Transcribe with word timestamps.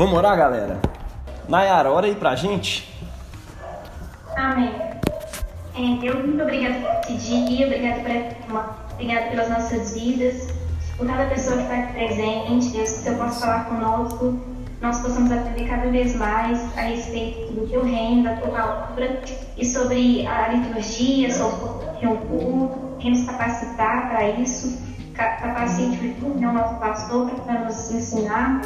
Vamos 0.00 0.16
orar, 0.16 0.34
galera? 0.34 0.80
Nayara, 1.46 1.92
ora 1.92 2.06
aí 2.06 2.14
pra 2.14 2.34
gente. 2.34 2.90
Amém. 4.34 4.72
É, 5.74 6.00
Deus, 6.00 6.24
muito 6.24 6.42
obrigado 6.42 7.04
por 7.04 7.14
esse 7.14 7.44
dia, 7.44 7.66
obrigado, 7.66 8.02
por, 8.46 8.94
obrigado 8.94 9.28
pelas 9.28 9.50
nossas 9.50 9.92
vidas, 9.92 10.54
por 10.96 11.06
cada 11.06 11.26
pessoa 11.26 11.58
que 11.58 11.64
está 11.64 11.92
presente, 11.92 12.70
Deus, 12.70 12.90
que 12.92 12.98
Senhor 13.00 13.18
possa 13.18 13.40
falar 13.40 13.64
conosco, 13.66 14.40
nós 14.80 15.00
possamos 15.00 15.30
aprender 15.30 15.68
cada 15.68 15.90
vez 15.90 16.16
mais 16.16 16.78
a 16.78 16.80
respeito 16.80 17.52
do 17.52 17.68
teu 17.68 17.84
reino, 17.84 18.24
da 18.24 18.36
tua 18.36 18.52
palavra 18.52 19.20
e 19.58 19.66
sobre 19.66 20.26
a 20.26 20.48
liturgia, 20.48 21.30
sobre 21.30 22.06
o 22.06 22.16
culto, 22.16 22.96
que 23.00 23.10
nos 23.10 23.26
capacitar 23.26 24.08
para 24.08 24.30
isso, 24.30 24.78
capacite 25.24 26.16
o 26.22 26.52
nosso 26.52 26.74
pastor 26.76 27.30
para 27.30 27.64
nos 27.64 27.90
ensinar, 27.90 28.62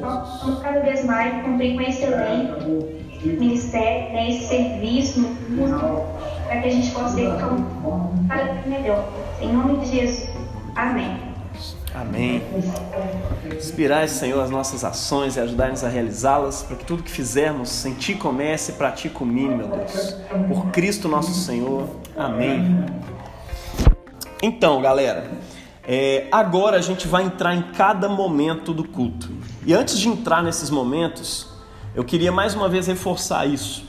nós 0.00 0.60
cada 0.62 0.80
vez 0.80 1.04
mais 1.04 1.42
cumprir 1.44 1.74
com 1.76 1.82
excelente 1.82 2.96
ministério, 3.24 4.12
né, 4.12 4.30
esse 4.30 4.48
serviço 4.48 5.24
para 6.46 6.60
que 6.60 6.68
a 6.68 6.70
gente 6.70 6.90
possa 6.92 7.14
ser 7.14 7.32
cada 8.28 8.44
vez 8.44 8.66
melhor. 8.66 9.08
Em 9.40 9.52
nome 9.52 9.78
de 9.78 9.96
Jesus. 9.96 10.28
Amém. 10.74 11.36
Amém. 11.94 12.42
Inspirai, 13.56 14.06
Senhor, 14.06 14.42
as 14.42 14.50
nossas 14.50 14.84
ações 14.84 15.36
e 15.36 15.40
ajudar-nos 15.40 15.82
a 15.82 15.88
realizá-las, 15.88 16.62
para 16.62 16.76
que 16.76 16.84
tudo 16.84 17.02
que 17.02 17.10
fizermos 17.10 17.86
em 17.86 17.94
Ti 17.94 18.14
comece 18.14 18.72
e 18.72 18.74
pratique 18.74 19.22
o 19.22 19.26
mínimo, 19.26 19.56
meu 19.56 19.68
Deus. 19.68 20.14
Por 20.46 20.66
Cristo 20.72 21.08
nosso 21.08 21.32
Senhor. 21.32 21.88
Amém. 22.14 22.84
Então, 24.42 24.82
galera, 24.82 25.24
é, 25.86 26.26
agora 26.32 26.76
a 26.76 26.80
gente 26.80 27.06
vai 27.06 27.22
entrar 27.22 27.54
em 27.54 27.62
cada 27.62 28.08
momento 28.08 28.74
do 28.74 28.82
culto. 28.82 29.30
E 29.64 29.72
antes 29.72 29.96
de 29.98 30.08
entrar 30.08 30.42
nesses 30.42 30.68
momentos, 30.68 31.48
eu 31.94 32.02
queria 32.02 32.32
mais 32.32 32.54
uma 32.54 32.68
vez 32.68 32.88
reforçar 32.88 33.46
isso. 33.46 33.84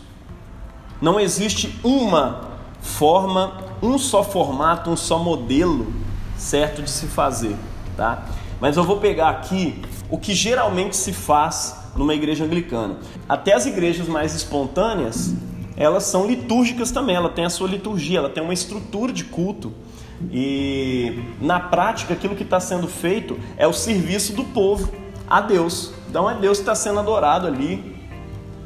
Não 1.02 1.20
existe 1.20 1.78
uma 1.84 2.52
forma, 2.80 3.58
um 3.82 3.98
só 3.98 4.24
formato, 4.24 4.92
um 4.92 4.96
só 4.96 5.18
modelo 5.18 5.92
certo 6.38 6.84
de 6.84 6.90
se 6.90 7.08
fazer, 7.08 7.56
tá? 7.96 8.26
Mas 8.62 8.78
eu 8.78 8.84
vou 8.84 8.98
pegar 8.98 9.30
aqui 9.30 9.82
o 10.08 10.20
que 10.20 10.36
geralmente 10.36 10.96
se 10.96 11.12
faz 11.12 11.76
numa 11.96 12.14
igreja 12.14 12.46
anglicana. 12.46 12.98
Até 13.28 13.54
as 13.54 13.66
igrejas 13.66 14.08
mais 14.08 14.36
espontâneas, 14.36 15.34
elas 15.76 16.04
são 16.04 16.28
litúrgicas 16.28 16.92
também, 16.92 17.16
ela 17.16 17.30
tem 17.30 17.46
a 17.46 17.50
sua 17.50 17.68
liturgia, 17.68 18.20
ela 18.20 18.30
tem 18.30 18.44
uma 18.44 18.54
estrutura 18.54 19.12
de 19.12 19.24
culto. 19.24 19.74
E 20.32 21.24
na 21.40 21.60
prática, 21.60 22.14
aquilo 22.14 22.36
que 22.36 22.44
está 22.44 22.60
sendo 22.60 22.88
feito 22.88 23.38
é 23.58 23.68
o 23.68 23.74
serviço 23.74 24.34
do 24.34 24.44
povo 24.44 24.92
a 25.28 25.42
Deus. 25.42 25.94
Então 26.10 26.30
é 26.30 26.36
Deus 26.36 26.58
que 26.58 26.64
está 26.64 26.76
sendo 26.76 27.00
adorado 27.00 27.48
ali, 27.48 27.98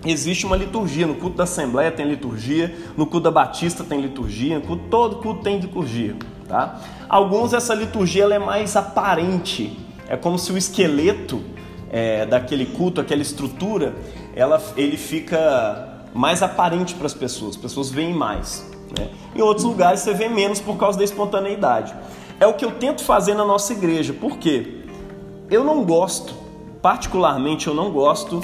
Existe 0.03 0.47
uma 0.47 0.55
liturgia, 0.55 1.05
no 1.05 1.13
culto 1.13 1.38
da 1.38 1.44
Assembleia 1.44 1.91
tem 1.91 2.07
liturgia, 2.07 2.75
no 2.97 3.05
culto 3.05 3.25
da 3.25 3.31
Batista 3.31 3.83
tem 3.83 4.02
liturgia, 4.02 4.57
no 4.57 4.66
culto, 4.66 4.83
todo 4.89 5.17
culto 5.17 5.44
tem 5.44 5.59
liturgia. 5.59 6.16
Tá? 6.47 6.81
Alguns 7.07 7.53
essa 7.53 7.75
liturgia 7.75 8.23
é 8.23 8.39
mais 8.39 8.75
aparente, 8.75 9.77
é 10.07 10.17
como 10.17 10.39
se 10.39 10.52
o 10.52 10.57
esqueleto 10.57 11.41
é, 11.91 12.25
daquele 12.25 12.66
culto, 12.66 12.99
aquela 12.99 13.22
estrutura, 13.22 13.94
ela, 14.35 14.59
ele 14.75 14.97
fica 14.97 16.07
mais 16.16 16.41
aparente 16.41 16.95
para 16.95 17.05
as 17.05 17.13
pessoas, 17.13 17.55
as 17.55 17.61
pessoas 17.61 17.91
veem 17.91 18.13
mais. 18.13 18.70
Né? 18.97 19.09
Em 19.36 19.42
outros 19.42 19.66
lugares 19.66 20.02
você 20.02 20.14
vê 20.14 20.28
menos 20.28 20.59
por 20.59 20.78
causa 20.78 20.97
da 20.97 21.03
espontaneidade. 21.03 21.94
É 22.39 22.47
o 22.47 22.53
que 22.53 22.66
eu 22.66 22.72
tento 22.72 23.03
fazer 23.03 23.34
na 23.34 23.45
nossa 23.45 23.73
igreja, 23.73 24.14
por 24.14 24.38
quê? 24.38 24.84
Eu 25.50 25.64
não 25.64 25.84
gosto, 25.84 26.34
particularmente 26.81 27.67
eu 27.67 27.73
não 27.73 27.92
gosto 27.92 28.42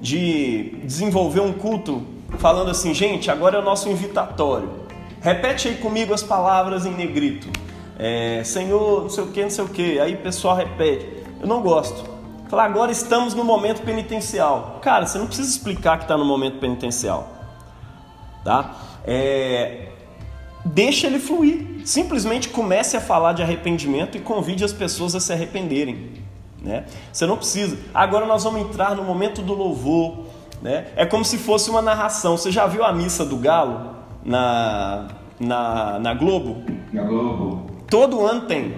de 0.00 0.76
desenvolver 0.84 1.40
um 1.40 1.52
culto 1.52 2.02
falando 2.38 2.70
assim, 2.70 2.92
gente, 2.92 3.30
agora 3.30 3.56
é 3.56 3.60
o 3.60 3.64
nosso 3.64 3.88
invitatório. 3.88 4.70
Repete 5.20 5.68
aí 5.68 5.76
comigo 5.76 6.14
as 6.14 6.22
palavras 6.22 6.86
em 6.86 6.92
negrito. 6.92 7.48
É, 7.98 8.42
Senhor, 8.44 9.02
não 9.02 9.08
sei 9.08 9.24
o 9.24 9.26
que, 9.28 9.42
não 9.42 9.50
sei 9.50 9.64
o 9.64 9.68
que. 9.68 9.98
Aí 9.98 10.14
o 10.14 10.18
pessoal 10.18 10.54
repete. 10.54 11.06
Eu 11.40 11.46
não 11.46 11.60
gosto. 11.60 12.08
Falar, 12.48 12.64
agora 12.64 12.92
estamos 12.92 13.34
no 13.34 13.44
momento 13.44 13.82
penitencial. 13.82 14.78
Cara, 14.80 15.06
você 15.06 15.18
não 15.18 15.26
precisa 15.26 15.48
explicar 15.48 15.98
que 15.98 16.04
está 16.04 16.16
no 16.16 16.24
momento 16.24 16.58
penitencial. 16.58 17.28
Tá? 18.44 18.74
É, 19.08 19.88
deixa 20.64 21.06
ele 21.06 21.18
fluir. 21.18 21.80
Simplesmente 21.84 22.50
comece 22.50 22.94
a 22.94 23.00
falar 23.00 23.32
de 23.32 23.42
arrependimento 23.42 24.18
e 24.18 24.20
convide 24.20 24.62
as 24.62 24.72
pessoas 24.72 25.14
a 25.14 25.20
se 25.20 25.32
arrependerem. 25.32 26.10
Né? 26.62 26.84
Você 27.10 27.24
não 27.24 27.38
precisa. 27.38 27.78
Agora 27.94 28.26
nós 28.26 28.44
vamos 28.44 28.60
entrar 28.60 28.94
no 28.94 29.02
momento 29.02 29.40
do 29.40 29.54
louvor. 29.54 30.26
Né? 30.60 30.88
É 30.94 31.06
como 31.06 31.24
se 31.24 31.38
fosse 31.38 31.70
uma 31.70 31.80
narração. 31.80 32.36
Você 32.36 32.50
já 32.50 32.66
viu 32.66 32.84
a 32.84 32.92
missa 32.92 33.24
do 33.24 33.38
Galo 33.38 33.96
na, 34.22 35.08
na, 35.40 35.98
na 35.98 36.14
Globo? 36.14 36.62
Na 36.92 37.02
Globo. 37.04 37.70
Todo 37.88 38.26
ano 38.26 38.42
tem. 38.42 38.74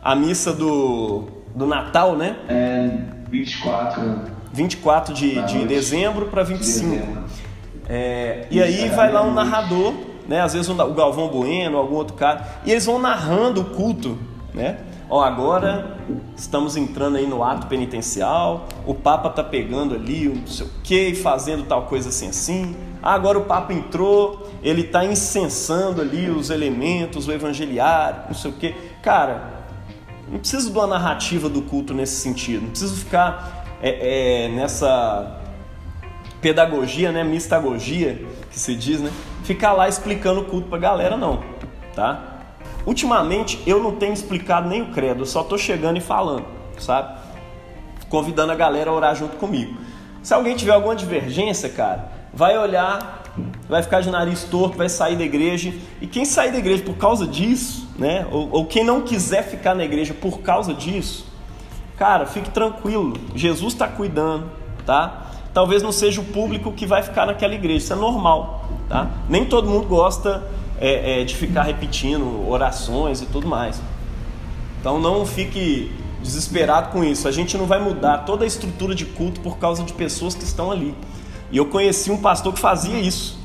A 0.00 0.14
missa 0.14 0.52
do, 0.52 1.24
do 1.54 1.66
Natal, 1.66 2.16
né? 2.16 2.36
É 2.48 2.90
24. 3.28 4.40
24 4.52 5.14
de, 5.14 5.42
de 5.42 5.64
dezembro 5.66 6.26
para 6.26 6.42
25. 6.42 6.88
De 6.88 7.49
é, 7.92 8.46
e 8.52 8.62
aí 8.62 8.88
vai 8.90 9.10
lá 9.10 9.20
um 9.20 9.34
narrador, 9.34 9.92
né? 10.28 10.40
Às 10.40 10.52
vezes 10.52 10.68
o 10.68 10.74
Galvão 10.74 11.26
Bueno, 11.26 11.76
algum 11.76 11.96
outro 11.96 12.14
cara, 12.14 12.60
e 12.64 12.70
eles 12.70 12.86
vão 12.86 13.00
narrando 13.00 13.62
o 13.62 13.64
culto, 13.64 14.16
né? 14.54 14.78
Ó, 15.08 15.20
agora 15.20 15.96
estamos 16.36 16.76
entrando 16.76 17.16
aí 17.16 17.26
no 17.26 17.42
ato 17.42 17.66
penitencial, 17.66 18.68
o 18.86 18.94
Papa 18.94 19.28
tá 19.28 19.42
pegando 19.42 19.96
ali 19.96 20.28
não 20.28 20.46
sei 20.46 20.66
o 20.66 20.70
que, 20.84 21.16
fazendo 21.16 21.64
tal 21.64 21.82
coisa 21.86 22.10
assim 22.10 22.28
assim. 22.28 22.76
Ah, 23.02 23.12
agora 23.12 23.36
o 23.36 23.42
Papa 23.42 23.72
entrou, 23.72 24.48
ele 24.62 24.84
tá 24.84 25.04
incensando 25.04 26.00
ali 26.00 26.30
os 26.30 26.48
elementos, 26.48 27.26
o 27.26 27.32
evangeliário, 27.32 28.22
não 28.28 28.34
sei 28.34 28.52
o 28.52 28.54
que. 28.54 28.72
Cara, 29.02 29.64
não 30.30 30.38
precisa 30.38 30.70
de 30.70 30.78
uma 30.78 30.86
narrativa 30.86 31.48
do 31.48 31.62
culto 31.62 31.92
nesse 31.92 32.20
sentido, 32.20 32.62
não 32.62 32.70
precisa 32.70 32.94
ficar 32.94 33.66
é, 33.82 34.44
é, 34.44 34.48
nessa 34.50 35.39
pedagogia, 36.40 37.12
né, 37.12 37.22
mistagogia, 37.22 38.24
que 38.50 38.58
se 38.58 38.74
diz, 38.74 39.00
né? 39.00 39.10
Ficar 39.44 39.72
lá 39.72 39.88
explicando 39.88 40.40
o 40.40 40.44
culto 40.44 40.68
pra 40.68 40.78
galera, 40.78 41.16
não, 41.16 41.42
tá? 41.94 42.38
Ultimamente 42.86 43.62
eu 43.66 43.82
não 43.82 43.96
tenho 43.96 44.12
explicado 44.12 44.68
nem 44.68 44.82
o 44.82 44.86
credo, 44.86 45.22
eu 45.22 45.26
só 45.26 45.42
estou 45.42 45.58
chegando 45.58 45.98
e 45.98 46.00
falando, 46.00 46.44
sabe? 46.78 47.18
Convidando 48.08 48.52
a 48.52 48.56
galera 48.56 48.90
a 48.90 48.92
orar 48.92 49.14
junto 49.14 49.36
comigo. 49.36 49.76
Se 50.22 50.34
alguém 50.34 50.56
tiver 50.56 50.72
alguma 50.72 50.96
divergência, 50.96 51.68
cara, 51.68 52.10
vai 52.32 52.56
olhar, 52.58 53.22
vai 53.68 53.82
ficar 53.82 54.00
de 54.00 54.10
nariz 54.10 54.44
torto, 54.44 54.76
vai 54.76 54.88
sair 54.88 55.16
da 55.16 55.24
igreja. 55.24 55.72
E 56.00 56.06
quem 56.06 56.24
sair 56.24 56.52
da 56.52 56.58
igreja 56.58 56.82
por 56.82 56.96
causa 56.96 57.26
disso, 57.26 57.88
né? 57.98 58.26
Ou, 58.30 58.48
ou 58.50 58.66
quem 58.66 58.84
não 58.84 59.02
quiser 59.02 59.44
ficar 59.44 59.74
na 59.74 59.84
igreja 59.84 60.14
por 60.14 60.40
causa 60.40 60.74
disso, 60.74 61.26
cara, 61.96 62.26
fique 62.26 62.50
tranquilo. 62.50 63.14
Jesus 63.34 63.72
está 63.72 63.88
cuidando, 63.88 64.50
tá? 64.84 65.29
Talvez 65.52 65.82
não 65.82 65.90
seja 65.90 66.20
o 66.20 66.24
público 66.24 66.72
que 66.72 66.86
vai 66.86 67.02
ficar 67.02 67.26
naquela 67.26 67.54
igreja, 67.54 67.78
isso 67.78 67.92
é 67.92 67.96
normal, 67.96 68.68
tá? 68.88 69.10
Nem 69.28 69.44
todo 69.44 69.68
mundo 69.68 69.86
gosta 69.86 70.46
é, 70.78 71.20
é, 71.20 71.24
de 71.24 71.34
ficar 71.34 71.62
repetindo 71.62 72.48
orações 72.48 73.20
e 73.20 73.26
tudo 73.26 73.48
mais. 73.48 73.80
Então 74.80 74.98
não 74.98 75.26
fique 75.26 75.92
desesperado 76.22 76.90
com 76.90 77.04
isso. 77.04 77.26
A 77.26 77.32
gente 77.32 77.58
não 77.58 77.66
vai 77.66 77.80
mudar 77.80 78.18
toda 78.18 78.44
a 78.44 78.46
estrutura 78.46 78.94
de 78.94 79.04
culto 79.04 79.40
por 79.40 79.58
causa 79.58 79.82
de 79.82 79.92
pessoas 79.92 80.34
que 80.34 80.44
estão 80.44 80.70
ali. 80.70 80.94
E 81.50 81.56
eu 81.56 81.66
conheci 81.66 82.10
um 82.10 82.18
pastor 82.18 82.52
que 82.52 82.60
fazia 82.60 82.98
isso. 82.98 83.38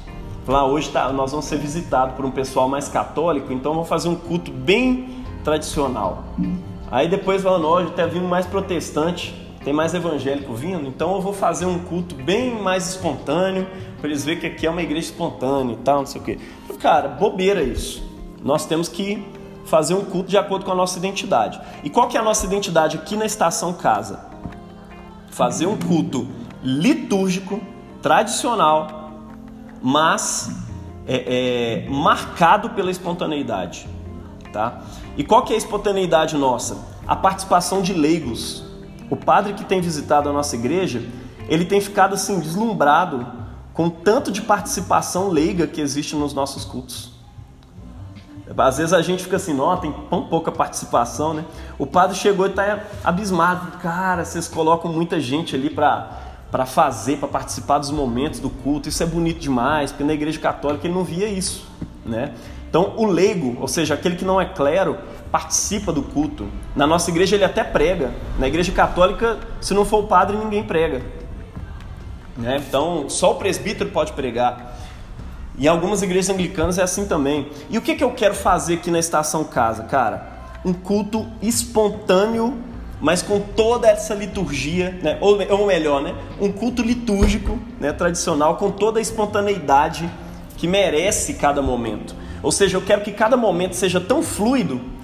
Lá 0.47 0.59
ah, 0.59 0.65
hoje 0.65 0.89
tá, 0.89 1.11
nós 1.11 1.31
vamos 1.31 1.47
ser 1.47 1.57
visitados 1.57 2.15
por 2.15 2.23
um 2.23 2.29
pessoal 2.29 2.69
mais 2.69 2.87
católico, 2.87 3.51
então 3.51 3.73
vamos 3.73 3.89
fazer 3.89 4.09
um 4.09 4.15
culto 4.15 4.51
bem 4.51 5.23
tradicional. 5.43 6.23
Aí 6.91 7.07
depois 7.07 7.41
falando, 7.41 7.65
hoje 7.65 7.87
até 7.87 8.05
vindo 8.05 8.27
mais 8.27 8.45
protestante, 8.45 9.33
tem 9.65 9.73
mais 9.73 9.95
evangélico 9.95 10.53
vindo, 10.53 10.87
então 10.87 11.15
eu 11.15 11.21
vou 11.21 11.33
fazer 11.33 11.65
um 11.65 11.79
culto 11.79 12.13
bem 12.13 12.61
mais 12.61 12.87
espontâneo, 12.87 13.67
para 13.97 14.07
eles 14.07 14.23
verem 14.23 14.39
que 14.39 14.45
aqui 14.45 14.67
é 14.67 14.69
uma 14.69 14.83
igreja 14.83 15.07
espontânea 15.07 15.73
e 15.73 15.77
tal, 15.77 15.97
não 15.97 16.05
sei 16.05 16.21
o 16.21 16.23
quê. 16.23 16.37
Cara, 16.79 17.07
bobeira 17.07 17.63
isso. 17.63 18.03
Nós 18.43 18.67
temos 18.67 18.87
que 18.87 19.25
fazer 19.65 19.95
um 19.95 20.05
culto 20.05 20.29
de 20.29 20.37
acordo 20.37 20.65
com 20.65 20.71
a 20.71 20.75
nossa 20.75 20.99
identidade. 20.99 21.59
E 21.83 21.89
qual 21.89 22.07
que 22.07 22.15
é 22.15 22.19
a 22.19 22.23
nossa 22.23 22.45
identidade 22.45 22.95
aqui 22.95 23.17
na 23.17 23.25
estação 23.25 23.73
casa? 23.73 24.23
Fazer 25.31 25.65
um 25.65 25.77
culto 25.77 26.27
litúrgico, 26.61 27.59
tradicional, 28.03 29.13
mas 29.81 30.63
é, 31.07 31.85
é, 31.87 31.89
marcado 31.89 32.69
pela 32.69 32.91
espontaneidade, 32.91 33.87
tá? 34.53 34.83
E 35.17 35.23
qual 35.23 35.41
que 35.41 35.53
é 35.53 35.55
a 35.55 35.57
espontaneidade 35.57 36.37
nossa? 36.37 36.77
A 37.07 37.15
participação 37.15 37.81
de 37.81 37.93
leigos, 37.93 38.64
o 39.09 39.15
padre 39.15 39.53
que 39.53 39.63
tem 39.63 39.81
visitado 39.81 40.29
a 40.29 40.33
nossa 40.33 40.55
igreja, 40.55 41.01
ele 41.47 41.65
tem 41.65 41.79
ficado 41.79 42.15
assim 42.15 42.39
deslumbrado 42.39 43.25
com 43.73 43.89
tanto 43.89 44.31
de 44.31 44.41
participação 44.41 45.29
leiga 45.29 45.67
que 45.67 45.81
existe 45.81 46.15
nos 46.15 46.33
nossos 46.33 46.63
cultos. 46.63 47.13
Às 48.57 48.77
vezes 48.77 48.93
a 48.93 49.01
gente 49.01 49.23
fica 49.23 49.35
assim, 49.35 49.53
não, 49.53 49.75
tem 49.77 49.93
tão 50.09 50.27
pouca 50.27 50.51
participação, 50.51 51.33
né? 51.33 51.43
O 51.77 51.85
padre 51.85 52.15
chegou 52.15 52.45
e 52.45 52.49
está 52.49 52.83
abismado. 53.03 53.77
Cara, 53.79 54.23
vocês 54.23 54.47
colocam 54.47 54.91
muita 54.91 55.19
gente 55.19 55.55
ali 55.55 55.69
para 55.69 56.65
fazer, 56.65 57.17
para 57.17 57.27
participar 57.27 57.79
dos 57.79 57.91
momentos 57.91 58.39
do 58.39 58.49
culto. 58.49 58.87
Isso 58.87 59.03
é 59.03 59.05
bonito 59.05 59.39
demais, 59.39 59.91
porque 59.91 60.03
na 60.03 60.13
igreja 60.13 60.39
católica 60.39 60.87
ele 60.87 60.93
não 60.93 61.03
via 61.03 61.27
isso, 61.27 61.67
né? 62.05 62.33
Então, 62.69 62.93
o 62.97 63.05
leigo, 63.05 63.57
ou 63.59 63.67
seja, 63.67 63.93
aquele 63.93 64.15
que 64.15 64.25
não 64.25 64.39
é 64.39 64.45
clero, 64.45 64.97
participa 65.35 65.91
do 65.91 66.01
culto. 66.01 66.47
Na 66.73 66.87
nossa 66.87 67.11
igreja 67.11 67.35
ele 67.35 67.43
até 67.43 67.61
prega. 67.61 68.13
Na 68.39 68.47
igreja 68.47 68.71
católica, 68.71 69.37
se 69.59 69.73
não 69.73 69.83
for 69.83 70.05
o 70.05 70.07
padre, 70.07 70.37
ninguém 70.37 70.63
prega. 70.63 71.01
Né? 72.37 72.63
Então, 72.65 73.09
só 73.09 73.33
o 73.33 73.35
presbítero 73.35 73.89
pode 73.89 74.13
pregar. 74.13 74.77
Em 75.59 75.67
algumas 75.67 76.01
igrejas 76.01 76.29
anglicanas 76.29 76.77
é 76.77 76.83
assim 76.83 77.05
também. 77.05 77.49
E 77.69 77.77
o 77.77 77.81
que, 77.81 77.95
que 77.95 78.03
eu 78.03 78.11
quero 78.11 78.33
fazer 78.33 78.75
aqui 78.75 78.89
na 78.89 78.97
Estação 78.97 79.43
Casa, 79.43 79.83
cara? 79.83 80.25
Um 80.63 80.71
culto 80.71 81.27
espontâneo, 81.41 82.57
mas 83.01 83.21
com 83.21 83.41
toda 83.41 83.89
essa 83.89 84.13
liturgia, 84.15 84.97
né? 85.03 85.17
ou, 85.19 85.37
ou 85.49 85.67
melhor, 85.67 86.01
né? 86.01 86.15
um 86.39 86.49
culto 86.49 86.81
litúrgico 86.81 87.59
né? 87.77 87.91
tradicional, 87.91 88.55
com 88.55 88.71
toda 88.71 88.99
a 88.99 89.01
espontaneidade 89.01 90.09
que 90.55 90.65
merece 90.65 91.33
cada 91.33 91.61
momento. 91.61 92.15
Ou 92.41 92.53
seja, 92.53 92.77
eu 92.77 92.81
quero 92.81 93.01
que 93.01 93.11
cada 93.11 93.35
momento 93.35 93.75
seja 93.75 93.99
tão 93.99 94.23
fluido 94.23 94.94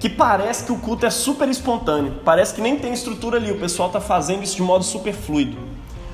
que 0.00 0.08
parece 0.08 0.64
que 0.64 0.72
o 0.72 0.78
culto 0.78 1.04
é 1.04 1.10
super 1.10 1.46
espontâneo. 1.48 2.20
Parece 2.24 2.54
que 2.54 2.62
nem 2.62 2.76
tem 2.76 2.92
estrutura 2.92 3.36
ali, 3.36 3.52
o 3.52 3.60
pessoal 3.60 3.88
está 3.88 4.00
fazendo 4.00 4.42
isso 4.42 4.56
de 4.56 4.62
modo 4.62 4.82
super 4.82 5.12
fluido. 5.12 5.58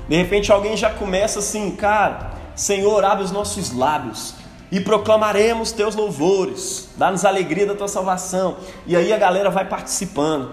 De 0.09 0.15
repente 0.15 0.51
alguém 0.51 0.75
já 0.75 0.89
começa 0.89 1.39
assim, 1.39 1.71
cara, 1.71 2.31
Senhor, 2.53 3.03
abre 3.05 3.23
os 3.23 3.31
nossos 3.31 3.73
lábios 3.73 4.35
e 4.69 4.81
proclamaremos 4.81 5.71
teus 5.71 5.95
louvores, 5.95 6.89
dá-nos 6.97 7.23
alegria 7.23 7.65
da 7.65 7.75
tua 7.75 7.87
salvação. 7.87 8.57
E 8.85 8.93
aí 8.93 9.13
a 9.13 9.17
galera 9.17 9.49
vai 9.49 9.63
participando. 9.63 10.51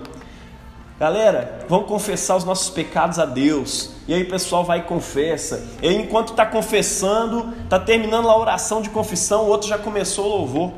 Galera, 0.98 1.66
vamos 1.68 1.88
confessar 1.88 2.36
os 2.36 2.44
nossos 2.44 2.70
pecados 2.70 3.18
a 3.18 3.26
Deus. 3.26 3.90
E 4.06 4.14
aí 4.14 4.22
o 4.22 4.28
pessoal 4.28 4.62
vai 4.62 4.78
e 4.78 4.82
confessa. 4.82 5.66
E 5.82 5.88
aí, 5.88 5.96
enquanto 5.96 6.30
está 6.30 6.46
confessando, 6.46 7.52
está 7.64 7.80
terminando 7.80 8.28
a 8.28 8.38
oração 8.38 8.80
de 8.80 8.90
confissão, 8.90 9.42
o 9.42 9.48
outro 9.48 9.68
já 9.68 9.76
começou 9.76 10.26
o 10.26 10.28
louvor. 10.28 10.72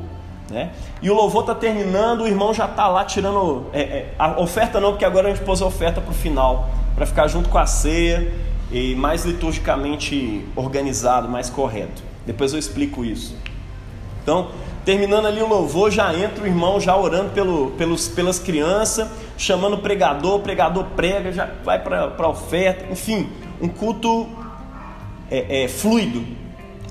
Né? 0.50 0.70
E 1.02 1.10
o 1.10 1.14
louvor 1.14 1.42
está 1.42 1.54
terminando, 1.54 2.22
o 2.22 2.26
irmão 2.26 2.54
já 2.54 2.66
está 2.66 2.86
lá 2.88 3.04
tirando 3.04 3.66
é, 3.72 3.80
é, 3.80 4.14
a 4.18 4.40
oferta 4.40 4.80
não, 4.80 4.90
porque 4.90 5.04
agora 5.04 5.28
a 5.28 5.34
gente 5.34 5.44
pôs 5.44 5.60
a 5.60 5.66
oferta 5.66 6.00
para 6.00 6.10
o 6.10 6.14
final, 6.14 6.68
para 6.94 7.04
ficar 7.04 7.26
junto 7.26 7.48
com 7.48 7.58
a 7.58 7.66
ceia 7.66 8.32
e 8.70 8.94
mais 8.94 9.24
liturgicamente 9.24 10.46
organizado, 10.54 11.28
mais 11.28 11.50
correto. 11.50 12.02
Depois 12.24 12.52
eu 12.52 12.58
explico 12.58 13.04
isso. 13.04 13.36
Então, 14.22 14.48
Terminando 14.86 15.26
ali 15.26 15.42
o 15.42 15.48
louvor, 15.48 15.90
já 15.90 16.14
entra 16.14 16.44
o 16.44 16.46
irmão 16.46 16.78
já 16.78 16.96
orando 16.96 17.30
pelo, 17.30 17.72
pelos, 17.72 18.06
pelas 18.06 18.38
crianças, 18.38 19.08
chamando 19.36 19.74
o 19.74 19.78
pregador, 19.78 20.36
o 20.36 20.38
pregador 20.38 20.84
prega, 20.94 21.32
já 21.32 21.50
vai 21.64 21.82
para 21.82 22.14
a 22.16 22.28
oferta, 22.28 22.86
enfim, 22.88 23.28
um 23.60 23.66
culto 23.66 24.28
é, 25.28 25.64
é, 25.64 25.68
fluido. 25.68 26.24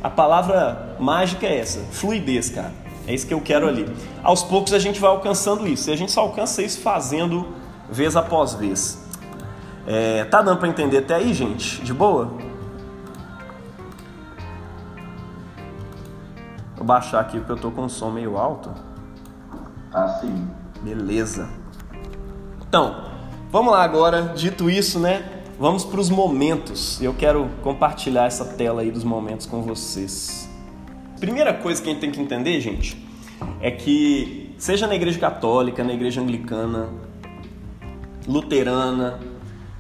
A 0.03 0.09
palavra 0.09 0.97
mágica 0.99 1.47
é 1.47 1.57
essa, 1.57 1.79
fluidez, 1.89 2.49
cara. 2.49 2.73
É 3.07 3.13
isso 3.13 3.27
que 3.27 3.33
eu 3.33 3.41
quero 3.41 3.67
ali. 3.67 3.85
Aos 4.23 4.43
poucos 4.43 4.73
a 4.73 4.79
gente 4.79 4.99
vai 4.99 5.09
alcançando 5.09 5.67
isso, 5.67 5.89
e 5.89 5.93
a 5.93 5.95
gente 5.95 6.11
só 6.11 6.21
alcança 6.21 6.61
isso 6.61 6.79
fazendo 6.79 7.47
vez 7.89 8.15
após 8.15 8.53
vez. 8.53 9.03
É, 9.87 10.23
tá 10.25 10.41
dando 10.41 10.57
para 10.57 10.67
entender 10.67 10.97
até 10.97 11.15
aí, 11.15 11.33
gente? 11.33 11.81
De 11.81 11.93
boa? 11.93 12.33
Vou 16.75 16.85
baixar 16.85 17.19
aqui 17.19 17.37
porque 17.37 17.51
eu 17.51 17.57
tô 17.57 17.71
com 17.71 17.85
o 17.85 17.89
som 17.89 18.09
meio 18.09 18.37
alto. 18.37 18.71
Ah, 19.93 20.07
sim. 20.19 20.47
Beleza. 20.81 21.47
Então, 22.67 23.05
vamos 23.51 23.71
lá 23.71 23.83
agora. 23.83 24.33
Dito 24.35 24.69
isso, 24.69 24.99
né? 24.99 25.43
Vamos 25.59 25.85
para 25.85 25.99
os 25.99 26.09
momentos. 26.09 27.01
Eu 27.01 27.13
quero 27.13 27.49
compartilhar 27.63 28.25
essa 28.25 28.43
tela 28.43 28.81
aí 28.81 28.91
dos 28.91 29.03
momentos 29.03 29.45
com 29.45 29.61
vocês. 29.61 30.44
Primeira 31.25 31.56
coisa 31.56 31.81
que 31.81 31.89
a 31.89 31.92
gente 31.92 32.01
tem 32.01 32.12
que 32.12 32.22
entender, 32.22 32.62
gente, 32.62 32.95
é 33.60 33.72
que 33.72 34.54
seja 34.60 34.86
na 34.86 34.94
igreja 34.94 35.18
católica, 35.18 35.83
na 35.83 35.92
igreja 35.92 36.22
anglicana, 36.22 36.89
luterana, 38.27 39.19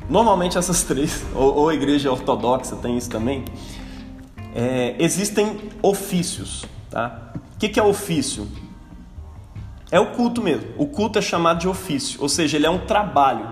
normalmente 0.09 0.57
essas 0.57 0.81
três, 0.89 1.23
ou, 1.35 1.55
ou 1.55 1.71
igreja 1.71 2.11
ortodoxa 2.11 2.75
tem 2.77 2.97
isso 2.97 3.11
também, 3.11 3.45
é, 4.55 4.95
existem 4.97 5.55
ofícios. 5.83 6.65
Tá? 6.89 7.33
O 7.53 7.59
que, 7.59 7.69
que 7.69 7.79
é 7.79 7.83
ofício? 7.83 8.47
É 9.91 9.99
o 9.99 10.13
culto 10.13 10.41
mesmo. 10.41 10.69
O 10.79 10.87
culto 10.87 11.19
é 11.19 11.21
chamado 11.21 11.59
de 11.59 11.67
ofício, 11.67 12.19
ou 12.23 12.27
seja, 12.27 12.57
ele 12.57 12.65
é 12.65 12.71
um 12.71 12.79
trabalho. 12.87 13.51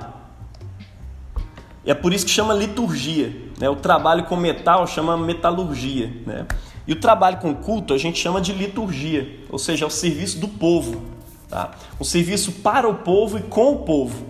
E 1.85 1.91
é 1.91 1.93
por 1.93 2.11
isso 2.11 2.25
que 2.25 2.31
chama 2.31 2.55
liturgia. 2.55 3.31
Né? 3.59 3.69
O 3.69 3.75
trabalho 3.75 4.23
com 4.23 4.35
metal 4.35 4.87
chama 4.87 5.15
metalurgia. 5.15 6.11
Né? 6.25 6.47
E 6.87 6.93
o 6.93 6.99
trabalho 6.99 7.37
com 7.37 7.53
culto 7.55 7.93
a 7.93 7.97
gente 7.97 8.19
chama 8.19 8.41
de 8.41 8.51
liturgia, 8.51 9.39
ou 9.49 9.57
seja, 9.57 9.85
é 9.85 9.87
o 9.87 9.91
serviço 9.91 10.39
do 10.39 10.47
povo. 10.47 11.01
Tá? 11.49 11.71
O 11.99 12.03
serviço 12.03 12.51
para 12.51 12.87
o 12.87 12.95
povo 12.95 13.37
e 13.37 13.41
com 13.41 13.73
o 13.73 13.77
povo. 13.79 14.25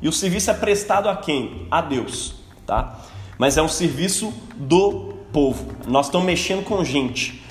E 0.00 0.08
o 0.08 0.12
serviço 0.12 0.50
é 0.50 0.54
prestado 0.54 1.08
a 1.08 1.16
quem? 1.16 1.66
A 1.70 1.80
Deus. 1.80 2.34
Tá? 2.66 3.00
Mas 3.38 3.56
é 3.56 3.62
um 3.62 3.68
serviço 3.68 4.32
do 4.54 5.14
povo. 5.32 5.72
Nós 5.86 6.06
estamos 6.06 6.26
mexendo 6.26 6.64
com 6.64 6.84
gente. 6.84 7.42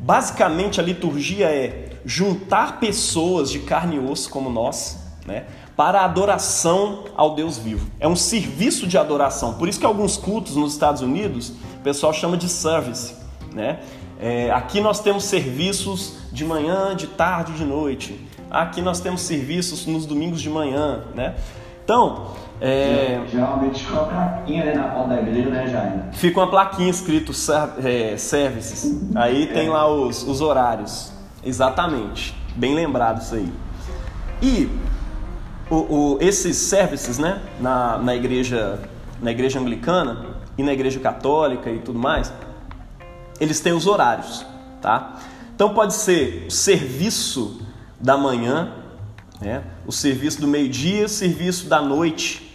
Basicamente, 0.00 0.80
a 0.80 0.82
liturgia 0.82 1.46
é 1.46 1.88
juntar 2.04 2.78
pessoas 2.80 3.50
de 3.50 3.60
carne 3.60 3.96
e 3.96 3.98
osso 3.98 4.30
como 4.30 4.48
nós, 4.48 4.98
né, 5.26 5.46
para 5.76 6.00
a 6.00 6.04
adoração 6.04 7.04
ao 7.16 7.34
Deus 7.34 7.58
vivo. 7.58 7.90
É 8.00 8.08
um 8.08 8.16
serviço 8.16 8.86
de 8.86 8.96
adoração. 8.96 9.54
Por 9.54 9.68
isso 9.68 9.78
que 9.78 9.86
alguns 9.86 10.16
cultos 10.16 10.56
nos 10.56 10.72
Estados 10.72 11.02
Unidos 11.02 11.50
o 11.50 11.82
pessoal 11.82 12.12
chama 12.12 12.36
de 12.36 12.48
service. 12.48 13.14
Né? 13.52 13.80
É, 14.20 14.50
aqui 14.50 14.80
nós 14.80 15.00
temos 15.00 15.24
serviços 15.24 16.18
de 16.32 16.44
manhã, 16.44 16.94
de 16.94 17.06
tarde, 17.06 17.52
de 17.52 17.64
noite. 17.64 18.28
Aqui 18.50 18.80
nós 18.80 19.00
temos 19.00 19.22
serviços 19.22 19.86
nos 19.86 20.06
domingos 20.06 20.40
de 20.40 20.50
manhã. 20.50 21.02
Né? 21.14 21.34
Então, 21.84 22.32
é... 22.60 23.20
Geralmente 23.30 23.84
fica 23.84 24.00
uma 24.00 24.08
plaquinha 24.08 24.64
né, 24.64 24.74
na 24.74 24.88
porta 24.88 25.08
da 25.14 25.20
igreja, 25.20 25.48
né, 25.48 25.68
Jair? 25.68 26.02
Fica 26.12 26.40
uma 26.40 26.50
plaquinha 26.50 26.90
escrito 26.90 27.32
é, 27.84 28.16
services. 28.16 29.00
Aí 29.14 29.46
tem 29.46 29.68
lá 29.68 29.88
os, 29.88 30.22
os 30.22 30.40
horários. 30.40 31.12
Exatamente. 31.44 32.36
Bem 32.56 32.74
lembrado 32.74 33.20
isso 33.20 33.34
aí. 33.36 33.52
E 34.42 34.68
o, 35.70 35.76
o, 35.76 36.18
esses 36.20 36.56
services, 36.56 37.18
né, 37.18 37.40
na, 37.60 37.98
na 37.98 38.14
igreja 38.16 38.80
na 39.20 39.30
igreja 39.30 39.58
anglicana 39.58 40.36
e 40.56 40.62
na 40.62 40.72
igreja 40.72 41.00
católica 41.00 41.70
e 41.70 41.78
tudo 41.78 41.98
mais, 41.98 42.32
eles 43.40 43.60
têm 43.60 43.72
os 43.72 43.86
horários, 43.86 44.44
tá? 44.80 45.20
Então 45.54 45.74
pode 45.74 45.94
ser 45.94 46.46
o 46.46 46.50
serviço 46.50 47.60
da 48.00 48.16
manhã, 48.16 48.72
né? 49.40 49.64
o 49.86 49.92
serviço 49.92 50.40
do 50.40 50.46
meio-dia, 50.46 51.06
o 51.06 51.08
serviço 51.08 51.66
da 51.66 51.80
noite, 51.82 52.48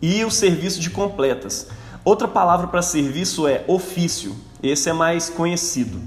e 0.00 0.24
o 0.24 0.30
serviço 0.30 0.80
de 0.80 0.90
completas. 0.90 1.68
Outra 2.04 2.28
palavra 2.28 2.66
para 2.66 2.82
serviço 2.82 3.48
é 3.48 3.64
ofício. 3.66 4.36
Esse 4.62 4.90
é 4.90 4.92
mais 4.92 5.30
conhecido 5.30 5.98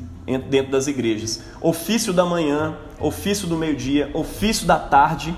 dentro 0.50 0.72
das 0.72 0.86
igrejas. 0.86 1.41
Ofício 1.60 2.13
da 2.13 2.24
manhã, 2.24 2.77
ofício 3.00 3.48
do 3.48 3.55
meio-dia, 3.55 4.12
ofício 4.13 4.67
da 4.67 4.77
tarde, 4.77 5.36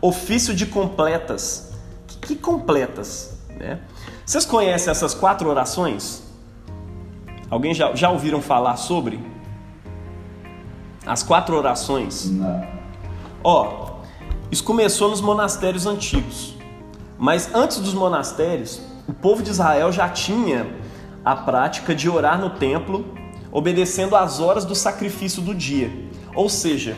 ofício 0.00 0.54
de 0.54 0.66
completas. 0.66 1.72
Que, 2.06 2.36
completas? 2.36 3.38
Né? 3.58 3.80
Vocês 4.26 4.44
conhecem 4.44 4.90
essas 4.90 5.14
quatro 5.14 5.48
orações? 5.48 6.22
Alguém 7.52 7.74
já, 7.74 7.94
já 7.94 8.08
ouviram 8.08 8.40
falar 8.40 8.78
sobre? 8.78 9.20
As 11.04 11.22
quatro 11.22 11.54
orações? 11.54 12.30
Não. 12.30 12.66
Ó, 13.44 13.96
isso 14.50 14.64
começou 14.64 15.10
nos 15.10 15.20
monastérios 15.20 15.84
antigos. 15.84 16.54
Mas 17.18 17.54
antes 17.54 17.76
dos 17.76 17.92
monastérios, 17.92 18.80
o 19.06 19.12
povo 19.12 19.42
de 19.42 19.50
Israel 19.50 19.92
já 19.92 20.08
tinha 20.08 20.66
a 21.22 21.36
prática 21.36 21.94
de 21.94 22.08
orar 22.08 22.40
no 22.40 22.48
templo, 22.48 23.04
obedecendo 23.50 24.16
às 24.16 24.40
horas 24.40 24.64
do 24.64 24.74
sacrifício 24.74 25.42
do 25.42 25.54
dia. 25.54 25.92
Ou 26.34 26.48
seja, 26.48 26.96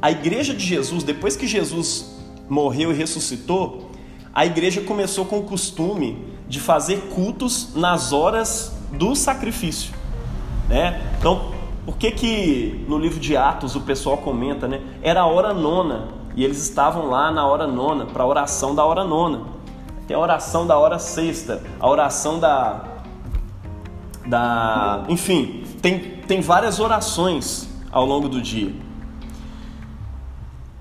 a 0.00 0.10
igreja 0.10 0.54
de 0.54 0.64
Jesus, 0.64 1.04
depois 1.04 1.36
que 1.36 1.46
Jesus 1.46 2.16
morreu 2.48 2.90
e 2.90 2.94
ressuscitou, 2.94 3.90
a 4.32 4.46
igreja 4.46 4.80
começou 4.80 5.26
com 5.26 5.40
o 5.40 5.42
costume 5.42 6.24
de 6.48 6.58
fazer 6.58 7.10
cultos 7.14 7.74
nas 7.74 8.14
horas 8.14 8.79
do 8.92 9.14
sacrifício. 9.14 9.92
Né? 10.68 11.00
Então, 11.18 11.52
por 11.84 11.96
que, 11.96 12.10
que 12.10 12.84
no 12.88 12.98
livro 12.98 13.18
de 13.18 13.36
Atos 13.36 13.74
o 13.74 13.80
pessoal 13.80 14.18
comenta, 14.18 14.68
né? 14.68 14.80
Era 15.02 15.22
a 15.22 15.26
hora 15.26 15.52
nona 15.52 16.08
e 16.36 16.44
eles 16.44 16.62
estavam 16.62 17.08
lá 17.08 17.30
na 17.30 17.46
hora 17.46 17.66
nona, 17.66 18.06
para 18.06 18.22
a 18.22 18.26
oração 18.26 18.74
da 18.74 18.84
hora 18.84 19.04
nona. 19.04 19.42
Tem 20.06 20.16
a 20.16 20.20
oração 20.20 20.66
da 20.66 20.78
hora 20.78 20.98
sexta, 20.98 21.62
a 21.78 21.88
oração 21.88 22.38
da. 22.38 22.84
da 24.26 25.04
enfim, 25.08 25.64
tem, 25.80 25.98
tem 26.26 26.40
várias 26.40 26.78
orações 26.78 27.68
ao 27.90 28.04
longo 28.04 28.28
do 28.28 28.40
dia. 28.40 28.74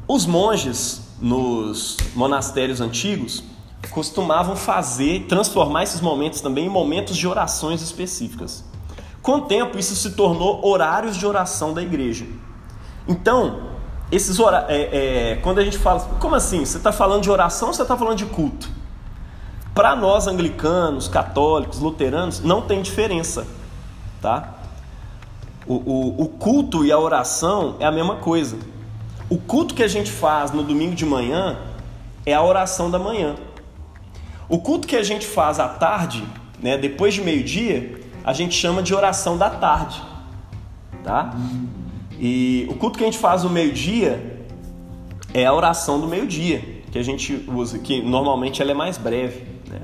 Os 0.08 0.25
monges 0.25 1.16
nos 1.22 1.98
monastérios 2.16 2.82
antigos 2.82 3.44
costumavam 3.88 4.56
fazer, 4.56 5.26
transformar 5.28 5.84
esses 5.84 6.02
momentos 6.02 6.42
também 6.42 6.66
em 6.66 6.70
momentos 6.70 7.16
de 7.16 7.28
orações 7.28 7.82
específicas. 7.82 8.64
Com 9.22 9.38
o 9.38 9.42
tempo, 9.42 9.78
isso 9.78 9.96
se 9.96 10.12
tornou 10.12 10.66
horários 10.66 11.16
de 11.16 11.26
oração 11.26 11.74
da 11.74 11.82
igreja. 11.82 12.26
Então, 13.08 13.70
esses 14.12 14.40
hora, 14.40 14.66
é, 14.70 15.32
é, 15.32 15.36
quando 15.38 15.60
a 15.60 15.64
gente 15.64 15.78
fala, 15.78 16.00
como 16.20 16.36
assim? 16.36 16.66
Você 16.66 16.78
está 16.78 16.92
falando 16.92 17.24
de 17.24 17.30
oração 17.32 17.70
ou 17.70 17.74
você 17.74 17.82
está 17.82 17.98
falando 17.98 18.18
de 18.18 18.26
culto? 18.26 18.70
Para 19.74 19.96
nós 19.96 20.28
anglicanos, 20.28 21.08
católicos, 21.08 21.80
luteranos, 21.80 22.40
não 22.42 22.62
tem 22.62 22.82
diferença, 22.82 23.48
tá? 24.22 24.56
O, 25.66 25.76
o, 25.76 26.24
o 26.24 26.28
culto 26.28 26.84
e 26.84 26.92
a 26.92 26.98
oração 26.98 27.76
é 27.80 27.86
a 27.86 27.92
mesma 27.92 28.16
coisa. 28.16 28.58
O 29.30 29.38
culto 29.38 29.76
que 29.76 29.84
a 29.84 29.88
gente 29.88 30.12
faz 30.12 30.52
no 30.52 30.64
domingo 30.64 30.96
de 30.96 31.06
manhã 31.06 31.58
é 32.26 32.34
a 32.34 32.42
oração 32.42 32.90
da 32.90 32.98
manhã. 32.98 33.36
O 34.50 34.58
culto 34.58 34.88
que 34.88 34.96
a 34.96 35.03
gente 35.03 35.27
faz 35.27 35.60
à 35.60 35.68
tarde, 35.68 36.24
né, 36.60 36.75
depois 36.75 37.13
de 37.13 37.22
meio-dia, 37.22 38.01
a 38.24 38.34
gente 38.34 38.56
chama 38.56 38.82
de 38.82 38.96
oração 38.96 39.38
da 39.38 39.50
tarde, 39.50 40.01
tá? 41.03 41.36
E 42.20 42.68
o 42.70 42.74
culto 42.74 42.98
que 42.98 43.03
a 43.03 43.08
gente 43.08 43.20
faz 43.20 43.44
no 43.44 43.50
meio-dia 43.50 44.44
é 45.34 45.46
a 45.46 45.53
oração 45.53 46.01
do 46.01 46.08
meio-dia, 46.08 46.82
que 46.91 46.98
a 46.98 47.03
gente 47.03 47.46
usa, 47.48 47.77
que 47.77 48.01
normalmente 48.01 48.60
ela 48.62 48.72
é 48.72 48.74
mais 48.74 48.98
breve. 48.98 49.44
Né? 49.70 49.82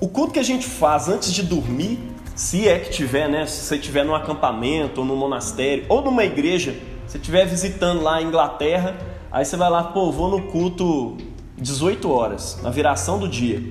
O 0.00 0.08
culto 0.08 0.32
que 0.32 0.38
a 0.38 0.44
gente 0.44 0.66
faz 0.66 1.08
antes 1.08 1.32
de 1.32 1.42
dormir, 1.42 1.98
se 2.34 2.68
é 2.68 2.78
que 2.78 2.90
tiver, 2.90 3.28
né? 3.28 3.44
Se 3.44 3.64
você 3.64 3.76
estiver 3.76 4.04
num 4.04 4.14
acampamento, 4.14 5.00
ou 5.00 5.06
num 5.06 5.16
monastério, 5.16 5.84
ou 5.88 6.00
numa 6.00 6.24
igreja, 6.24 6.74
se 7.06 7.18
estiver 7.18 7.44
visitando 7.44 8.02
lá 8.02 8.16
a 8.16 8.22
Inglaterra, 8.22 8.96
aí 9.30 9.44
você 9.44 9.56
vai 9.56 9.68
lá, 9.68 9.82
pô, 9.82 10.10
vou 10.10 10.30
no 10.30 10.42
culto 10.50 11.18
18 11.58 12.10
horas, 12.10 12.58
na 12.62 12.70
viração 12.70 13.18
do 13.18 13.28
dia. 13.28 13.62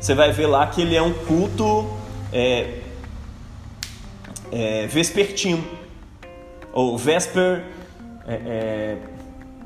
Você 0.00 0.14
vai 0.14 0.32
ver 0.32 0.46
lá 0.46 0.66
que 0.66 0.80
ele 0.80 0.96
é 0.96 1.02
um 1.02 1.12
culto 1.12 1.86
é, 2.32 2.78
é, 4.50 4.86
vespertino, 4.86 5.62
ou 6.72 6.96
vesper, 6.96 7.64
é, 8.26 8.34
é 8.34 8.96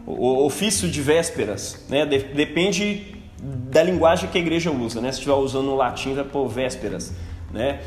o 0.07 0.45
ofício 0.45 0.89
de 0.91 1.01
vésperas, 1.01 1.87
né? 1.89 2.05
depende 2.05 3.17
da 3.41 3.83
linguagem 3.83 4.29
que 4.29 4.37
a 4.37 4.41
igreja 4.41 4.71
usa, 4.71 5.01
né? 5.01 5.11
Se 5.11 5.19
estiver 5.19 5.35
usando 5.35 5.69
o 5.69 5.77
latim, 5.77 6.15
vai 6.15 6.25
pôr 6.25 6.47
vésperas, 6.47 7.13
né? 7.51 7.81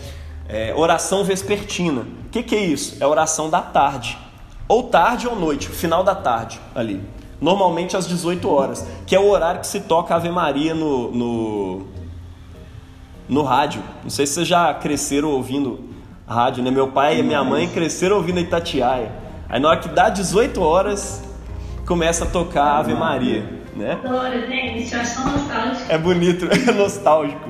É, 0.47 0.73
oração 0.73 1.23
vespertina. 1.23 2.01
O 2.01 2.29
que, 2.31 2.41
que 2.41 2.55
é 2.55 2.63
isso? 2.63 2.97
É 2.99 3.05
oração 3.05 3.49
da 3.49 3.61
tarde, 3.61 4.17
ou 4.67 4.83
tarde 4.83 5.27
ou 5.27 5.35
noite, 5.35 5.67
final 5.67 6.03
da 6.03 6.15
tarde 6.15 6.59
ali. 6.73 7.03
Normalmente 7.39 7.95
às 7.95 8.07
18 8.07 8.49
horas, 8.49 8.87
que 9.05 9.15
é 9.15 9.19
o 9.19 9.29
horário 9.29 9.59
que 9.59 9.67
se 9.67 9.81
toca 9.81 10.15
Ave 10.15 10.29
Maria 10.29 10.73
no, 10.73 11.11
no, 11.11 11.87
no 13.27 13.43
rádio. 13.43 13.81
Não 14.03 14.09
sei 14.09 14.25
se 14.25 14.33
vocês 14.33 14.47
já 14.47 14.73
cresceram 14.73 15.29
ouvindo 15.29 15.79
rádio, 16.27 16.63
né? 16.63 16.71
Meu 16.71 16.89
pai 16.89 17.19
e 17.19 17.23
minha 17.23 17.43
mãe 17.43 17.67
cresceram 17.67 18.17
ouvindo 18.17 18.39
Itatiaia. 18.39 19.11
Aí 19.49 19.59
na 19.59 19.69
hora 19.69 19.79
que 19.79 19.89
dá 19.89 20.09
18 20.09 20.61
horas, 20.61 21.23
começa 21.85 22.25
a 22.25 22.27
tocar 22.27 22.79
Ave 22.79 22.93
Maria, 22.93 23.49
né? 23.75 23.97
Adoro, 24.03 24.47
gente, 24.47 24.93
eu 24.93 24.99
acho 24.99 25.21
nostálgico. 25.21 25.85
É 25.91 25.97
bonito, 25.97 26.47
é 26.51 26.71
nostálgico. 26.73 27.49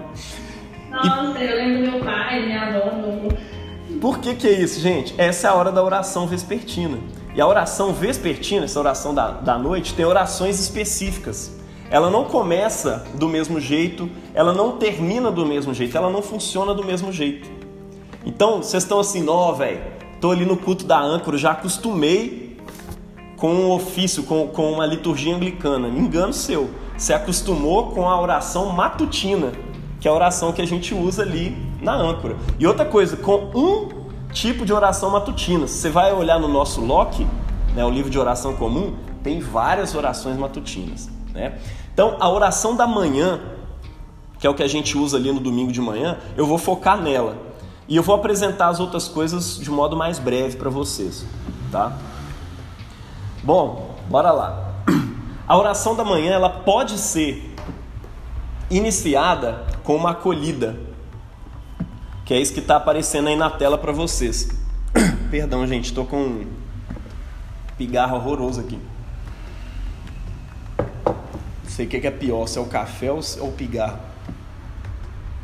Nossa, 0.91 1.39
e... 1.39 1.49
eu 1.49 1.57
lembro 1.57 1.91
meu 1.91 2.05
pai, 2.05 2.45
minha 2.45 2.61
avó. 2.63 2.91
Por 3.99 4.19
que 4.19 4.35
que 4.35 4.47
é 4.47 4.51
isso, 4.51 4.79
gente? 4.79 5.15
Essa 5.17 5.47
é 5.47 5.49
a 5.49 5.53
hora 5.55 5.71
da 5.71 5.83
oração 5.83 6.27
vespertina. 6.27 6.99
E 7.33 7.41
a 7.41 7.47
oração 7.47 7.93
vespertina, 7.93 8.65
essa 8.65 8.79
oração 8.79 9.13
da, 9.13 9.31
da 9.31 9.57
noite, 9.57 9.93
tem 9.93 10.05
orações 10.05 10.59
específicas. 10.59 11.56
Ela 11.89 12.09
não 12.09 12.25
começa 12.25 13.05
do 13.15 13.29
mesmo 13.29 13.59
jeito, 13.59 14.09
ela 14.33 14.53
não 14.53 14.77
termina 14.77 15.31
do 15.31 15.45
mesmo 15.45 15.73
jeito, 15.73 15.97
ela 15.97 16.09
não 16.09 16.21
funciona 16.21 16.73
do 16.73 16.83
mesmo 16.83 17.11
jeito. 17.11 17.49
Então, 18.25 18.57
vocês 18.57 18.83
estão 18.83 18.99
assim, 18.99 19.25
ó, 19.27 19.53
velho, 19.53 19.81
tô 20.19 20.31
ali 20.31 20.45
no 20.45 20.57
culto 20.57 20.85
da 20.85 20.99
âncora, 20.99 21.37
já 21.37 21.51
acostumei 21.51 22.57
com 23.37 23.53
um 23.53 23.71
ofício, 23.71 24.23
com, 24.23 24.47
com 24.47 24.71
uma 24.71 24.85
liturgia 24.85 25.35
anglicana. 25.35 25.87
Engano 25.87 26.33
seu. 26.33 26.69
Você 26.97 27.13
acostumou 27.13 27.91
com 27.91 28.09
a 28.09 28.19
oração 28.19 28.69
matutina, 28.69 29.51
que 30.01 30.07
é 30.07 30.11
a 30.11 30.13
oração 30.13 30.51
que 30.51 30.61
a 30.61 30.67
gente 30.67 30.93
usa 30.93 31.21
ali 31.21 31.55
na 31.81 31.93
âncora. 31.93 32.35
E 32.59 32.67
outra 32.67 32.83
coisa, 32.83 33.15
com 33.15 33.51
um 33.55 34.07
tipo 34.33 34.65
de 34.65 34.73
oração 34.73 35.11
matutina. 35.11 35.67
Você 35.67 35.89
vai 35.89 36.11
olhar 36.11 36.39
no 36.39 36.47
nosso 36.47 36.81
Loki, 36.81 37.25
né, 37.75 37.85
o 37.85 37.89
livro 37.89 38.09
de 38.09 38.19
oração 38.19 38.55
comum, 38.55 38.93
tem 39.23 39.39
várias 39.39 39.95
orações 39.95 40.37
matutinas. 40.37 41.09
Né? 41.33 41.57
Então, 41.97 42.15
a 42.19 42.29
oração 42.29 42.75
da 42.75 42.85
manhã, 42.85 43.41
que 44.39 44.45
é 44.45 44.49
o 44.51 44.53
que 44.53 44.61
a 44.61 44.67
gente 44.67 44.95
usa 44.95 45.17
ali 45.17 45.31
no 45.31 45.39
domingo 45.39 45.71
de 45.71 45.81
manhã, 45.81 46.19
eu 46.35 46.45
vou 46.45 46.59
focar 46.59 47.01
nela. 47.01 47.35
E 47.87 47.95
eu 47.95 48.03
vou 48.03 48.13
apresentar 48.13 48.67
as 48.67 48.79
outras 48.79 49.07
coisas 49.07 49.57
de 49.57 49.71
modo 49.71 49.97
mais 49.97 50.19
breve 50.19 50.57
para 50.57 50.69
vocês, 50.69 51.25
tá? 51.71 51.97
Bom, 53.41 53.95
bora 54.07 54.31
lá. 54.31 54.75
A 55.47 55.57
oração 55.57 55.95
da 55.95 56.05
manhã 56.05 56.33
ela 56.33 56.51
pode 56.51 56.99
ser 56.99 57.55
iniciada 58.69 59.65
com 59.83 59.95
uma 59.95 60.11
acolhida, 60.11 60.79
que 62.25 62.31
é 62.31 62.39
isso 62.39 62.53
que 62.53 62.59
está 62.59 62.75
aparecendo 62.75 63.29
aí 63.29 63.35
na 63.35 63.49
tela 63.49 63.75
para 63.75 63.91
vocês. 63.91 64.49
Perdão, 65.31 65.65
gente, 65.65 65.85
estou 65.85 66.05
com 66.05 66.21
um 66.21 66.47
pigarro 67.75 68.17
horroroso 68.17 68.59
aqui. 68.59 68.77
Sei 71.77 71.85
o 71.85 71.89
que 71.89 72.07
é 72.07 72.09
pior, 72.09 72.47
se 72.47 72.57
é 72.57 72.61
o 72.61 72.65
café 72.65 73.11
ou 73.11 73.19
o 73.19 73.51
pigarro. 73.51 73.99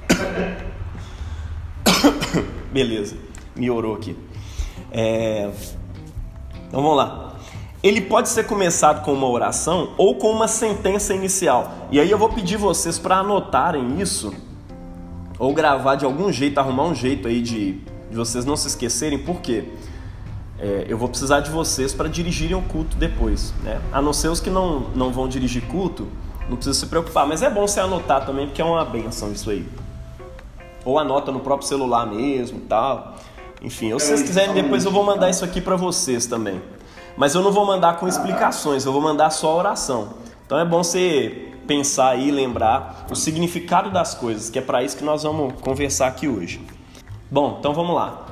Beleza, 2.73 3.15
me 3.55 3.69
orou 3.69 3.93
aqui. 3.93 4.17
É... 4.91 5.51
Então 6.67 6.81
vamos 6.81 6.97
lá. 6.97 7.35
Ele 7.83 8.01
pode 8.01 8.29
ser 8.29 8.47
começado 8.47 9.05
com 9.05 9.13
uma 9.13 9.29
oração 9.29 9.93
ou 9.95 10.15
com 10.15 10.31
uma 10.31 10.47
sentença 10.47 11.13
inicial. 11.13 11.71
E 11.91 11.99
aí 11.99 12.09
eu 12.09 12.17
vou 12.17 12.29
pedir 12.29 12.57
vocês 12.57 12.97
para 12.97 13.17
anotarem 13.17 14.01
isso 14.01 14.33
ou 15.37 15.53
gravar 15.53 15.93
de 15.93 16.05
algum 16.05 16.31
jeito, 16.31 16.57
arrumar 16.57 16.85
um 16.85 16.95
jeito 16.95 17.27
aí 17.27 17.43
de, 17.43 17.73
de 18.09 18.17
vocês 18.17 18.43
não 18.43 18.57
se 18.57 18.69
esquecerem, 18.69 19.19
porque 19.19 19.65
é, 20.60 20.86
eu 20.88 20.98
vou 20.98 21.10
precisar 21.10 21.39
de 21.41 21.50
vocês 21.50 21.93
para 21.93 22.07
dirigirem 22.07 22.55
o 22.55 22.62
culto 22.62 22.95
depois, 22.98 23.53
né? 23.63 23.81
A 23.91 24.01
não 24.01 24.13
ser 24.13 24.29
os 24.29 24.39
que 24.39 24.50
não, 24.50 24.81
não 24.95 25.12
vão 25.12 25.27
dirigir 25.27 25.63
culto, 25.63 26.07
não 26.50 26.55
precisa 26.55 26.79
se 26.79 26.86
preocupar, 26.88 27.27
mas 27.27 27.41
é 27.41 27.50
bom 27.50 27.67
você 27.67 27.79
anotar 27.79 28.25
também, 28.25 28.48
porque 28.48 28.62
é 28.62 28.65
uma 28.65 28.83
benção 28.86 29.31
isso 29.31 29.50
aí 29.50 29.65
ou 30.86 31.00
anota 31.00 31.31
no 31.31 31.39
próprio 31.39 31.67
celular 31.67 32.05
mesmo 32.05 32.62
tal. 32.62 33.15
Enfim, 33.62 33.93
ou 33.93 34.00
se 34.00 34.07
vocês 34.07 34.24
quiserem, 34.24 34.53
depois 34.53 34.83
eu 34.83 34.91
vou 34.91 35.03
mandar 35.03 35.29
isso 35.29 35.45
aqui 35.45 35.62
para 35.62 35.75
vocês 35.75 36.25
também. 36.25 36.62
Mas 37.15 37.33
eu 37.33 37.41
não 37.41 37.51
vou 37.51 37.65
mandar 37.65 37.98
com 37.98 38.07
explicações, 38.07 38.86
eu 38.86 38.91
vou 38.91 39.01
mandar 39.01 39.29
só 39.29 39.51
a 39.51 39.55
oração. 39.55 40.10
Então 40.45 40.60
é 40.60 40.65
bom 40.65 40.83
você 40.83 41.50
pensar 41.65 42.10
aí, 42.10 42.29
lembrar 42.29 43.05
o 43.10 43.15
significado 43.15 43.89
das 43.89 44.13
coisas, 44.13 44.50
que 44.50 44.60
é 44.60 44.62
para 44.62 44.83
isso 44.83 44.98
que 44.98 45.03
nós 45.03 45.24
vamos 45.24 45.53
conversar 45.62 46.07
aqui 46.07 46.27
hoje. 46.27 46.62
Bom, 47.31 47.57
então 47.60 47.74
vamos 47.74 47.95
lá. 47.95 48.23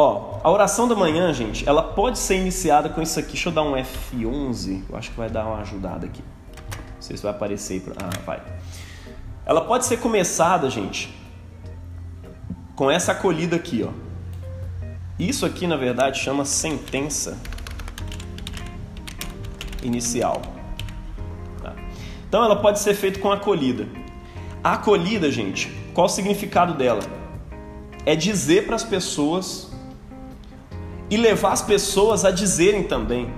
Ó, 0.00 0.38
a 0.44 0.48
oração 0.48 0.86
da 0.86 0.94
manhã, 0.94 1.32
gente, 1.32 1.68
ela 1.68 1.82
pode 1.82 2.20
ser 2.20 2.36
iniciada 2.36 2.88
com 2.88 3.02
isso 3.02 3.18
aqui. 3.18 3.32
Deixa 3.32 3.48
eu 3.48 3.52
dar 3.52 3.62
um 3.62 3.72
F11, 3.72 4.84
eu 4.88 4.96
acho 4.96 5.10
que 5.10 5.16
vai 5.16 5.28
dar 5.28 5.44
uma 5.44 5.58
ajudada 5.58 6.06
aqui. 6.06 6.22
Não 6.22 7.02
sei 7.02 7.16
se 7.16 7.22
vai 7.24 7.32
aparecer 7.32 7.74
aí. 7.74 7.80
Pra... 7.80 7.94
Ah, 8.00 8.20
vai. 8.24 8.40
Ela 9.44 9.60
pode 9.62 9.86
ser 9.86 9.96
começada, 9.96 10.70
gente, 10.70 11.12
com 12.76 12.88
essa 12.88 13.10
acolhida 13.10 13.56
aqui, 13.56 13.84
ó. 13.84 13.90
Isso 15.18 15.44
aqui, 15.44 15.66
na 15.66 15.74
verdade, 15.74 16.20
chama 16.20 16.44
sentença 16.44 17.36
inicial. 19.82 20.40
Tá? 21.60 21.74
Então, 22.28 22.44
ela 22.44 22.54
pode 22.54 22.78
ser 22.78 22.94
feita 22.94 23.18
com 23.18 23.32
acolhida. 23.32 23.88
A 24.62 24.74
acolhida, 24.74 25.28
gente, 25.28 25.68
qual 25.92 26.06
o 26.06 26.08
significado 26.08 26.74
dela? 26.74 27.02
É 28.06 28.14
dizer 28.14 28.64
para 28.64 28.76
as 28.76 28.84
pessoas 28.84 29.67
e 31.10 31.16
levar 31.16 31.52
as 31.52 31.62
pessoas 31.62 32.24
a 32.24 32.30
dizerem 32.30 32.82
também 32.82 33.30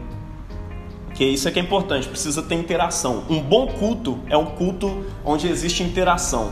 que 1.15 1.25
isso 1.25 1.47
é 1.47 1.51
que 1.51 1.59
é 1.59 1.63
importante, 1.63 2.09
precisa 2.09 2.43
ter 2.43 2.55
interação. 2.55 3.25
Um 3.29 3.43
bom 3.43 3.67
culto 3.67 4.19
é 4.29 4.37
um 4.37 4.47
culto 4.47 5.05
onde 5.25 5.49
existe 5.49 5.83
interação. 5.83 6.51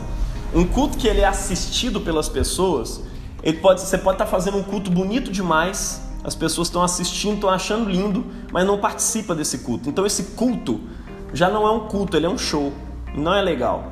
Um 0.53 0.63
culto 0.63 0.97
que 0.97 1.07
ele 1.07 1.21
é 1.21 1.25
assistido 1.27 1.99
pelas 1.99 2.29
pessoas, 2.29 3.01
ele 3.41 3.57
pode, 3.57 3.81
você 3.81 3.97
pode 3.97 4.15
estar 4.15 4.27
fazendo 4.27 4.57
um 4.57 4.63
culto 4.63 4.91
bonito 4.91 5.31
demais, 5.31 6.01
as 6.23 6.35
pessoas 6.35 6.67
estão 6.67 6.83
assistindo, 6.83 7.35
estão 7.35 7.49
achando 7.49 7.89
lindo, 7.89 8.25
mas 8.51 8.65
não 8.65 8.77
participa 8.77 9.33
desse 9.33 9.59
culto. 9.59 9.89
Então 9.89 10.05
esse 10.05 10.23
culto 10.35 10.81
já 11.33 11.49
não 11.49 11.65
é 11.65 11.71
um 11.71 11.87
culto, 11.87 12.17
ele 12.17 12.25
é 12.25 12.29
um 12.29 12.37
show. 12.37 12.73
Não 13.15 13.33
é 13.33 13.41
legal. 13.41 13.83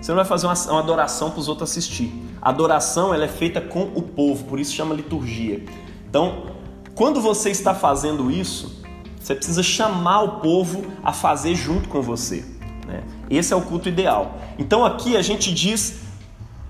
Você 0.00 0.10
não 0.10 0.16
vai 0.16 0.24
fazer 0.24 0.46
uma, 0.46 0.54
uma 0.54 0.80
adoração 0.80 1.30
para 1.30 1.40
os 1.40 1.48
outros 1.48 1.70
assistir. 1.70 2.12
A 2.42 2.50
adoração 2.50 3.14
ela 3.14 3.24
é 3.24 3.28
feita 3.28 3.60
com 3.60 3.84
o 3.94 4.02
povo, 4.02 4.44
por 4.44 4.58
isso 4.58 4.74
chama 4.74 4.94
liturgia. 4.94 5.64
Então, 6.08 6.53
quando 6.94 7.20
você 7.20 7.50
está 7.50 7.74
fazendo 7.74 8.30
isso, 8.30 8.82
Você 9.20 9.34
precisa 9.34 9.62
chamar 9.62 10.20
o 10.20 10.40
povo 10.40 10.84
a 11.02 11.10
fazer 11.10 11.54
junto 11.54 11.88
com 11.88 12.02
você. 12.02 12.44
Né? 12.86 13.02
Esse 13.30 13.54
é 13.54 13.56
o 13.56 13.62
culto 13.62 13.88
ideal. 13.88 14.38
Então 14.58 14.84
aqui 14.84 15.16
a 15.16 15.22
gente 15.22 15.50
diz 15.50 16.00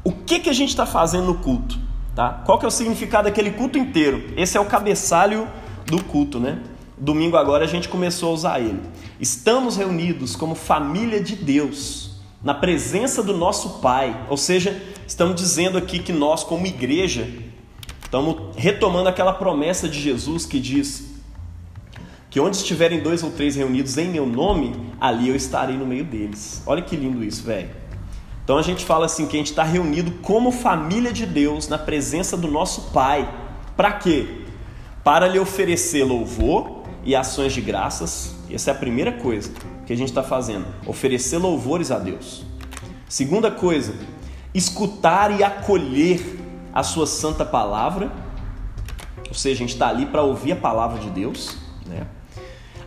o 0.05 0.13
que, 0.13 0.39
que 0.39 0.49
a 0.49 0.53
gente 0.53 0.69
está 0.69 0.87
fazendo 0.87 1.27
no 1.27 1.35
culto. 1.35 1.77
Tá? 2.15 2.43
Qual 2.47 2.57
que 2.57 2.65
é 2.65 2.69
o 2.69 2.71
significado 2.71 3.25
daquele 3.25 3.51
culto 3.51 3.77
inteiro? 3.77 4.33
Esse 4.37 4.57
é 4.57 4.61
o 4.61 4.67
cabeçalho 4.67 5.49
do 5.85 6.01
culto, 6.05 6.39
né? 6.39 6.61
Domingo 6.97 7.37
agora 7.37 7.65
a 7.65 7.67
gente 7.67 7.89
começou 7.89 8.31
a 8.31 8.33
usar 8.35 8.61
ele. 8.61 8.81
Estamos 9.19 9.77
reunidos 9.77 10.37
como 10.37 10.55
família 10.55 11.21
de 11.21 11.35
Deus, 11.35 12.13
na 12.41 12.55
presença 12.55 13.21
do 13.21 13.37
nosso 13.37 13.81
Pai. 13.81 14.27
Ou 14.31 14.37
seja, 14.37 14.81
estamos 15.09 15.35
dizendo 15.35 15.77
aqui 15.77 15.99
que 15.99 16.13
nós, 16.13 16.45
como 16.45 16.67
igreja, 16.67 17.29
estamos 18.15 18.37
retomando 18.57 19.09
aquela 19.09 19.33
promessa 19.33 19.89
de 19.89 20.01
Jesus 20.01 20.47
que 20.47 20.61
diz 20.61 21.15
que 22.31 22.39
onde 22.39 22.57
estiverem 22.57 23.01
dois 23.01 23.25
ou 23.25 23.31
três 23.33 23.57
reunidos 23.57 23.99
em 23.99 24.09
meu 24.09 24.25
nome, 24.25 24.73
ali 25.01 25.29
eu 25.29 25.35
estarei 25.35 25.77
no 25.77 25.85
meio 25.85 26.05
deles. 26.05 26.63
Olha 26.65 26.81
que 26.81 26.95
lindo 26.95 27.25
isso, 27.25 27.43
velho. 27.43 27.71
Então 28.45 28.57
a 28.57 28.63
gente 28.63 28.85
fala 28.85 29.07
assim 29.07 29.27
que 29.27 29.35
a 29.35 29.39
gente 29.41 29.51
está 29.51 29.65
reunido 29.65 30.13
como 30.23 30.53
família 30.53 31.13
de 31.13 31.27
Deus 31.27 31.67
na 31.67 31.77
presença 31.77 32.37
do 32.37 32.47
nosso 32.47 32.93
Pai. 32.93 33.29
Para 33.77 33.91
quê? 33.91 34.43
Para 35.03 35.27
lhe 35.27 35.41
oferecer 35.41 36.05
louvor 36.05 36.85
e 37.05 37.17
ações 37.17 37.53
de 37.53 37.61
graças. 37.61 38.37
Essa 38.49 38.71
é 38.71 38.75
a 38.75 38.77
primeira 38.77 39.11
coisa 39.11 39.51
que 39.85 39.93
a 39.93 39.97
gente 39.97 40.11
está 40.11 40.23
fazendo: 40.23 40.67
oferecer 40.87 41.39
louvores 41.39 41.91
a 41.91 41.99
Deus. 41.99 42.45
Segunda 43.09 43.51
coisa, 43.51 43.93
escutar 44.55 45.37
e 45.37 45.43
acolher 45.43 46.44
a 46.75 46.83
Sua 46.83 47.07
santa 47.07 47.45
palavra. 47.45 48.11
Ou 49.29 49.35
seja, 49.35 49.55
a 49.55 49.59
gente 49.59 49.73
está 49.73 49.89
ali 49.89 50.07
para 50.07 50.23
ouvir 50.23 50.53
a 50.53 50.57
palavra 50.57 50.99
de 50.99 51.09
Deus. 51.09 51.57
Né? 51.87 52.07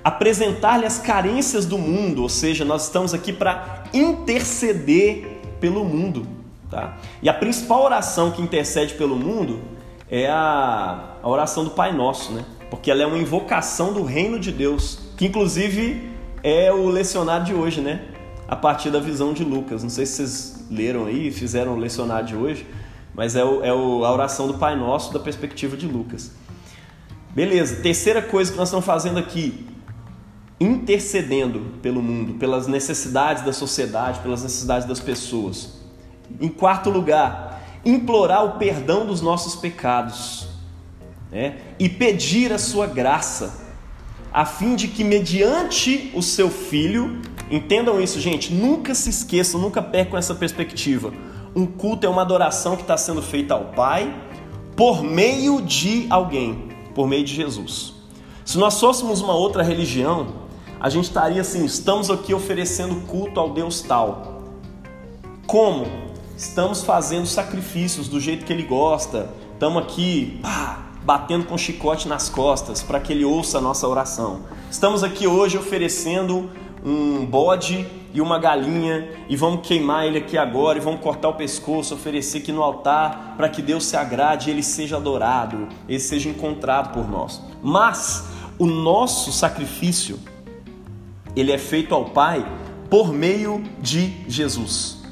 apresentar-lhe 0.08 0.86
as 0.86 1.00
carências 1.00 1.65
do 1.65 1.77
mundo, 1.77 2.22
ou 2.22 2.29
seja, 2.29 2.63
nós 2.63 2.86
estamos 2.86 3.13
aqui 3.13 3.34
para 3.34 3.84
interceder 3.94 5.41
pelo 5.60 5.84
mundo. 5.84 6.25
Tá? 6.72 6.98
E 7.22 7.27
a 7.27 7.34
principal 7.34 7.84
oração 7.84 8.32
que 8.32 8.41
intercede 8.41 8.94
pelo 8.94 9.17
mundo 9.17 9.60
é 10.10 10.29
a, 10.29 11.17
a 11.22 11.27
oração 11.27 11.65
do 11.65 11.72
Pai 11.72 11.91
Nosso, 11.91 12.32
né? 12.32 12.46
porque 12.70 12.89
ela 12.89 13.03
é 13.03 13.06
uma 13.06 13.17
invocação 13.17 13.91
do 13.91 14.01
reino 14.01 14.39
de 14.39 14.50
Deus, 14.50 14.98
que 15.17 15.25
inclusive 15.25 16.10
é 16.41 16.72
o 16.72 16.88
lecionário 16.88 17.46
de 17.46 17.53
hoje, 17.53 17.82
né? 17.82 18.00
a 18.48 18.56
partir 18.56 18.89
da 18.89 19.01
visão 19.01 19.34
de 19.34 19.44
Lucas. 19.44 19.84
Não 19.84 19.89
sei 19.89 20.06
se 20.06 20.13
vocês 20.13 20.67
leram 20.72 21.06
aí, 21.06 21.32
fizeram 21.34 21.74
o 21.74 21.77
lecionário 21.77 22.27
de 22.27 22.36
hoje, 22.36 22.65
mas 23.17 23.36
é, 23.36 23.43
o, 23.43 23.63
é 23.63 23.74
o, 23.74 24.05
a 24.05 24.13
oração 24.13 24.45
do 24.45 24.53
Pai 24.53 24.75
Nosso 24.75 25.12
da 25.12 25.19
perspectiva 25.19 25.75
de 25.75 25.88
Lucas. 25.88 26.31
Beleza, 27.31 27.77
terceira 27.81 28.21
coisa 28.21 28.51
que 28.51 28.57
nós 28.57 28.67
estamos 28.67 28.86
fazendo 28.86 29.17
aqui, 29.17 29.65
intercedendo 30.59 31.74
pelo 31.81 32.01
mundo, 32.01 32.36
pelas 32.36 32.67
necessidades 32.67 33.43
da 33.43 33.51
sociedade, 33.51 34.19
pelas 34.19 34.43
necessidades 34.43 34.88
das 34.88 35.00
pessoas. 35.00 35.79
Em 36.39 36.47
quarto 36.47 36.91
lugar, 36.91 37.63
implorar 37.83 38.45
o 38.45 38.59
perdão 38.59 39.07
dos 39.07 39.19
nossos 39.19 39.55
pecados 39.55 40.47
né? 41.31 41.57
e 41.79 41.89
pedir 41.89 42.53
a 42.53 42.59
sua 42.59 42.86
graça, 42.86 43.65
a 44.31 44.45
fim 44.45 44.75
de 44.75 44.88
que, 44.88 45.03
mediante 45.03 46.12
o 46.13 46.21
seu 46.21 46.51
filho, 46.51 47.19
entendam 47.50 48.00
isso, 48.00 48.19
gente, 48.19 48.53
nunca 48.53 48.93
se 48.93 49.09
esqueçam, 49.09 49.59
nunca 49.59 49.81
percam 49.81 50.19
essa 50.19 50.36
perspectiva. 50.36 51.12
Um 51.56 51.66
culto 51.66 52.06
é 52.06 52.10
uma 52.10 52.22
adoração 52.22 52.75
que 52.75 52.82
está 52.82 52.98
sendo 52.98 53.22
feita 53.22 53.54
ao 53.54 53.66
Pai 53.66 54.13
por 54.75 55.04
meio 55.04 55.62
de 55.62 56.06
alguém, 56.10 56.70
por 56.94 57.08
meio 57.08 57.24
de 57.24 57.34
Jesus. 57.34 57.94
Se 58.46 58.58
nós 58.58 58.80
fôssemos 58.80 59.22
uma 59.22 59.34
outra 59.34 59.63
religião, 59.63 60.27
a 60.80 60.89
gente 60.89 61.06
estaria 61.06 61.42
assim: 61.42 61.66
estamos 61.66 62.10
aqui 62.10 62.34
oferecendo 62.34 63.08
culto 63.08 63.39
ao 63.39 63.50
Deus 63.50 63.82
tal. 63.82 64.44
Como? 65.46 65.86
Estamos 66.38 66.83
fazendo 66.83 67.25
sacrifícios 67.25 68.07
do 68.07 68.20
jeito 68.20 68.46
que 68.46 68.53
ele 68.53 68.64
gosta, 68.64 69.29
estamos 69.53 69.81
aqui 69.81 70.40
pá, 70.44 70.88
batendo 71.03 71.46
com 71.46 71.57
chicote 71.57 72.07
nas 72.07 72.29
costas 72.29 72.83
para 72.83 73.00
que 73.00 73.12
ele 73.12 73.25
ouça 73.25 73.57
a 73.57 73.62
nossa 73.62 73.88
oração. 73.88 74.42
Estamos 74.70 75.03
aqui 75.03 75.25
hoje 75.25 75.57
oferecendo 75.57 76.50
um 76.87 77.25
bode 77.25 77.85
e 78.13 78.21
uma 78.21 78.39
galinha 78.39 79.09
e 79.27 79.35
vamos 79.35 79.67
queimar 79.67 80.05
ele 80.05 80.19
aqui 80.19 80.37
agora 80.37 80.77
e 80.77 80.81
vamos 80.81 81.01
cortar 81.01 81.27
o 81.27 81.33
pescoço, 81.33 81.93
oferecer 81.93 82.37
aqui 82.37 82.51
no 82.51 82.63
altar 82.63 83.33
para 83.35 83.50
que 83.50 83.61
Deus 83.61 83.85
se 83.85 83.97
agrade 83.97 84.50
e 84.50 84.53
ele 84.53 84.63
seja 84.63 84.95
adorado, 84.95 85.67
ele 85.87 86.00
seja 86.00 86.29
encontrado 86.29 86.93
por 86.93 87.09
nós. 87.09 87.41
Mas 87.61 88.29
o 88.57 88.65
nosso 88.65 89.33
sacrifício 89.33 90.17
ele 91.35 91.51
é 91.51 91.57
feito 91.57 91.93
ao 91.93 92.05
Pai 92.05 92.45
por 92.89 93.11
meio 93.11 93.61
de 93.81 94.13
Jesus. 94.25 95.03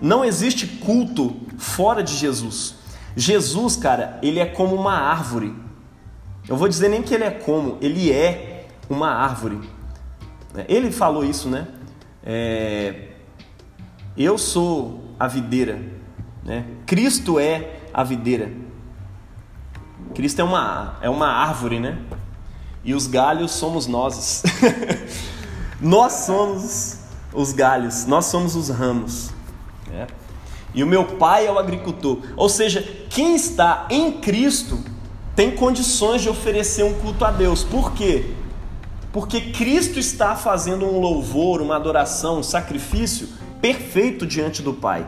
Não 0.00 0.22
existe 0.22 0.66
culto 0.66 1.34
fora 1.56 2.02
de 2.02 2.14
Jesus. 2.14 2.74
Jesus, 3.16 3.76
cara, 3.76 4.18
ele 4.22 4.38
é 4.38 4.46
como 4.46 4.74
uma 4.74 4.92
árvore. 4.92 5.54
Eu 6.46 6.56
vou 6.56 6.68
dizer 6.68 6.88
nem 6.88 7.02
que 7.02 7.14
ele 7.14 7.24
é 7.24 7.30
como, 7.30 7.78
ele 7.80 8.12
é 8.12 8.66
uma 8.90 9.08
árvore. 9.08 9.58
Ele 10.68 10.90
falou 10.90 11.24
isso, 11.24 11.48
né? 11.48 11.68
É, 12.24 13.08
eu 14.16 14.36
sou 14.36 15.02
a 15.18 15.26
videira, 15.26 15.80
né? 16.44 16.66
Cristo 16.86 17.38
é 17.38 17.80
a 17.92 18.04
videira. 18.04 18.52
Cristo 20.14 20.40
é 20.40 20.44
uma, 20.44 20.98
é 21.00 21.08
uma 21.08 21.28
árvore, 21.28 21.80
né? 21.80 21.98
E 22.84 22.94
os 22.94 23.06
galhos 23.06 23.52
somos 23.52 23.86
nós. 23.86 24.42
Nós 25.80 26.12
somos 26.12 26.98
os 27.34 27.52
galhos, 27.52 28.06
nós 28.06 28.26
somos 28.26 28.54
os 28.54 28.68
ramos. 28.68 29.30
Né? 29.88 30.06
E 30.72 30.82
o 30.84 30.86
meu 30.86 31.04
pai 31.04 31.46
é 31.46 31.50
o 31.50 31.58
agricultor. 31.58 32.18
Ou 32.36 32.48
seja, 32.48 32.82
quem 33.10 33.34
está 33.34 33.86
em 33.90 34.12
Cristo 34.12 34.78
tem 35.34 35.50
condições 35.50 36.22
de 36.22 36.28
oferecer 36.28 36.84
um 36.84 36.94
culto 36.94 37.24
a 37.24 37.32
Deus. 37.32 37.64
Por 37.64 37.92
quê? 37.92 38.32
Porque 39.12 39.52
Cristo 39.52 39.98
está 39.98 40.34
fazendo 40.34 40.86
um 40.86 40.98
louvor, 40.98 41.60
uma 41.60 41.76
adoração, 41.76 42.38
um 42.38 42.42
sacrifício 42.42 43.28
perfeito 43.60 44.26
diante 44.26 44.62
do 44.62 44.72
Pai. 44.72 45.06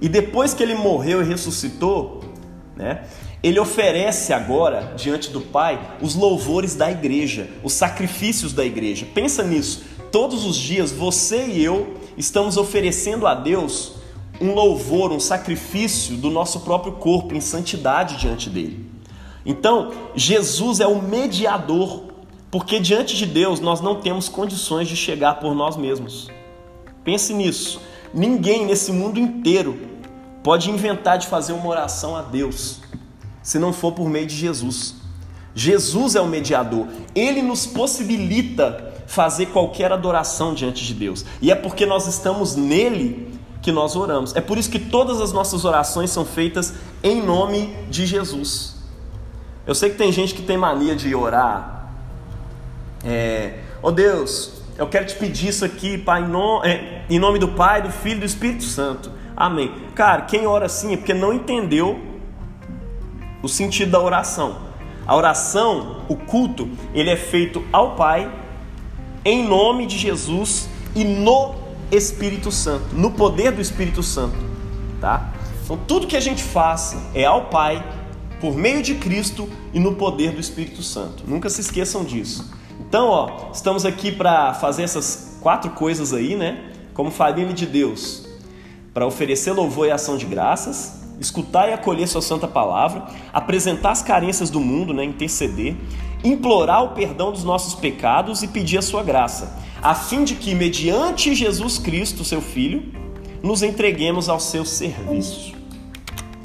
E 0.00 0.08
depois 0.08 0.52
que 0.52 0.62
ele 0.62 0.74
morreu 0.74 1.22
e 1.22 1.24
ressuscitou, 1.24 2.20
né, 2.76 3.04
ele 3.42 3.60
oferece 3.60 4.32
agora, 4.32 4.94
diante 4.96 5.30
do 5.30 5.40
Pai, 5.40 5.96
os 6.00 6.14
louvores 6.16 6.74
da 6.74 6.90
igreja, 6.90 7.48
os 7.62 7.72
sacrifícios 7.72 8.52
da 8.52 8.64
igreja. 8.64 9.06
Pensa 9.14 9.44
nisso. 9.44 9.84
Todos 10.10 10.44
os 10.44 10.56
dias, 10.56 10.90
você 10.90 11.46
e 11.46 11.62
eu 11.62 11.94
estamos 12.16 12.56
oferecendo 12.56 13.26
a 13.26 13.34
Deus 13.34 13.92
um 14.40 14.54
louvor, 14.54 15.12
um 15.12 15.20
sacrifício 15.20 16.16
do 16.16 16.30
nosso 16.30 16.60
próprio 16.60 16.94
corpo 16.94 17.34
em 17.34 17.40
santidade 17.40 18.16
diante 18.16 18.50
dele. 18.50 18.86
Então, 19.44 19.92
Jesus 20.14 20.80
é 20.80 20.86
o 20.86 21.00
mediador, 21.00 22.04
porque 22.50 22.80
diante 22.80 23.16
de 23.16 23.26
Deus 23.26 23.60
nós 23.60 23.80
não 23.80 24.00
temos 24.00 24.28
condições 24.28 24.88
de 24.88 24.96
chegar 24.96 25.34
por 25.34 25.54
nós 25.54 25.76
mesmos. 25.76 26.28
Pense 27.04 27.32
nisso. 27.34 27.80
Ninguém 28.12 28.64
nesse 28.64 28.90
mundo 28.90 29.18
inteiro 29.18 29.78
pode 30.42 30.70
inventar 30.70 31.18
de 31.18 31.26
fazer 31.26 31.52
uma 31.52 31.68
oração 31.68 32.16
a 32.16 32.22
Deus 32.22 32.80
se 33.42 33.58
não 33.58 33.72
for 33.72 33.92
por 33.92 34.08
meio 34.10 34.26
de 34.26 34.36
Jesus. 34.36 34.94
Jesus 35.54 36.14
é 36.14 36.20
o 36.20 36.26
mediador, 36.26 36.86
ele 37.14 37.40
nos 37.40 37.66
possibilita 37.66 38.94
fazer 39.06 39.46
qualquer 39.46 39.90
adoração 39.90 40.52
diante 40.52 40.84
de 40.84 40.92
Deus, 40.92 41.24
e 41.40 41.50
é 41.50 41.54
porque 41.54 41.86
nós 41.86 42.06
estamos 42.06 42.54
nele 42.54 43.38
que 43.62 43.72
nós 43.72 43.96
oramos. 43.96 44.36
É 44.36 44.40
por 44.42 44.58
isso 44.58 44.70
que 44.70 44.78
todas 44.78 45.18
as 45.20 45.32
nossas 45.32 45.64
orações 45.64 46.10
são 46.10 46.26
feitas 46.26 46.74
em 47.02 47.22
nome 47.22 47.74
de 47.90 48.04
Jesus. 48.04 48.76
Eu 49.66 49.74
sei 49.74 49.90
que 49.90 49.96
tem 49.96 50.12
gente 50.12 50.34
que 50.34 50.42
tem 50.42 50.58
mania 50.58 50.94
de 50.94 51.14
orar, 51.14 51.77
é, 53.04 53.60
oh 53.82 53.90
Deus, 53.90 54.62
eu 54.76 54.86
quero 54.86 55.06
te 55.06 55.14
pedir 55.14 55.48
isso 55.48 55.64
aqui, 55.64 55.98
Pai, 55.98 56.24
é, 56.64 57.02
em 57.10 57.18
nome 57.18 57.38
do 57.38 57.48
Pai, 57.48 57.82
do 57.82 57.90
Filho 57.90 58.18
e 58.18 58.20
do 58.20 58.26
Espírito 58.26 58.64
Santo. 58.64 59.10
Amém. 59.36 59.72
Cara, 59.94 60.22
quem 60.22 60.46
ora 60.46 60.66
assim 60.66 60.94
é 60.94 60.96
porque 60.96 61.14
não 61.14 61.32
entendeu 61.32 62.00
o 63.42 63.48
sentido 63.48 63.92
da 63.92 64.00
oração. 64.00 64.68
A 65.06 65.16
oração, 65.16 66.02
o 66.08 66.16
culto, 66.16 66.68
ele 66.92 67.10
é 67.10 67.16
feito 67.16 67.64
ao 67.72 67.94
Pai 67.94 68.30
em 69.24 69.46
nome 69.46 69.86
de 69.86 69.96
Jesus 69.96 70.68
e 70.94 71.04
no 71.04 71.54
Espírito 71.90 72.50
Santo, 72.50 72.94
no 72.94 73.10
poder 73.10 73.52
do 73.52 73.60
Espírito 73.60 74.02
Santo, 74.02 74.36
tá? 75.00 75.32
Então 75.64 75.78
tudo 75.86 76.06
que 76.06 76.16
a 76.16 76.20
gente 76.20 76.42
faz 76.42 76.96
é 77.14 77.24
ao 77.24 77.46
Pai 77.46 77.84
por 78.40 78.54
meio 78.54 78.82
de 78.82 78.94
Cristo 78.94 79.48
e 79.72 79.80
no 79.80 79.94
poder 79.94 80.32
do 80.32 80.40
Espírito 80.40 80.82
Santo. 80.82 81.24
Nunca 81.26 81.48
se 81.48 81.60
esqueçam 81.60 82.04
disso. 82.04 82.52
Então, 82.88 83.08
ó, 83.08 83.50
estamos 83.52 83.84
aqui 83.84 84.10
para 84.10 84.54
fazer 84.54 84.82
essas 84.82 85.36
quatro 85.42 85.70
coisas 85.72 86.14
aí, 86.14 86.34
né? 86.34 86.70
Como 86.94 87.10
família 87.10 87.52
de 87.52 87.66
Deus, 87.66 88.26
para 88.94 89.06
oferecer 89.06 89.52
louvor 89.52 89.88
e 89.88 89.90
ação 89.90 90.16
de 90.16 90.24
graças, 90.24 91.02
escutar 91.20 91.68
e 91.68 91.74
acolher 91.74 92.08
sua 92.08 92.22
santa 92.22 92.48
palavra, 92.48 93.06
apresentar 93.30 93.90
as 93.90 94.00
carências 94.00 94.48
do 94.48 94.58
mundo, 94.58 94.94
né, 94.94 95.04
interceder, 95.04 95.76
implorar 96.24 96.82
o 96.82 96.88
perdão 96.94 97.30
dos 97.30 97.44
nossos 97.44 97.74
pecados 97.74 98.42
e 98.42 98.48
pedir 98.48 98.78
a 98.78 98.82
sua 98.82 99.02
graça, 99.02 99.58
a 99.82 99.94
fim 99.94 100.24
de 100.24 100.34
que, 100.34 100.54
mediante 100.54 101.34
Jesus 101.34 101.78
Cristo, 101.78 102.24
seu 102.24 102.40
Filho, 102.40 102.82
nos 103.42 103.62
entreguemos 103.62 104.30
ao 104.30 104.40
seu 104.40 104.64
serviço. 104.64 105.52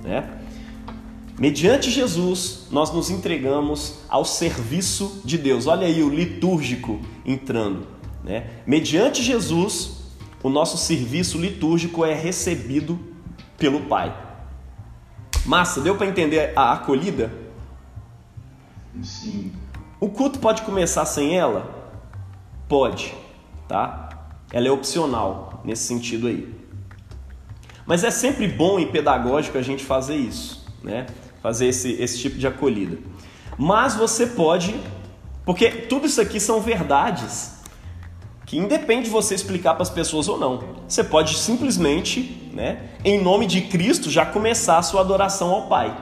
Né? 0.03 0.42
Mediante 1.43 1.91
Jesus, 1.91 2.67
nós 2.71 2.93
nos 2.93 3.09
entregamos 3.09 3.95
ao 4.07 4.23
serviço 4.23 5.21
de 5.25 5.37
Deus. 5.37 5.67
Olha 5.67 5.85
aí 5.85 6.01
o 6.01 6.07
litúrgico 6.07 7.01
entrando. 7.25 7.85
Né? 8.23 8.49
Mediante 8.65 9.21
Jesus, 9.21 10.03
o 10.41 10.47
nosso 10.47 10.77
serviço 10.77 11.37
litúrgico 11.37 12.05
é 12.05 12.13
recebido 12.13 12.97
pelo 13.57 13.81
Pai. 13.81 14.17
Massa, 15.45 15.81
deu 15.81 15.97
para 15.97 16.07
entender 16.07 16.53
a 16.55 16.71
acolhida? 16.71 17.29
Sim. 19.01 19.51
O 19.99 20.07
culto 20.07 20.39
pode 20.39 20.61
começar 20.61 21.05
sem 21.05 21.37
ela? 21.37 21.91
Pode, 22.69 23.13
tá? 23.67 24.31
Ela 24.49 24.69
é 24.69 24.71
opcional 24.71 25.61
nesse 25.65 25.83
sentido 25.83 26.27
aí. 26.27 26.55
Mas 27.85 28.05
é 28.05 28.11
sempre 28.11 28.47
bom 28.47 28.79
e 28.79 28.85
pedagógico 28.85 29.57
a 29.57 29.61
gente 29.61 29.83
fazer 29.83 30.15
isso, 30.15 30.65
né? 30.81 31.05
Fazer 31.43 31.67
esse, 31.67 31.91
esse 32.01 32.17
tipo 32.17 32.39
de 32.39 32.47
acolhida. 32.47 32.97
Mas 33.57 33.95
você 33.95 34.25
pode, 34.25 34.73
porque 35.45 35.69
tudo 35.69 36.07
isso 36.07 36.21
aqui 36.21 36.39
são 36.39 36.61
verdades 36.61 37.51
que 38.45 38.57
independe 38.57 39.05
de 39.05 39.09
você 39.09 39.35
explicar 39.35 39.73
para 39.73 39.83
as 39.83 39.89
pessoas 39.89 40.29
ou 40.29 40.39
não. 40.39 40.63
Você 40.87 41.03
pode 41.03 41.35
simplesmente, 41.37 42.49
né, 42.53 42.91
em 43.03 43.21
nome 43.21 43.45
de 43.45 43.59
Cristo, 43.61 44.09
já 44.09 44.25
começar 44.25 44.77
a 44.77 44.81
sua 44.81 45.01
adoração 45.01 45.49
ao 45.49 45.67
Pai. 45.67 45.93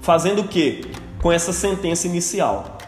Fazendo 0.00 0.42
o 0.42 0.48
quê? 0.48 0.80
Com 1.22 1.30
essa 1.30 1.52
sentença 1.52 2.08
inicial. 2.08 2.78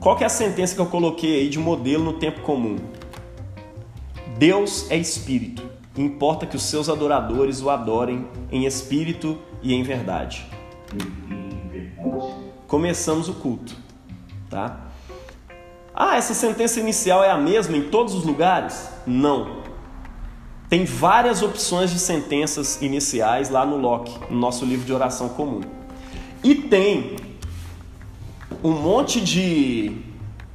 Qual 0.00 0.16
que 0.16 0.22
é 0.22 0.26
a 0.26 0.30
sentença 0.30 0.74
que 0.74 0.80
eu 0.80 0.86
coloquei 0.86 1.40
aí 1.40 1.48
de 1.50 1.58
modelo 1.58 2.02
no 2.02 2.14
tempo 2.14 2.40
comum? 2.40 2.76
Deus 4.38 4.90
é 4.90 4.96
espírito. 4.96 5.68
Importa 5.94 6.46
que 6.46 6.56
os 6.56 6.62
seus 6.62 6.88
adoradores 6.88 7.60
o 7.60 7.68
adorem 7.68 8.26
em 8.50 8.64
espírito 8.64 9.36
e 9.62 9.74
em 9.74 9.82
verdade. 9.82 10.46
Começamos 12.66 13.28
o 13.28 13.34
culto, 13.34 13.74
tá? 14.50 14.80
Ah, 15.94 16.16
essa 16.16 16.34
sentença 16.34 16.78
inicial 16.78 17.24
é 17.24 17.30
a 17.30 17.36
mesma 17.36 17.76
em 17.76 17.88
todos 17.88 18.14
os 18.14 18.24
lugares? 18.24 18.88
Não. 19.06 19.62
Tem 20.68 20.84
várias 20.84 21.42
opções 21.42 21.90
de 21.90 21.98
sentenças 21.98 22.80
iniciais 22.82 23.48
lá 23.48 23.64
no 23.64 23.78
Locke, 23.78 24.12
no 24.30 24.38
nosso 24.38 24.64
livro 24.64 24.84
de 24.84 24.92
oração 24.92 25.30
comum. 25.30 25.62
E 26.44 26.54
tem 26.54 27.16
um 28.62 28.72
monte 28.72 29.20
de. 29.20 29.96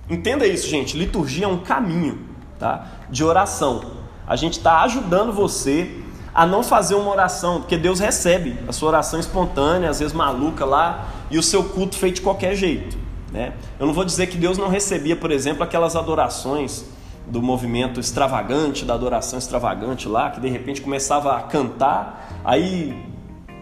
Entenda 0.09 0.45
isso, 0.45 0.67
gente. 0.67 0.97
Liturgia 0.97 1.45
é 1.45 1.47
um 1.47 1.59
caminho 1.59 2.19
tá? 2.59 2.87
de 3.09 3.23
oração. 3.23 4.03
A 4.27 4.35
gente 4.35 4.53
está 4.59 4.83
ajudando 4.83 5.33
você 5.33 6.02
a 6.33 6.45
não 6.45 6.63
fazer 6.63 6.95
uma 6.95 7.11
oração, 7.11 7.59
porque 7.59 7.77
Deus 7.77 7.99
recebe 7.99 8.57
a 8.67 8.71
sua 8.71 8.89
oração 8.89 9.19
espontânea, 9.19 9.89
às 9.89 9.99
vezes 9.99 10.13
maluca 10.13 10.65
lá, 10.65 11.05
e 11.29 11.37
o 11.37 11.43
seu 11.43 11.63
culto 11.63 11.95
feito 11.95 12.15
de 12.15 12.21
qualquer 12.21 12.55
jeito. 12.55 12.97
Né? 13.31 13.53
Eu 13.79 13.85
não 13.85 13.93
vou 13.93 14.05
dizer 14.05 14.27
que 14.27 14.37
Deus 14.37 14.57
não 14.57 14.69
recebia, 14.69 15.15
por 15.15 15.31
exemplo, 15.31 15.63
aquelas 15.63 15.95
adorações 15.95 16.85
do 17.27 17.41
movimento 17.41 17.99
extravagante, 17.99 18.83
da 18.83 18.93
adoração 18.93 19.39
extravagante 19.39 20.07
lá, 20.07 20.29
que 20.29 20.39
de 20.39 20.49
repente 20.49 20.81
começava 20.81 21.35
a 21.35 21.41
cantar, 21.41 22.41
aí 22.43 22.95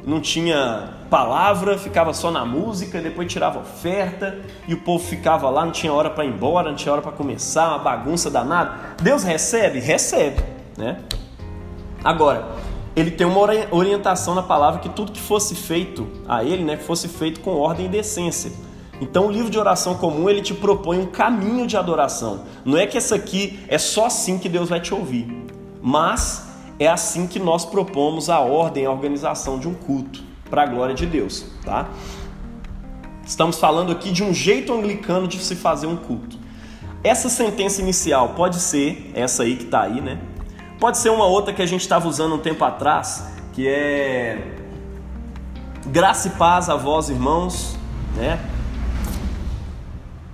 não 0.06 0.20
tinha 0.20 0.90
palavra, 1.10 1.78
ficava 1.78 2.14
só 2.14 2.32
na 2.32 2.46
música, 2.46 3.00
depois 3.02 3.32
tirava 3.32 3.60
oferta 3.60 4.40
e 4.68 4.74
o 4.74 4.78
povo 4.78 5.04
ficava 5.04 5.50
lá, 5.50 5.64
não 5.66 5.72
tinha 5.72 5.94
hora 5.94 6.10
para 6.10 6.26
ir 6.26 6.30
embora, 6.30 6.70
não 6.70 6.76
tinha 6.76 6.92
hora 6.92 7.02
para 7.02 7.12
começar, 7.12 7.70
uma 7.70 7.80
bagunça 7.80 8.30
danada. 8.30 8.96
Deus 9.02 9.24
recebe? 9.24 9.80
Recebe, 9.80 10.42
né? 10.78 11.00
Agora, 12.04 12.56
ele 12.96 13.12
tem 13.12 13.26
uma 13.26 13.40
orientação 13.72 14.36
na 14.36 14.44
palavra 14.44 14.80
que 14.80 14.90
tudo 14.90 15.12
que 15.12 15.22
fosse 15.22 15.56
feito 15.56 16.08
a 16.28 16.44
ele, 16.44 16.64
né, 16.64 16.78
fosse 16.78 17.08
feito 17.08 17.40
com 17.40 17.52
ordem 17.52 17.86
e 17.86 17.90
decência. 17.90 18.52
Então, 19.00 19.28
o 19.28 19.32
livro 19.32 19.50
de 19.50 19.58
oração 19.58 19.96
comum 19.96 20.30
ele 20.30 20.42
te 20.42 20.54
propõe 20.54 21.00
um 21.00 21.08
caminho 21.08 21.66
de 21.66 21.76
adoração. 21.76 22.44
Não 22.64 22.78
é 22.78 22.86
que 22.86 22.98
essa 22.98 23.16
aqui 23.16 23.60
é 23.68 23.78
só 23.78 24.06
assim 24.06 24.38
que 24.38 24.48
Deus 24.48 24.70
vai 24.70 24.80
te 24.80 24.94
ouvir, 24.94 25.28
mas 25.82 26.48
é 26.78 26.88
assim 26.88 27.26
que 27.26 27.40
nós 27.40 27.66
propomos 27.66 28.30
a 28.30 28.40
ordem, 28.40 28.86
a 28.86 28.92
organização 28.92 29.58
de 29.58 29.68
um 29.68 29.74
culto 29.74 30.22
para 30.50 30.64
a 30.64 30.66
glória 30.66 30.94
de 30.94 31.06
Deus, 31.06 31.46
tá? 31.64 31.90
Estamos 33.26 33.58
falando 33.58 33.92
aqui 33.92 34.12
de 34.12 34.24
um 34.24 34.34
jeito 34.34 34.74
anglicano 34.74 35.28
de 35.28 35.40
se 35.40 35.56
fazer 35.56 35.88
um 35.88 35.96
culto. 35.96 36.38
Essa 37.04 37.30
sentença 37.30 37.82
inicial 37.82 38.30
pode 38.30 38.60
ser 38.60 39.12
essa 39.16 39.44
aí 39.44 39.56
que 39.56 39.64
está 39.64 39.82
aí, 39.82 40.02
né? 40.02 40.20
Pode 40.82 40.98
ser 40.98 41.12
uma 41.12 41.26
outra 41.26 41.54
que 41.54 41.62
a 41.62 41.66
gente 41.66 41.82
estava 41.82 42.08
usando 42.08 42.34
um 42.34 42.40
tempo 42.40 42.66
atrás, 42.66 43.24
que 43.54 43.68
é 43.68 44.58
graça 45.86 46.28
e 46.28 46.32
paz 46.32 46.70
a 46.72 46.76
vós, 46.76 47.08
irmãos, 47.08 47.78
né? 48.16 48.40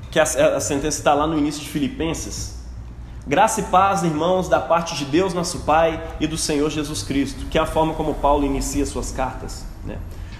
Que 0.09 0.21
a, 0.21 0.23
a 0.23 0.61
sentença 0.61 0.99
está 0.99 1.13
lá 1.13 1.27
no 1.27 1.37
início 1.37 1.61
de 1.61 1.67
Filipenses, 1.67 2.57
Graça 3.27 3.59
e 3.59 3.63
paz, 3.63 4.03
irmãos, 4.03 4.47
da 4.47 4.57
parte 4.57 4.95
de 4.95 5.03
Deus, 5.03 5.33
nosso 5.33 5.59
Pai, 5.65 6.01
e 6.17 6.25
do 6.25 6.37
Senhor 6.37 6.69
Jesus 6.69 7.03
Cristo, 7.03 7.47
que 7.47 7.57
é 7.57 7.61
a 7.61 7.65
forma 7.65 7.93
como 7.93 8.13
Paulo 8.13 8.45
inicia 8.45 8.85
suas 8.85 9.11
cartas. 9.11 9.65
Né? 9.83 9.97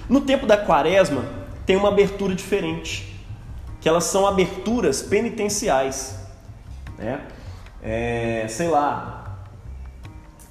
No 0.07 0.21
tempo 0.21 0.45
da 0.45 0.55
quaresma, 0.55 1.25
tem 1.65 1.75
uma 1.75 1.89
abertura 1.89 2.33
diferente, 2.33 3.21
que 3.81 3.89
elas 3.89 4.05
são 4.05 4.25
aberturas 4.25 5.01
penitenciais. 5.01 6.17
Né? 6.97 7.19
É, 7.83 8.45
sei 8.47 8.69
lá, 8.69 9.26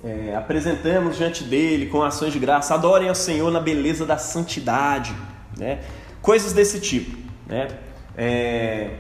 é, 0.05 0.35
apresentamos 0.37 1.17
diante 1.17 1.45
dele 1.45 1.87
com 1.87 2.03
ações 2.03 2.33
de 2.33 2.39
graça, 2.39 2.75
adorem 2.75 3.09
ao 3.09 3.15
Senhor 3.15 3.51
na 3.51 3.61
beleza 3.61 4.05
da 4.05 4.19
santidade, 4.19 5.15
né? 5.57 5.81
coisas 6.23 6.53
desse 6.53 6.81
tipo. 6.81 7.17
Né? 7.47 7.69
É, 8.17 8.91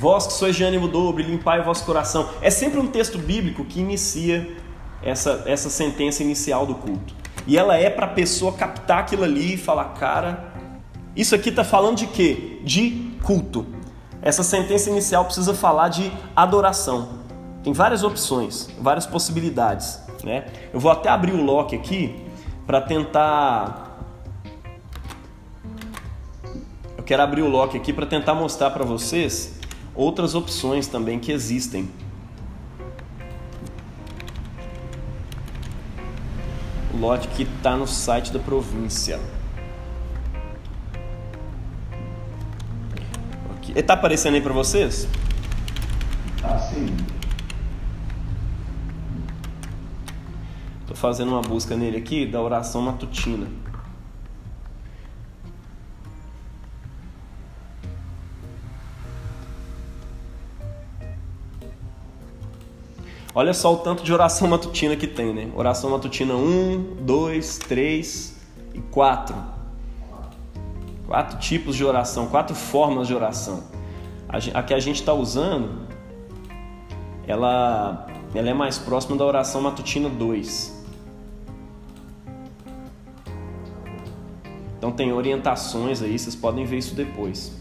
Vós 0.00 0.26
que 0.26 0.32
sois 0.32 0.56
de 0.56 0.64
ânimo 0.64 0.88
dobre, 0.88 1.22
limpai 1.22 1.60
o 1.60 1.64
vosso 1.64 1.84
coração. 1.84 2.30
É 2.40 2.48
sempre 2.48 2.78
um 2.78 2.86
texto 2.86 3.18
bíblico 3.18 3.64
que 3.64 3.80
inicia 3.80 4.56
essa, 5.02 5.42
essa 5.46 5.68
sentença 5.68 6.22
inicial 6.22 6.64
do 6.64 6.74
culto. 6.74 7.14
E 7.46 7.58
ela 7.58 7.76
é 7.76 7.90
para 7.90 8.06
a 8.06 8.08
pessoa 8.08 8.52
captar 8.52 9.00
aquilo 9.00 9.24
ali 9.24 9.54
e 9.54 9.56
falar, 9.58 9.92
cara, 9.94 10.54
isso 11.16 11.34
aqui 11.34 11.48
está 11.48 11.64
falando 11.64 11.98
de 11.98 12.06
quê? 12.06 12.60
De 12.64 13.12
culto. 13.22 13.66
Essa 14.22 14.42
sentença 14.42 14.88
inicial 14.88 15.24
precisa 15.24 15.52
falar 15.52 15.88
de 15.88 16.10
adoração. 16.36 17.20
Tem 17.62 17.72
várias 17.72 18.02
opções, 18.02 18.70
várias 18.80 19.06
possibilidades. 19.06 20.00
Né? 20.24 20.44
Eu 20.72 20.80
vou 20.80 20.90
até 20.90 21.08
abrir 21.08 21.32
o 21.32 21.42
lock 21.42 21.74
aqui 21.74 22.14
para 22.66 22.80
tentar. 22.80 23.98
Eu 26.96 27.02
quero 27.04 27.22
abrir 27.22 27.42
o 27.42 27.48
lock 27.48 27.76
aqui 27.76 27.92
para 27.92 28.06
tentar 28.06 28.34
mostrar 28.34 28.70
para 28.70 28.84
vocês 28.84 29.58
outras 29.94 30.34
opções 30.34 30.86
também 30.86 31.18
que 31.18 31.32
existem. 31.32 31.90
O 36.92 36.98
lote 36.98 37.28
que 37.28 37.42
está 37.42 37.76
no 37.76 37.86
site 37.86 38.32
da 38.32 38.38
província. 38.38 39.18
Está 43.74 43.94
aparecendo 43.94 44.34
aí 44.34 44.40
para 44.40 44.52
vocês? 44.52 45.06
Tá 46.42 46.58
sim. 46.58 46.96
Fazendo 51.00 51.30
uma 51.30 51.40
busca 51.40 51.74
nele 51.74 51.96
aqui 51.96 52.26
da 52.26 52.40
oração 52.40 52.82
matutina. 52.82 53.46
Olha 63.34 63.54
só 63.54 63.72
o 63.72 63.78
tanto 63.78 64.02
de 64.02 64.12
oração 64.12 64.46
matutina 64.48 64.94
que 64.94 65.06
tem, 65.06 65.32
né? 65.32 65.50
Oração 65.54 65.90
matutina 65.90 66.34
1, 66.34 66.96
2, 67.00 67.58
3 67.58 68.36
e 68.74 68.80
4. 68.80 69.34
Quatro 71.06 71.38
tipos 71.38 71.76
de 71.76 71.84
oração, 71.84 72.26
quatro 72.26 72.54
formas 72.54 73.06
de 73.06 73.14
oração. 73.14 73.64
A 74.28 74.62
que 74.62 74.74
a 74.74 74.78
gente 74.78 74.96
está 74.96 75.14
usando, 75.14 75.88
ela, 77.26 78.06
ela 78.34 78.50
é 78.50 78.54
mais 78.54 78.78
próxima 78.78 79.16
da 79.16 79.24
oração 79.24 79.62
matutina 79.62 80.08
2. 80.08 80.79
Então 84.90 84.96
tem 84.96 85.12
orientações 85.12 86.02
aí, 86.02 86.18
vocês 86.18 86.34
podem 86.34 86.64
ver 86.64 86.78
isso 86.78 86.96
depois. 86.96 87.52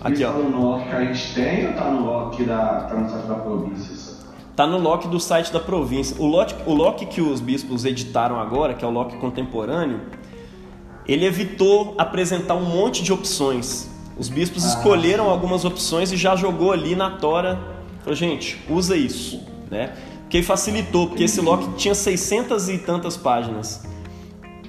Aqui, 0.00 0.24
ó. 0.24 0.32
Tá 0.32 0.38
no 0.38 0.60
lock 0.60 0.88
que 0.88 0.94
a 0.96 1.04
gente 1.04 1.34
tem 1.34 1.68
ou 1.68 1.74
tá 1.74 1.90
no 1.90 2.04
lock 2.04 2.42
da, 2.42 2.80
tá 2.82 2.94
no 2.96 3.08
site 3.08 3.26
da 3.26 3.34
província? 3.34 4.16
Tá 4.56 4.66
no 4.66 4.78
lock 4.78 5.06
do 5.06 5.20
site 5.20 5.52
da 5.52 5.60
província. 5.60 6.16
O 6.20 6.26
lock, 6.26 6.54
o 6.66 6.74
lock 6.74 7.06
que 7.06 7.20
os 7.20 7.40
bispos 7.40 7.84
editaram 7.84 8.40
agora, 8.40 8.74
que 8.74 8.84
é 8.84 8.88
o 8.88 8.90
lock 8.90 9.16
contemporâneo, 9.18 10.00
ele 11.06 11.24
evitou 11.24 11.94
apresentar 11.96 12.56
um 12.56 12.64
monte 12.64 13.04
de 13.04 13.12
opções. 13.12 13.88
Os 14.18 14.28
bispos 14.28 14.64
ah. 14.64 14.68
escolheram 14.68 15.30
algumas 15.30 15.64
opções 15.64 16.10
e 16.10 16.16
já 16.16 16.34
jogou 16.34 16.72
ali 16.72 16.96
na 16.96 17.10
tora. 17.10 17.60
Falou, 18.00 18.16
gente, 18.16 18.60
usa 18.68 18.96
isso, 18.96 19.40
né? 19.70 19.94
Porque 20.30 20.44
facilitou, 20.44 21.08
porque 21.08 21.24
esse 21.24 21.40
Loki 21.40 21.72
tinha 21.72 21.92
600 21.92 22.68
e 22.68 22.78
tantas 22.78 23.16
páginas. 23.16 23.84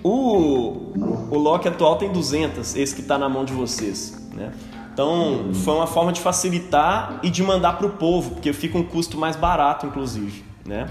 O, 0.04 0.92
o 1.30 1.38
Loki 1.38 1.68
atual 1.68 1.98
tem 1.98 2.12
200, 2.12 2.76
esse 2.76 2.96
que 2.96 3.02
está 3.02 3.16
na 3.16 3.30
mão 3.30 3.46
de 3.46 3.54
vocês, 3.54 4.28
né? 4.34 4.54
Então, 4.92 5.52
foi 5.54 5.76
uma 5.76 5.86
forma 5.86 6.12
de 6.12 6.20
facilitar 6.20 7.20
e 7.22 7.30
de 7.30 7.44
mandar 7.44 7.74
para 7.74 7.86
o 7.86 7.92
povo, 7.92 8.32
porque 8.32 8.52
fica 8.54 8.76
um 8.76 8.82
custo 8.84 9.20
mais 9.20 9.36
barato, 9.36 9.86
inclusive, 9.86 10.44
né? 10.66 10.90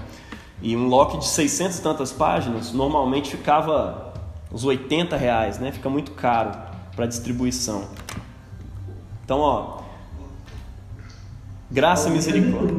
E 0.61 0.73
um 0.73 0.87
Loki 0.87 1.17
de 1.17 1.27
600 1.27 1.79
e 1.79 1.81
tantas 1.81 2.13
páginas, 2.13 2.71
normalmente 2.71 3.29
ficava 3.29 4.13
uns 4.49 4.63
80 4.63 5.17
reais, 5.17 5.59
né? 5.59 5.73
Fica 5.73 5.89
muito 5.89 6.11
caro 6.11 6.51
para 6.95 7.05
distribuição. 7.05 7.89
Então, 9.25 9.39
ó, 9.41 9.81
graça 11.69 12.07
e 12.07 12.11
misericórdia. 12.13 12.73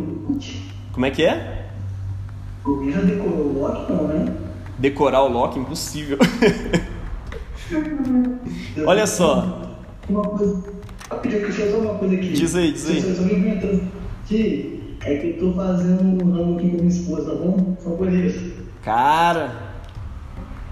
Como 0.94 1.05
é 1.05 1.11
que 1.11 1.22
é? 1.22 1.62
Alguém 2.64 2.92
já 2.92 3.01
decorou 3.01 3.46
o 3.46 3.61
Loki, 3.61 3.92
não, 3.92 4.09
né? 4.09 4.35
Decorar 4.79 5.22
o 5.22 5.29
Loki, 5.29 5.59
impossível. 5.59 6.18
Olha 8.87 9.07
só. 9.07 9.62
Uma 10.09 10.22
coisa 10.22 10.62
eu 11.12 11.20
queria 11.20 11.70
só 11.70 11.79
uma 11.79 11.94
coisa 11.94 12.14
aqui. 12.14 12.33
Diz 12.33 12.55
aí, 12.55 12.72
diz 12.72 12.88
aí. 12.88 13.01
Se 13.01 13.09
eu 13.09 13.38
inventando 13.38 13.83
aqui, 14.25 14.96
é 15.05 15.16
que 15.16 15.27
eu 15.29 15.38
tô 15.38 15.55
fazendo 15.55 16.25
um 16.25 16.33
ramo 16.33 16.57
aqui 16.57 16.70
com 16.70 16.77
minha 16.77 16.88
esposa, 16.88 17.31
tá 17.31 17.37
bom? 17.37 17.77
Só 17.81 17.90
por 17.90 18.12
isso. 18.12 18.53
Cara. 18.83 19.51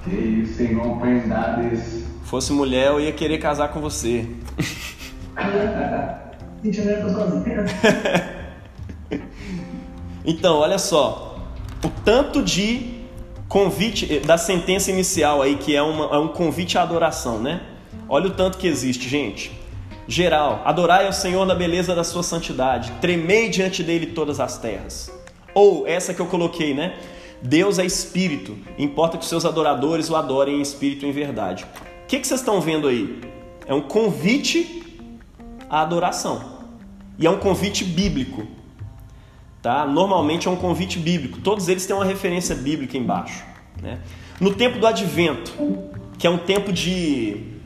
Que 0.05 0.11
isso, 0.11 0.55
sem 0.55 0.77
desse. 0.77 2.07
Fosse 2.25 2.53
mulher, 2.53 2.89
eu 2.89 3.01
ia 3.01 3.13
querer 3.13 3.39
casar 3.39 3.69
com 3.69 3.81
você. 3.81 4.27
Gente, 6.63 6.81
eu 6.81 7.03
tô 7.03 7.09
sozinha. 7.09 7.65
então, 10.25 10.57
olha 10.57 10.79
só. 10.79 11.30
O 11.83 11.89
tanto 12.05 12.43
de 12.43 13.01
convite, 13.49 14.17
eh, 14.17 14.21
da 14.21 14.37
sentença 14.37 14.91
inicial 14.91 15.43
aí, 15.43 15.57
que 15.57 15.75
é, 15.75 15.83
uma, 15.83 16.15
é 16.15 16.19
um 16.19 16.29
convite 16.29 16.77
à 16.79 16.83
adoração, 16.83 17.41
né? 17.41 17.63
Olha 18.09 18.27
o 18.27 18.31
tanto 18.31 18.59
que 18.59 18.67
existe, 18.67 19.09
gente 19.09 19.61
geral. 20.11 20.61
Adorai 20.65 21.07
ao 21.07 21.13
Senhor 21.13 21.47
na 21.47 21.55
beleza 21.55 21.95
da 21.95 22.03
sua 22.03 22.23
santidade. 22.23 22.93
Tremei 23.01 23.49
diante 23.49 23.83
dele 23.83 24.07
todas 24.07 24.41
as 24.41 24.59
terras. 24.59 25.11
Ou 25.55 25.87
essa 25.87 26.13
que 26.13 26.21
eu 26.21 26.27
coloquei, 26.27 26.75
né? 26.75 26.99
Deus 27.41 27.79
é 27.79 27.87
espírito. 27.87 28.59
Importa 28.77 29.17
que 29.17 29.23
os 29.23 29.29
seus 29.29 29.45
adoradores 29.45 30.11
o 30.11 30.17
adorem 30.17 30.59
em 30.59 30.61
espírito 30.61 31.07
e 31.07 31.09
em 31.09 31.13
verdade. 31.13 31.65
O 32.03 32.07
que, 32.07 32.19
que 32.19 32.27
vocês 32.27 32.41
estão 32.41 32.61
vendo 32.61 32.89
aí? 32.89 33.21
É 33.67 33.73
um 33.73 33.81
convite 33.81 34.83
à 35.69 35.81
adoração. 35.81 36.59
E 37.17 37.27
é 37.27 37.31
um 37.31 37.39
convite 37.39 37.85
bíblico. 37.85 38.47
Tá? 39.63 39.87
Normalmente 39.87 40.49
é 40.49 40.51
um 40.51 40.57
convite 40.57 40.99
bíblico. 40.99 41.41
Todos 41.41 41.69
eles 41.69 41.85
têm 41.85 41.95
uma 41.95 42.05
referência 42.05 42.55
bíblica 42.55 42.97
embaixo. 42.97 43.45
Né? 43.83 43.99
No 44.41 44.55
tempo 44.55 44.79
do 44.79 44.87
advento, 44.87 45.53
que 46.19 46.27
é 46.27 46.31
um 46.31 46.39
tempo 46.39 46.73
de 46.73 47.59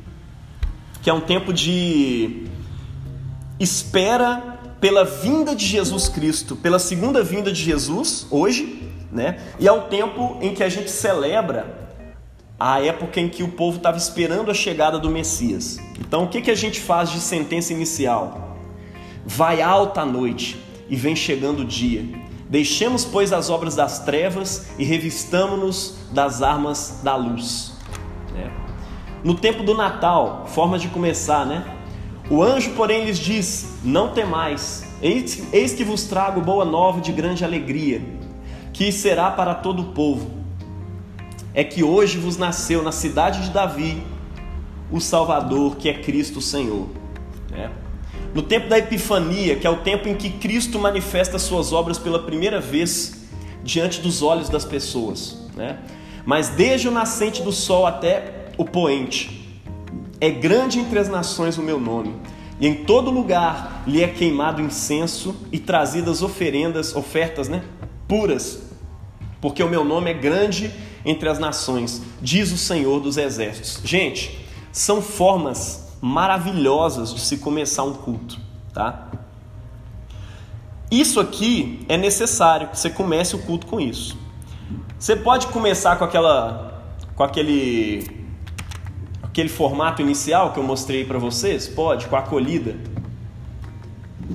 que 1.03 1.11
é 1.11 1.13
um 1.13 1.21
tempo 1.21 1.53
de 1.53 2.47
espera 3.61 4.59
pela 4.81 5.05
vinda 5.05 5.55
de 5.55 5.65
Jesus 5.65 6.09
Cristo, 6.09 6.57
pela 6.57 6.79
segunda 6.79 7.23
vinda 7.23 7.53
de 7.53 7.63
Jesus, 7.63 8.27
hoje, 8.31 8.83
né? 9.13 9.39
E 9.61 9.69
é 9.69 9.73
o 9.73 9.83
tempo 9.83 10.39
em 10.41 10.55
que 10.55 10.63
a 10.63 10.69
gente 10.69 10.91
celebra 10.91 11.93
a 12.59 12.81
época 12.81 13.21
em 13.21 13.29
que 13.29 13.43
o 13.43 13.49
povo 13.49 13.77
estava 13.77 13.99
esperando 13.99 14.51
a 14.51 14.55
chegada 14.55 14.99
do 14.99 15.11
Messias. 15.11 15.79
Então, 16.01 16.25
o 16.25 16.29
que, 16.29 16.41
que 16.41 16.51
a 16.51 16.55
gente 16.55 16.81
faz 16.81 17.11
de 17.11 17.21
sentença 17.21 17.73
inicial? 17.73 18.57
Vai 19.27 19.61
alta 19.61 20.07
noite 20.07 20.64
e 20.89 20.97
vem 20.97 21.17
chegando 21.17 21.61
o 21.61 21.65
dia. 21.65 22.05
Deixemos, 22.49 23.05
pois, 23.05 23.33
as 23.33 23.51
obras 23.51 23.75
das 23.75 24.01
trevas 24.01 24.69
e 24.79 24.85
revistamo-nos 24.85 25.97
das 26.13 26.43
armas 26.43 27.01
da 27.03 27.17
luz. 27.17 27.75
No 29.25 29.35
tempo 29.35 29.63
do 29.63 29.75
Natal, 29.75 30.45
forma 30.49 30.79
de 30.79 30.89
começar, 30.89 31.47
né? 31.47 31.65
O 32.29 32.43
anjo, 32.43 32.73
porém, 32.73 33.07
lhes 33.07 33.19
diz: 33.19 33.79
Não 33.83 34.11
temais, 34.11 34.85
eis, 35.01 35.51
eis 35.51 35.73
que 35.73 35.83
vos 35.83 36.05
trago 36.05 36.43
boa 36.43 36.63
nova 36.63 37.01
de 37.01 37.11
grande 37.11 37.43
alegria, 37.43 38.03
que 38.71 38.93
será 38.93 39.31
para 39.31 39.55
todo 39.55 39.81
o 39.81 39.85
povo. 39.95 40.31
É 41.55 41.65
que 41.65 41.83
hoje 41.83 42.19
vos 42.19 42.37
nasceu 42.37 42.83
na 42.83 42.93
cidade 42.93 43.45
de 43.45 43.51
Davi 43.51 44.03
o 44.93 45.01
Salvador, 45.01 45.77
que 45.77 45.89
é 45.89 45.95
Cristo 45.95 46.43
Senhor. 46.43 46.87
É. 47.51 47.71
No 48.35 48.43
tempo 48.43 48.69
da 48.69 48.77
Epifania, 48.77 49.57
que 49.57 49.67
é 49.67 49.71
o 49.71 49.77
tempo 49.77 50.09
em 50.09 50.15
que 50.17 50.29
Cristo 50.29 50.79
manifesta 50.79 51.39
suas 51.39 51.73
obras 51.73 51.99
pela 51.99 52.19
primeira 52.19 52.61
vez 52.61 53.25
diante 53.63 54.01
dos 54.01 54.23
olhos 54.23 54.49
das 54.49 54.65
pessoas. 54.65 55.39
Né? 55.57 55.79
Mas 56.27 56.49
desde 56.49 56.89
o 56.89 56.91
nascente 56.91 57.43
do 57.43 57.53
sol 57.53 57.87
até 57.87 58.45
o 58.59 58.65
poente. 58.65 59.43
É 60.21 60.31
grande 60.31 60.79
entre 60.79 60.99
as 60.99 61.09
nações 61.09 61.59
o 61.59 61.63
meu 61.63 61.79
nome, 61.79 62.15
e 62.61 62.67
em 62.67 62.85
todo 62.85 63.11
lugar 63.11 63.83
lhe 63.87 64.03
é 64.03 64.09
queimado 64.09 64.63
incenso 64.63 65.37
e 65.51 65.59
trazidas 65.59 66.23
oferendas, 66.23 66.95
ofertas, 66.95 67.49
né, 67.49 67.63
puras, 68.09 68.63
porque 69.41 69.63
o 69.63 69.69
meu 69.69 69.85
nome 69.85 70.11
é 70.11 70.15
grande 70.15 70.71
entre 71.05 71.29
as 71.29 71.39
nações, 71.39 72.01
diz 72.23 72.53
o 72.53 72.57
Senhor 72.57 73.01
dos 73.01 73.17
exércitos. 73.17 73.81
Gente, 73.85 74.39
são 74.73 75.03
formas 75.03 75.84
maravilhosas 76.05 77.15
de 77.15 77.21
se 77.23 77.39
começar 77.39 77.83
um 77.83 77.95
culto, 77.95 78.39
tá? 78.75 79.09
Isso 80.91 81.19
aqui 81.19 81.83
é 81.89 81.97
necessário 81.97 82.69
que 82.69 82.79
você 82.79 82.91
comece 82.91 83.35
o 83.35 83.39
culto 83.39 83.67
com 83.67 83.81
isso. 83.81 84.15
Você 84.99 85.17
pode 85.17 85.47
começar 85.47 85.97
com 85.97 86.05
aquela 86.05 86.85
com 87.17 87.25
aquele 87.25 88.27
aquele 89.23 89.49
formato 89.49 90.03
inicial 90.03 90.53
que 90.53 90.59
eu 90.59 90.63
mostrei 90.63 91.07
para 91.07 91.19
vocês? 91.19 91.67
Pode, 91.67 92.07
com 92.07 92.17
a 92.17 92.19
acolhida. 92.19 92.77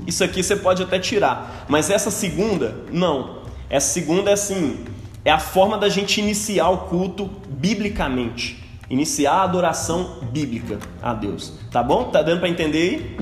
Isso 0.08 0.23
aqui 0.23 0.41
você 0.41 0.55
pode 0.55 0.82
até 0.82 0.97
tirar, 0.97 1.67
mas 1.69 1.91
essa 1.91 2.10
segunda, 2.10 2.84
não. 2.91 3.43
Essa 3.69 3.93
segunda 3.93 4.32
é 4.32 4.34
assim, 4.34 4.86
é 5.23 5.29
a 5.29 5.38
forma 5.38 5.77
da 5.77 5.88
gente 5.88 6.19
iniciar 6.19 6.69
o 6.69 6.77
culto 6.89 7.29
biblicamente. 7.47 8.68
Iniciar 8.89 9.34
a 9.34 9.43
adoração 9.43 10.17
bíblica 10.32 10.80
a 11.02 11.13
Deus. 11.13 11.54
Tá 11.71 11.84
bom? 11.84 12.06
Tá 12.06 12.21
dando 12.21 12.39
para 12.39 12.49
entender 12.49 12.78
aí? 12.78 13.17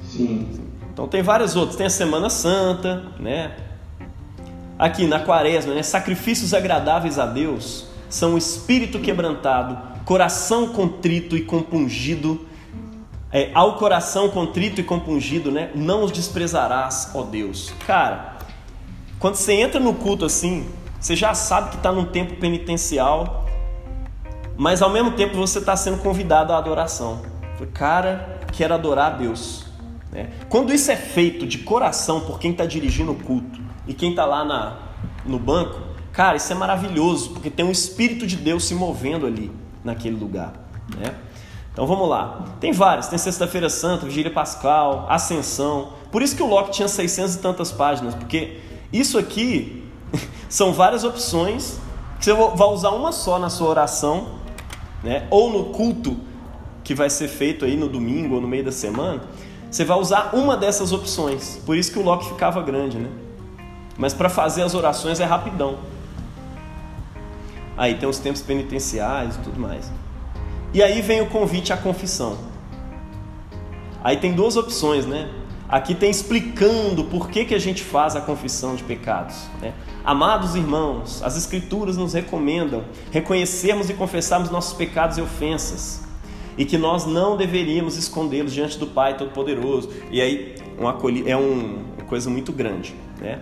Sim. 0.00 0.48
Então 0.92 1.06
tem 1.08 1.22
várias 1.22 1.56
outras. 1.56 1.76
Tem 1.76 1.86
a 1.86 1.90
Semana 1.90 2.30
Santa, 2.30 3.02
né? 3.18 3.56
Aqui 4.78 5.06
na 5.06 5.20
Quaresma, 5.20 5.74
né? 5.74 5.82
Sacrifícios 5.82 6.54
agradáveis 6.54 7.18
a 7.18 7.26
Deus 7.26 7.86
são 8.08 8.34
o 8.34 8.38
espírito 8.38 8.98
quebrantado, 8.98 9.78
coração 10.04 10.68
contrito 10.68 11.36
e 11.36 11.42
compungido. 11.42 12.46
É, 13.34 13.50
ao 13.54 13.76
coração 13.76 14.28
contrito 14.28 14.82
e 14.82 14.84
compungido, 14.84 15.50
né? 15.50 15.70
Não 15.74 16.04
os 16.04 16.12
desprezarás, 16.12 17.10
ó 17.14 17.22
Deus. 17.22 17.72
Cara, 17.86 18.36
quando 19.18 19.36
você 19.36 19.54
entra 19.54 19.80
no 19.80 19.94
culto 19.94 20.26
assim, 20.26 20.68
você 21.02 21.14
já 21.14 21.34
sabe 21.34 21.70
que 21.70 21.76
está 21.76 21.92
num 21.92 22.06
tempo 22.06 22.36
penitencial, 22.36 23.46
mas 24.56 24.80
ao 24.80 24.88
mesmo 24.88 25.10
tempo 25.10 25.36
você 25.36 25.58
está 25.58 25.76
sendo 25.76 25.98
convidado 25.98 26.52
à 26.52 26.58
adoração. 26.58 27.20
Cara, 27.74 28.40
quero 28.52 28.72
adorar 28.72 29.12
a 29.12 29.16
Deus. 29.16 29.66
Né? 30.10 30.30
Quando 30.48 30.72
isso 30.72 30.90
é 30.90 30.96
feito 30.96 31.46
de 31.46 31.58
coração 31.58 32.20
por 32.20 32.38
quem 32.38 32.52
está 32.52 32.64
dirigindo 32.64 33.12
o 33.12 33.14
culto 33.14 33.60
e 33.86 33.92
quem 33.92 34.10
está 34.10 34.24
lá 34.24 34.44
na, 34.44 34.78
no 35.26 35.38
banco, 35.38 35.92
Cara, 36.12 36.36
isso 36.36 36.52
é 36.52 36.54
maravilhoso, 36.54 37.30
porque 37.30 37.48
tem 37.48 37.64
um 37.64 37.70
Espírito 37.70 38.26
de 38.26 38.36
Deus 38.36 38.64
se 38.66 38.74
movendo 38.74 39.26
ali, 39.26 39.50
naquele 39.82 40.14
lugar. 40.14 40.52
Né? 40.98 41.14
Então 41.72 41.86
vamos 41.86 42.06
lá. 42.06 42.44
Tem 42.60 42.70
vários, 42.70 43.06
tem 43.06 43.18
Sexta-feira 43.18 43.70
Santa, 43.70 44.04
Vigília 44.04 44.30
Pascal, 44.30 45.06
Ascensão. 45.08 45.94
Por 46.10 46.20
isso 46.20 46.36
que 46.36 46.42
o 46.42 46.46
Locke 46.46 46.70
tinha 46.70 46.86
600 46.86 47.36
e 47.36 47.38
tantas 47.38 47.72
páginas, 47.72 48.14
porque 48.14 48.58
isso 48.92 49.16
aqui 49.16 49.81
são 50.48 50.72
várias 50.72 51.04
opções 51.04 51.78
que 52.18 52.24
você 52.24 52.32
vai 52.32 52.68
usar 52.68 52.90
uma 52.90 53.10
só 53.10 53.38
na 53.38 53.50
sua 53.50 53.68
oração, 53.68 54.28
né? 55.02 55.26
ou 55.30 55.50
no 55.50 55.64
culto 55.66 56.16
que 56.84 56.94
vai 56.94 57.10
ser 57.10 57.28
feito 57.28 57.64
aí 57.64 57.76
no 57.76 57.88
domingo 57.88 58.36
ou 58.36 58.40
no 58.40 58.48
meio 58.48 58.64
da 58.64 58.72
semana. 58.72 59.22
Você 59.70 59.84
vai 59.84 59.98
usar 59.98 60.34
uma 60.34 60.56
dessas 60.56 60.92
opções. 60.92 61.60
Por 61.64 61.76
isso 61.76 61.90
que 61.92 61.98
o 61.98 62.02
Locke 62.02 62.28
ficava 62.28 62.62
grande, 62.62 62.98
né? 62.98 63.08
Mas 63.96 64.12
para 64.12 64.28
fazer 64.28 64.62
as 64.62 64.74
orações 64.74 65.20
é 65.20 65.24
rapidão. 65.24 65.78
Aí 67.76 67.94
tem 67.94 68.08
os 68.08 68.18
tempos 68.18 68.42
penitenciais 68.42 69.36
e 69.36 69.38
tudo 69.38 69.58
mais. 69.58 69.90
E 70.74 70.82
aí 70.82 71.00
vem 71.00 71.20
o 71.20 71.26
convite 71.26 71.72
à 71.72 71.76
confissão. 71.76 72.36
Aí 74.04 74.16
tem 74.16 74.32
duas 74.32 74.56
opções, 74.56 75.06
né? 75.06 75.30
Aqui 75.68 75.94
tem 75.94 76.10
explicando 76.10 77.04
por 77.04 77.30
que, 77.30 77.46
que 77.46 77.54
a 77.54 77.58
gente 77.58 77.82
faz 77.82 78.14
a 78.14 78.20
confissão 78.20 78.74
de 78.74 78.82
pecados. 78.82 79.36
Né? 79.60 79.72
Amados 80.04 80.56
irmãos, 80.56 81.22
as 81.22 81.36
Escrituras 81.36 81.96
nos 81.96 82.12
recomendam 82.12 82.82
reconhecermos 83.12 83.88
e 83.88 83.94
confessarmos 83.94 84.50
nossos 84.50 84.72
pecados 84.72 85.16
e 85.16 85.20
ofensas, 85.20 86.02
e 86.58 86.64
que 86.64 86.76
nós 86.76 87.06
não 87.06 87.36
deveríamos 87.36 87.96
escondê-los 87.96 88.52
diante 88.52 88.76
do 88.78 88.88
Pai 88.88 89.16
Todo-Poderoso. 89.16 89.90
E 90.10 90.20
aí 90.20 90.56
é 91.24 91.36
um, 91.36 91.84
uma 91.96 92.04
coisa 92.08 92.28
muito 92.28 92.52
grande. 92.52 92.96
Né? 93.20 93.38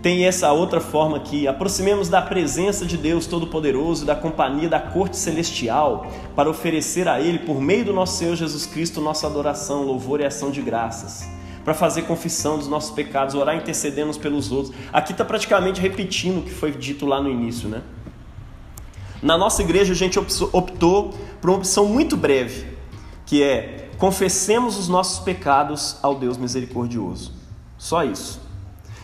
Tem 0.00 0.24
essa 0.24 0.50
outra 0.50 0.80
forma 0.80 1.18
aqui: 1.18 1.46
aproximemos 1.46 2.08
da 2.08 2.22
presença 2.22 2.86
de 2.86 2.96
Deus 2.96 3.26
Todo-Poderoso 3.26 4.06
da 4.06 4.16
companhia 4.16 4.70
da 4.70 4.80
corte 4.80 5.18
celestial 5.18 6.06
para 6.34 6.48
oferecer 6.48 7.06
a 7.06 7.20
Ele, 7.20 7.38
por 7.40 7.60
meio 7.60 7.84
do 7.84 7.92
nosso 7.92 8.16
Senhor 8.16 8.34
Jesus 8.34 8.64
Cristo, 8.64 8.98
nossa 9.02 9.26
adoração, 9.26 9.84
louvor 9.84 10.22
e 10.22 10.24
ação 10.24 10.50
de 10.50 10.62
graças 10.62 11.41
para 11.64 11.74
fazer 11.74 12.02
confissão 12.02 12.58
dos 12.58 12.68
nossos 12.68 12.90
pecados, 12.90 13.34
orar 13.34 13.56
intercedendo 13.56 14.16
pelos 14.18 14.50
outros. 14.50 14.74
Aqui 14.92 15.12
está 15.12 15.24
praticamente 15.24 15.80
repetindo 15.80 16.38
o 16.38 16.42
que 16.42 16.50
foi 16.50 16.72
dito 16.72 17.06
lá 17.06 17.20
no 17.20 17.30
início, 17.30 17.68
né? 17.68 17.82
Na 19.22 19.38
nossa 19.38 19.62
igreja 19.62 19.92
a 19.92 19.96
gente 19.96 20.18
optou 20.18 21.14
por 21.40 21.50
uma 21.50 21.58
opção 21.58 21.86
muito 21.86 22.16
breve, 22.16 22.66
que 23.24 23.42
é 23.42 23.90
confessemos 23.96 24.76
os 24.76 24.88
nossos 24.88 25.20
pecados 25.20 25.96
ao 26.02 26.16
Deus 26.16 26.36
misericordioso. 26.36 27.32
Só 27.78 28.04
isso. 28.04 28.40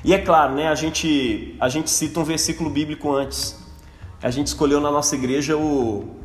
E 0.04 0.12
é 0.12 0.18
claro, 0.18 0.54
né, 0.54 0.68
a 0.68 0.74
gente 0.74 1.56
a 1.60 1.68
gente 1.68 1.90
cita 1.90 2.18
um 2.18 2.24
versículo 2.24 2.68
bíblico 2.68 3.12
antes. 3.12 3.56
A 4.20 4.30
gente 4.30 4.48
escolheu 4.48 4.80
na 4.80 4.90
nossa 4.90 5.14
igreja 5.14 5.56
o 5.56 6.16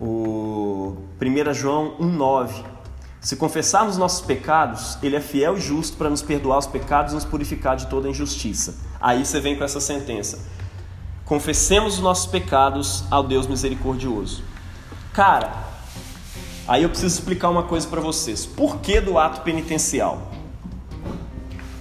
o 0.00 0.96
1 1.20 1.52
João 1.52 1.96
1:9 2.00 2.73
se 3.24 3.36
confessarmos 3.36 3.96
nossos 3.96 4.20
pecados, 4.20 4.98
Ele 5.02 5.16
é 5.16 5.20
fiel 5.20 5.56
e 5.56 5.60
justo 5.60 5.96
para 5.96 6.10
nos 6.10 6.20
perdoar 6.20 6.58
os 6.58 6.66
pecados 6.66 7.12
e 7.12 7.14
nos 7.14 7.24
purificar 7.24 7.74
de 7.74 7.86
toda 7.86 8.06
injustiça. 8.06 8.76
Aí 9.00 9.24
você 9.24 9.40
vem 9.40 9.56
com 9.56 9.64
essa 9.64 9.80
sentença. 9.80 10.46
Confessemos 11.24 11.94
os 11.94 12.00
nossos 12.00 12.26
pecados 12.26 13.02
ao 13.10 13.22
Deus 13.22 13.46
misericordioso. 13.46 14.44
Cara, 15.14 15.54
aí 16.68 16.82
eu 16.82 16.90
preciso 16.90 17.14
explicar 17.14 17.48
uma 17.48 17.62
coisa 17.62 17.88
para 17.88 17.98
vocês. 17.98 18.44
Por 18.44 18.80
que 18.80 19.00
do 19.00 19.18
ato 19.18 19.40
penitencial? 19.40 20.30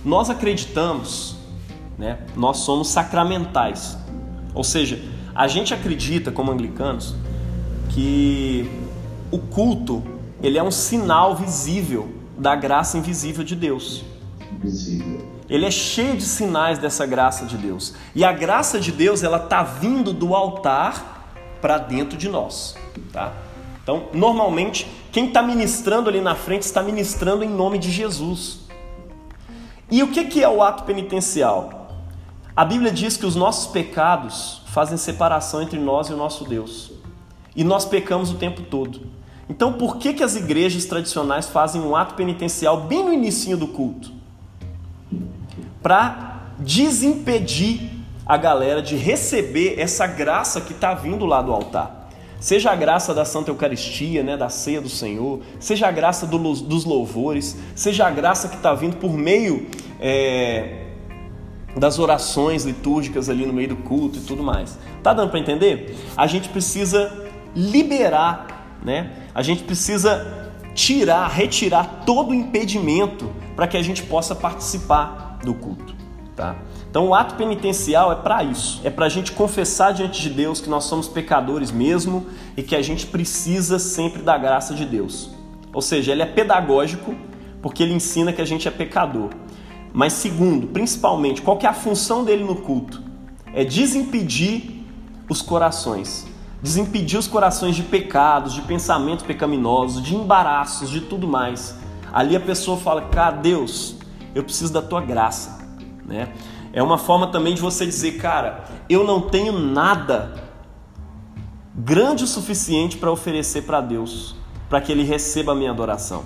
Nós 0.06 0.30
acreditamos, 0.30 1.36
né? 1.98 2.20
Nós 2.38 2.60
somos 2.60 2.88
sacramentais. 2.88 3.98
Ou 4.54 4.64
seja, 4.64 4.98
a 5.36 5.50
gente 5.50 5.74
acredita 5.74 6.32
como 6.32 6.54
anglicanos 6.54 7.14
que 7.90 8.72
o 9.30 9.40
culto 9.40 10.13
ele 10.44 10.58
é 10.58 10.64
um 10.64 10.70
sinal 10.70 11.36
visível 11.38 12.14
da 12.38 12.54
graça 12.54 12.98
invisível 12.98 13.46
de 13.46 13.56
Deus. 13.56 14.04
Ele 15.50 15.66
é 15.66 15.72
cheio 15.72 16.18
de 16.18 16.24
sinais 16.24 16.78
dessa 16.78 17.06
graça 17.06 17.46
de 17.46 17.58
Deus. 17.58 17.94
E 18.14 18.26
a 18.26 18.34
graça 18.34 18.78
de 18.78 18.92
Deus, 18.92 19.24
ela 19.24 19.40
tá 19.40 19.64
vindo 19.64 20.12
do 20.12 20.36
altar 20.36 21.32
para 21.62 21.78
dentro 21.78 22.18
de 22.18 22.28
nós, 22.28 22.76
tá? 23.14 23.32
Então, 23.82 24.10
normalmente, 24.14 24.86
quem 25.14 25.28
está 25.28 25.42
ministrando 25.42 26.10
ali 26.10 26.20
na 26.20 26.36
frente 26.36 26.64
está 26.64 26.84
ministrando 26.84 27.44
em 27.44 27.50
nome 27.50 27.78
de 27.78 27.90
Jesus. 27.90 28.60
E 29.90 30.04
o 30.04 30.12
que 30.12 30.44
é 30.44 30.50
o 30.50 30.62
ato 30.62 30.84
penitencial? 30.84 31.90
A 32.56 32.66
Bíblia 32.66 32.92
diz 32.92 33.16
que 33.16 33.26
os 33.26 33.36
nossos 33.36 33.72
pecados 33.72 34.62
fazem 34.68 34.98
separação 34.98 35.62
entre 35.62 35.80
nós 35.80 36.08
e 36.10 36.14
o 36.14 36.18
nosso 36.18 36.44
Deus. 36.44 36.92
E 37.56 37.64
nós 37.64 37.86
pecamos 37.86 38.32
o 38.32 38.36
tempo 38.36 38.62
todo. 38.64 39.23
Então, 39.50 39.74
por 39.74 39.98
que, 39.98 40.14
que 40.14 40.24
as 40.24 40.36
igrejas 40.36 40.86
tradicionais 40.86 41.48
fazem 41.48 41.82
um 41.82 41.96
ato 41.96 42.16
penitencial 42.16 42.82
bem 42.82 43.04
no 43.04 43.14
início 43.14 43.58
do 43.58 43.68
culto? 43.68 44.12
Para 45.82 46.54
desimpedir 46.60 47.92
a 48.26 48.38
galera 48.38 48.82
de 48.82 48.96
receber 48.96 49.76
essa 49.78 50.08
graça 50.08 50.62
que 50.62 50.72
está 50.72 50.94
vindo 50.94 51.26
lá 51.26 51.42
do 51.42 51.52
altar. 51.52 52.10
Seja 52.40 52.72
a 52.72 52.76
graça 52.76 53.14
da 53.14 53.24
Santa 53.24 53.52
Eucaristia, 53.52 54.22
né, 54.22 54.36
da 54.36 54.50
ceia 54.50 54.82
do 54.82 54.90
Senhor, 54.90 55.40
seja 55.60 55.88
a 55.88 55.92
graça 55.92 56.26
do, 56.26 56.38
dos 56.38 56.84
louvores, 56.84 57.58
seja 57.74 58.06
a 58.06 58.12
graça 58.12 58.50
que 58.50 58.56
está 58.56 58.74
vindo 58.74 58.98
por 58.98 59.14
meio 59.14 59.68
é, 60.00 60.88
das 61.76 62.00
orações 62.00 62.66
litúrgicas 62.66 63.30
ali 63.30 63.46
no 63.46 63.54
meio 63.54 63.70
do 63.70 63.76
culto 63.78 64.18
e 64.18 64.22
tudo 64.22 64.44
mais. 64.44 64.78
Tá 65.02 65.14
dando 65.14 65.30
para 65.30 65.40
entender? 65.40 65.98
A 66.18 66.28
gente 66.28 66.50
precisa 66.50 67.30
liberar, 67.56 68.63
né? 68.84 69.12
A 69.34 69.42
gente 69.42 69.64
precisa 69.64 70.52
tirar, 70.74 71.28
retirar 71.28 72.04
todo 72.06 72.32
o 72.32 72.34
impedimento 72.34 73.32
para 73.56 73.68
que 73.68 73.78
a 73.78 73.82
gente 73.82 74.04
possa 74.04 74.36
participar 74.36 75.40
do 75.44 75.54
culto, 75.54 75.96
tá? 76.36 76.56
Então 76.90 77.08
o 77.08 77.16
ato 77.16 77.36
penitencial 77.36 78.12
é 78.12 78.16
para 78.16 78.44
isso, 78.44 78.82
é 78.84 78.90
para 78.90 79.06
a 79.06 79.10
gente 79.10 79.32
confessar 79.32 79.94
diante 79.94 80.22
de 80.22 80.30
Deus 80.30 80.62
que 80.62 80.70
nós 80.70 80.84
somos 80.84 81.08
pecadores 81.08 81.72
mesmo 81.72 82.28
e 82.56 82.62
que 82.62 82.76
a 82.76 82.82
gente 82.82 83.08
precisa 83.08 83.80
sempre 83.80 84.22
da 84.22 84.38
graça 84.38 84.74
de 84.74 84.86
Deus. 84.86 85.32
Ou 85.74 85.82
seja, 85.82 86.12
ele 86.12 86.22
é 86.22 86.26
pedagógico 86.26 87.16
porque 87.62 87.82
ele 87.82 87.94
ensina 87.94 88.32
que 88.32 88.42
a 88.42 88.46
gente 88.46 88.68
é 88.68 88.72
pecador. 88.72 89.30
Mas 89.92 90.14
segundo, 90.14 90.68
principalmente, 90.68 91.42
qual 91.42 91.58
que 91.58 91.66
é 91.66 91.70
a 91.70 91.74
função 91.74 92.24
dele 92.24 92.44
no 92.44 92.58
culto? 92.58 93.02
É 93.54 93.64
desimpedir 93.64 94.84
os 95.30 95.42
corações 95.42 96.28
desimpedir 96.64 97.20
os 97.20 97.28
corações 97.28 97.76
de 97.76 97.84
pecados, 97.84 98.54
de 98.54 98.62
pensamentos 98.62 99.26
pecaminosos, 99.26 100.02
de 100.02 100.16
embaraços, 100.16 100.90
de 100.90 101.02
tudo 101.02 101.28
mais. 101.28 101.78
Ali 102.12 102.36
a 102.38 102.40
pessoa 102.40 102.78
fala: 102.78 103.02
Cara, 103.02 103.36
Deus, 103.36 103.98
eu 104.34 104.44
preciso 104.44 104.72
da 104.72 104.82
tua 104.82 105.02
graça. 105.02 105.62
Né? 106.06 106.30
É 106.72 106.82
uma 106.82 106.98
forma 106.98 107.28
também 107.28 107.54
de 107.54 107.62
você 107.62 107.86
dizer: 107.86 108.14
Cara, 108.14 108.64
eu 108.90 109.04
não 109.04 109.22
tenho 109.22 109.52
nada 109.52 110.42
grande 111.76 112.24
o 112.24 112.28
suficiente 112.28 112.98
para 112.98 113.12
oferecer 113.12 113.64
para 113.64 113.82
Deus, 113.82 114.36
para 114.70 114.80
que 114.80 114.92
Ele 114.92 115.04
receba 115.04 115.52
a 115.52 115.56
minha 115.56 115.72
adoração. 115.72 116.24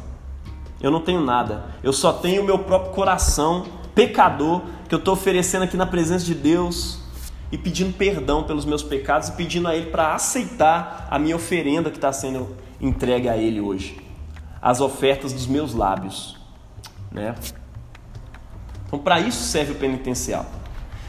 Eu 0.80 0.92
não 0.92 1.02
tenho 1.02 1.22
nada, 1.22 1.66
eu 1.82 1.92
só 1.92 2.14
tenho 2.14 2.44
o 2.44 2.46
meu 2.46 2.60
próprio 2.60 2.94
coração 2.94 3.66
pecador 3.96 4.62
que 4.88 4.94
eu 4.94 5.00
estou 5.00 5.16
oferecendo 5.16 5.64
aqui 5.64 5.76
na 5.76 5.88
presença 5.88 6.24
de 6.24 6.36
Deus 6.36 7.07
e 7.52 7.58
pedindo 7.58 7.94
perdão 7.94 8.44
pelos 8.44 8.66
meus 8.66 8.84
pecados 8.84 9.30
e 9.30 9.32
pedindo 9.34 9.68
a 9.68 9.76
Ele 9.76 9.90
para 9.90 10.14
aceitar 10.14 11.08
a 11.10 11.18
minha 11.18 11.36
oferenda 11.36 11.90
que 11.90 11.98
está 11.98 12.12
sendo 12.12 12.56
entregue 12.80 13.30
a 13.30 13.38
Ele 13.38 13.62
hoje, 13.62 13.98
as 14.62 14.82
ofertas 14.82 15.34
dos 15.34 15.48
meus 15.48 15.74
lábios, 15.74 16.38
né? 17.12 17.36
Então, 18.86 19.00
para 19.00 19.20
isso 19.20 19.44
serve 19.44 19.74
o 19.74 19.76
penitencial. 19.76 20.46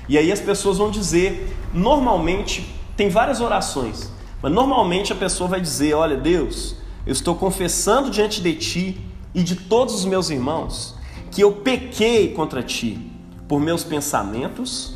E 0.08 0.16
aí 0.16 0.32
as 0.32 0.40
pessoas 0.40 0.78
vão 0.78 0.90
dizer, 0.90 1.54
normalmente, 1.72 2.74
tem 2.96 3.08
várias 3.08 3.40
orações, 3.40 4.10
mas 4.42 4.52
normalmente 4.52 5.12
a 5.12 5.16
pessoa 5.16 5.48
vai 5.48 5.60
dizer: 5.60 5.94
Olha, 5.94 6.16
Deus, 6.16 6.76
eu 7.06 7.12
estou 7.12 7.34
confessando 7.34 8.10
diante 8.10 8.40
de 8.40 8.54
Ti 8.54 9.00
e 9.34 9.42
de 9.42 9.54
todos 9.54 9.94
os 9.94 10.04
meus 10.04 10.30
irmãos 10.30 10.96
que 11.30 11.40
eu 11.40 11.52
pequei 11.52 12.32
contra 12.32 12.62
Ti 12.62 12.98
por 13.46 13.60
meus 13.60 13.84
pensamentos, 13.84 14.94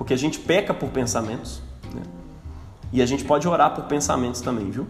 porque 0.00 0.14
a 0.14 0.16
gente 0.16 0.38
peca 0.38 0.72
por 0.72 0.88
pensamentos. 0.88 1.60
Né? 1.94 2.00
E 2.90 3.02
a 3.02 3.06
gente 3.06 3.22
pode 3.22 3.46
orar 3.46 3.74
por 3.74 3.84
pensamentos 3.84 4.40
também, 4.40 4.70
viu? 4.70 4.86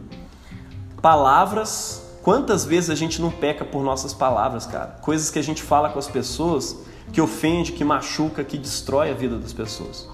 Palavras, 1.03 2.17
quantas 2.23 2.65
vezes 2.65 2.91
a 2.91 2.95
gente 2.95 3.21
não 3.21 3.29
peca 3.29 3.65
por 3.65 3.83
nossas 3.83 4.15
palavras, 4.15 4.67
cara? 4.67 4.99
Coisas 5.03 5.29
que 5.29 5.41
a 5.41 5.43
gente 5.43 5.65
fala 5.65 5.89
com 5.89 5.99
as 5.99 6.07
pessoas 6.07 6.85
que 7.13 7.21
ofende, 7.21 7.73
que 7.73 7.83
machuca, 7.83 8.45
que 8.45 8.57
destrói 8.57 9.11
a 9.11 9.15
vida 9.15 9.37
das 9.37 9.53
pessoas. 9.53 10.09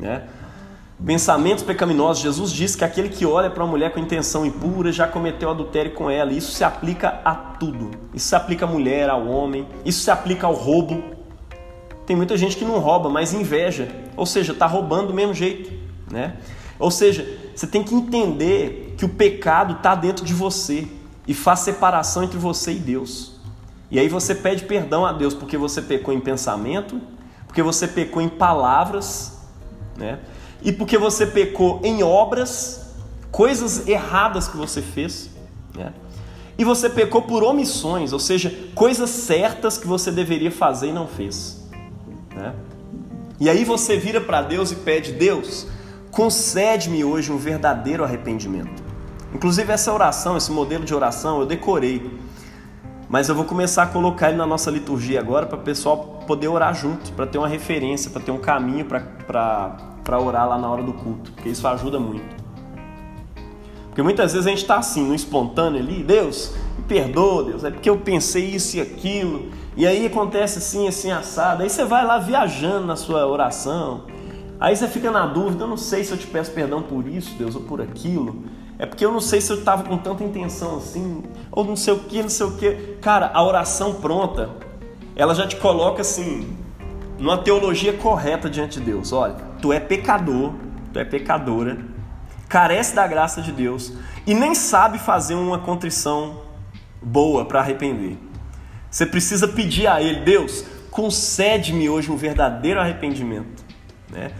Né? 0.00 0.26
Pensamentos 1.04 1.62
pecaminosos. 1.62 2.22
Jesus 2.22 2.50
diz 2.50 2.74
que 2.74 2.82
aquele 2.82 3.10
que 3.10 3.26
olha 3.26 3.50
para 3.50 3.62
uma 3.62 3.70
mulher 3.70 3.92
com 3.92 4.00
intenção 4.00 4.46
impura 4.46 4.90
já 4.90 5.06
cometeu 5.06 5.50
adultério 5.50 5.92
com 5.92 6.08
ela. 6.08 6.32
Isso 6.32 6.50
se 6.50 6.64
aplica 6.64 7.20
a 7.26 7.34
tudo. 7.34 7.90
Isso 8.14 8.28
se 8.28 8.34
aplica 8.34 8.64
à 8.64 8.68
mulher, 8.68 9.10
ao 9.10 9.26
homem. 9.26 9.68
Isso 9.84 10.00
se 10.00 10.10
aplica 10.10 10.46
ao 10.46 10.54
roubo. 10.54 11.12
Tem 12.06 12.14
muita 12.14 12.36
gente 12.36 12.56
que 12.56 12.64
não 12.64 12.78
rouba, 12.78 13.08
mas 13.08 13.32
inveja, 13.32 13.88
ou 14.16 14.26
seja, 14.26 14.52
está 14.52 14.66
roubando 14.66 15.08
do 15.08 15.14
mesmo 15.14 15.32
jeito, 15.32 15.72
né? 16.10 16.36
Ou 16.78 16.90
seja, 16.90 17.26
você 17.54 17.66
tem 17.66 17.82
que 17.82 17.94
entender 17.94 18.94
que 18.98 19.04
o 19.04 19.08
pecado 19.08 19.74
está 19.74 19.94
dentro 19.94 20.24
de 20.24 20.34
você 20.34 20.86
e 21.26 21.32
faz 21.32 21.60
separação 21.60 22.24
entre 22.24 22.38
você 22.38 22.72
e 22.72 22.78
Deus. 22.78 23.34
E 23.90 23.98
aí 23.98 24.08
você 24.08 24.34
pede 24.34 24.64
perdão 24.64 25.06
a 25.06 25.12
Deus 25.12 25.34
porque 25.34 25.56
você 25.56 25.80
pecou 25.80 26.12
em 26.12 26.20
pensamento, 26.20 27.00
porque 27.46 27.62
você 27.62 27.86
pecou 27.86 28.20
em 28.20 28.28
palavras, 28.28 29.38
né? 29.96 30.18
E 30.62 30.72
porque 30.72 30.98
você 30.98 31.26
pecou 31.26 31.80
em 31.84 32.02
obras, 32.02 32.94
coisas 33.30 33.86
erradas 33.86 34.48
que 34.48 34.56
você 34.56 34.82
fez, 34.82 35.30
né? 35.74 35.92
E 36.56 36.64
você 36.64 36.88
pecou 36.88 37.22
por 37.22 37.42
omissões, 37.42 38.12
ou 38.12 38.18
seja, 38.18 38.52
coisas 38.74 39.10
certas 39.10 39.76
que 39.76 39.86
você 39.86 40.10
deveria 40.10 40.50
fazer 40.50 40.88
e 40.88 40.92
não 40.92 41.06
fez. 41.06 41.63
E 43.40 43.50
aí 43.50 43.64
você 43.64 43.96
vira 43.96 44.20
para 44.20 44.42
Deus 44.42 44.70
e 44.70 44.76
pede: 44.76 45.12
Deus, 45.12 45.66
concede-me 46.10 47.04
hoje 47.04 47.32
um 47.32 47.36
verdadeiro 47.36 48.04
arrependimento. 48.04 48.82
Inclusive, 49.34 49.72
essa 49.72 49.92
oração, 49.92 50.36
esse 50.36 50.52
modelo 50.52 50.84
de 50.84 50.94
oração, 50.94 51.40
eu 51.40 51.46
decorei. 51.46 52.18
Mas 53.08 53.28
eu 53.28 53.34
vou 53.34 53.44
começar 53.44 53.82
a 53.82 53.86
colocar 53.86 54.28
ele 54.28 54.38
na 54.38 54.46
nossa 54.46 54.70
liturgia 54.70 55.20
agora 55.20 55.46
para 55.46 55.58
o 55.58 55.62
pessoal 55.62 56.22
poder 56.26 56.48
orar 56.48 56.74
junto, 56.74 57.12
para 57.12 57.26
ter 57.26 57.38
uma 57.38 57.48
referência, 57.48 58.10
para 58.10 58.22
ter 58.22 58.30
um 58.30 58.38
caminho 58.38 58.86
para 58.86 60.18
orar 60.18 60.48
lá 60.48 60.58
na 60.58 60.68
hora 60.70 60.82
do 60.82 60.92
culto, 60.92 61.32
porque 61.32 61.48
isso 61.48 61.66
ajuda 61.68 62.00
muito. 62.00 62.42
Porque 63.86 64.02
muitas 64.02 64.32
vezes 64.32 64.46
a 64.46 64.50
gente 64.50 64.62
está 64.62 64.76
assim, 64.76 65.06
no 65.06 65.14
espontâneo 65.14 65.80
ali, 65.80 66.02
Deus, 66.02 66.54
me 66.76 66.84
perdoa, 66.84 67.44
Deus, 67.44 67.64
é 67.64 67.70
porque 67.70 67.88
eu 67.88 67.96
pensei 67.98 68.44
isso 68.44 68.76
e 68.76 68.80
aquilo, 68.80 69.50
e 69.76 69.86
aí 69.86 70.06
acontece 70.06 70.58
assim, 70.58 70.86
assim, 70.88 71.10
assado, 71.10 71.62
aí 71.62 71.70
você 71.70 71.84
vai 71.84 72.04
lá 72.04 72.18
viajando 72.18 72.86
na 72.86 72.96
sua 72.96 73.26
oração, 73.26 74.04
aí 74.60 74.76
você 74.76 74.88
fica 74.88 75.10
na 75.10 75.26
dúvida, 75.26 75.64
eu 75.64 75.68
não 75.68 75.76
sei 75.76 76.04
se 76.04 76.12
eu 76.12 76.18
te 76.18 76.26
peço 76.26 76.52
perdão 76.52 76.82
por 76.82 77.06
isso, 77.06 77.34
Deus, 77.36 77.54
ou 77.54 77.62
por 77.62 77.80
aquilo, 77.80 78.44
é 78.78 78.86
porque 78.86 79.04
eu 79.04 79.12
não 79.12 79.20
sei 79.20 79.40
se 79.40 79.52
eu 79.52 79.58
estava 79.58 79.84
com 79.84 79.96
tanta 79.96 80.24
intenção 80.24 80.76
assim, 80.78 81.22
ou 81.50 81.64
não 81.64 81.76
sei 81.76 81.94
o 81.94 81.98
que, 82.00 82.22
não 82.22 82.28
sei 82.28 82.46
o 82.46 82.56
que. 82.56 82.96
Cara, 83.00 83.30
a 83.32 83.42
oração 83.42 83.94
pronta, 83.94 84.50
ela 85.14 85.34
já 85.34 85.46
te 85.46 85.56
coloca 85.56 86.02
assim, 86.02 86.56
numa 87.18 87.38
teologia 87.38 87.92
correta 87.92 88.50
diante 88.50 88.80
de 88.80 88.86
Deus. 88.86 89.12
Olha, 89.12 89.36
tu 89.62 89.72
é 89.72 89.78
pecador, 89.78 90.52
tu 90.92 90.98
é 90.98 91.04
pecadora, 91.04 91.78
carece 92.48 92.94
da 92.94 93.06
graça 93.06 93.40
de 93.40 93.52
Deus 93.52 93.92
e 94.26 94.34
nem 94.34 94.54
sabe 94.54 94.98
fazer 94.98 95.34
uma 95.34 95.58
contrição 95.58 96.42
boa 97.04 97.44
para 97.44 97.60
arrepender. 97.60 98.16
Você 98.90 99.04
precisa 99.04 99.46
pedir 99.46 99.86
a 99.86 100.00
Ele, 100.00 100.20
Deus, 100.20 100.64
concede-me 100.90 101.88
hoje 101.88 102.10
um 102.10 102.16
verdadeiro 102.16 102.80
arrependimento. 102.80 103.64
Né? 104.10 104.30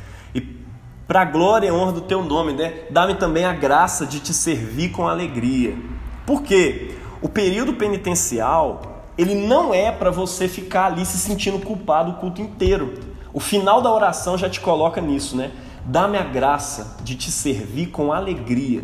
Para 1.07 1.21
a 1.21 1.25
glória 1.27 1.69
e 1.69 1.71
honra 1.71 1.93
do 1.93 2.01
teu 2.01 2.25
nome, 2.25 2.55
né? 2.55 2.85
Dá-me 2.89 3.15
também 3.15 3.45
a 3.45 3.53
graça 3.53 4.07
de 4.07 4.21
te 4.21 4.33
servir 4.33 4.91
com 4.91 5.07
alegria. 5.07 5.77
Por 6.25 6.43
quê? 6.43 6.95
O 7.21 7.29
período 7.29 7.75
penitencial, 7.75 9.05
ele 9.19 9.35
não 9.35 9.75
é 9.75 9.93
para 9.93 10.11
você 10.11 10.49
ficar 10.49 10.87
ali 10.87 11.05
se 11.05 11.19
sentindo 11.19 11.59
culpado 11.59 12.13
o 12.13 12.15
culto 12.15 12.41
inteiro. 12.41 12.95
O 13.35 13.41
final 13.41 13.83
da 13.83 13.93
oração 13.93 14.39
já 14.39 14.49
te 14.49 14.61
coloca 14.61 14.99
nisso, 14.99 15.37
né? 15.37 15.51
Dá-me 15.85 16.17
a 16.17 16.23
graça 16.23 16.97
de 17.03 17.15
te 17.17 17.31
servir 17.31 17.89
com 17.89 18.11
alegria 18.11 18.83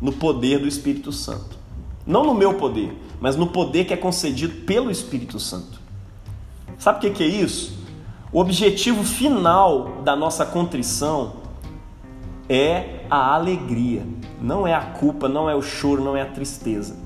no 0.00 0.12
poder 0.12 0.60
do 0.60 0.66
Espírito 0.66 1.12
Santo. 1.12 1.58
Não 2.06 2.24
no 2.24 2.32
meu 2.32 2.54
poder, 2.54 2.96
mas 3.20 3.36
no 3.36 3.48
poder 3.48 3.84
que 3.84 3.92
é 3.92 3.96
concedido 3.96 4.64
pelo 4.64 4.90
Espírito 4.90 5.38
Santo. 5.38 5.80
Sabe 6.78 7.06
o 7.06 7.12
que 7.12 7.22
é 7.22 7.26
isso? 7.26 7.78
O 8.32 8.40
objetivo 8.40 9.04
final 9.04 10.00
da 10.02 10.16
nossa 10.16 10.46
contrição 10.46 11.34
é 12.48 13.04
a 13.10 13.34
alegria, 13.34 14.06
não 14.40 14.66
é 14.66 14.74
a 14.74 14.80
culpa, 14.80 15.28
não 15.28 15.50
é 15.50 15.54
o 15.54 15.62
choro, 15.62 16.02
não 16.02 16.16
é 16.16 16.22
a 16.22 16.26
tristeza. 16.26 16.96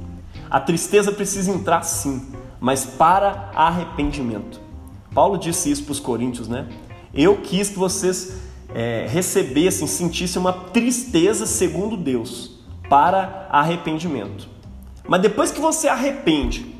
A 0.48 0.60
tristeza 0.60 1.10
precisa 1.10 1.50
entrar 1.50 1.82
sim, 1.82 2.22
mas 2.60 2.84
para 2.84 3.50
arrependimento. 3.54 4.60
Paulo 5.14 5.36
disse 5.36 5.70
isso 5.70 5.84
para 5.84 5.92
os 5.92 6.00
coríntios, 6.00 6.46
né? 6.46 6.68
Eu 7.12 7.38
quis 7.38 7.70
que 7.70 7.78
vocês 7.78 8.40
é, 8.74 9.06
recebessem, 9.08 9.86
sentissem 9.86 10.40
uma 10.40 10.52
tristeza 10.52 11.46
segundo 11.46 11.96
Deus, 11.96 12.58
para 12.88 13.48
arrependimento. 13.50 14.53
Mas 15.06 15.20
depois 15.20 15.50
que 15.50 15.60
você 15.60 15.88
arrepende, 15.88 16.74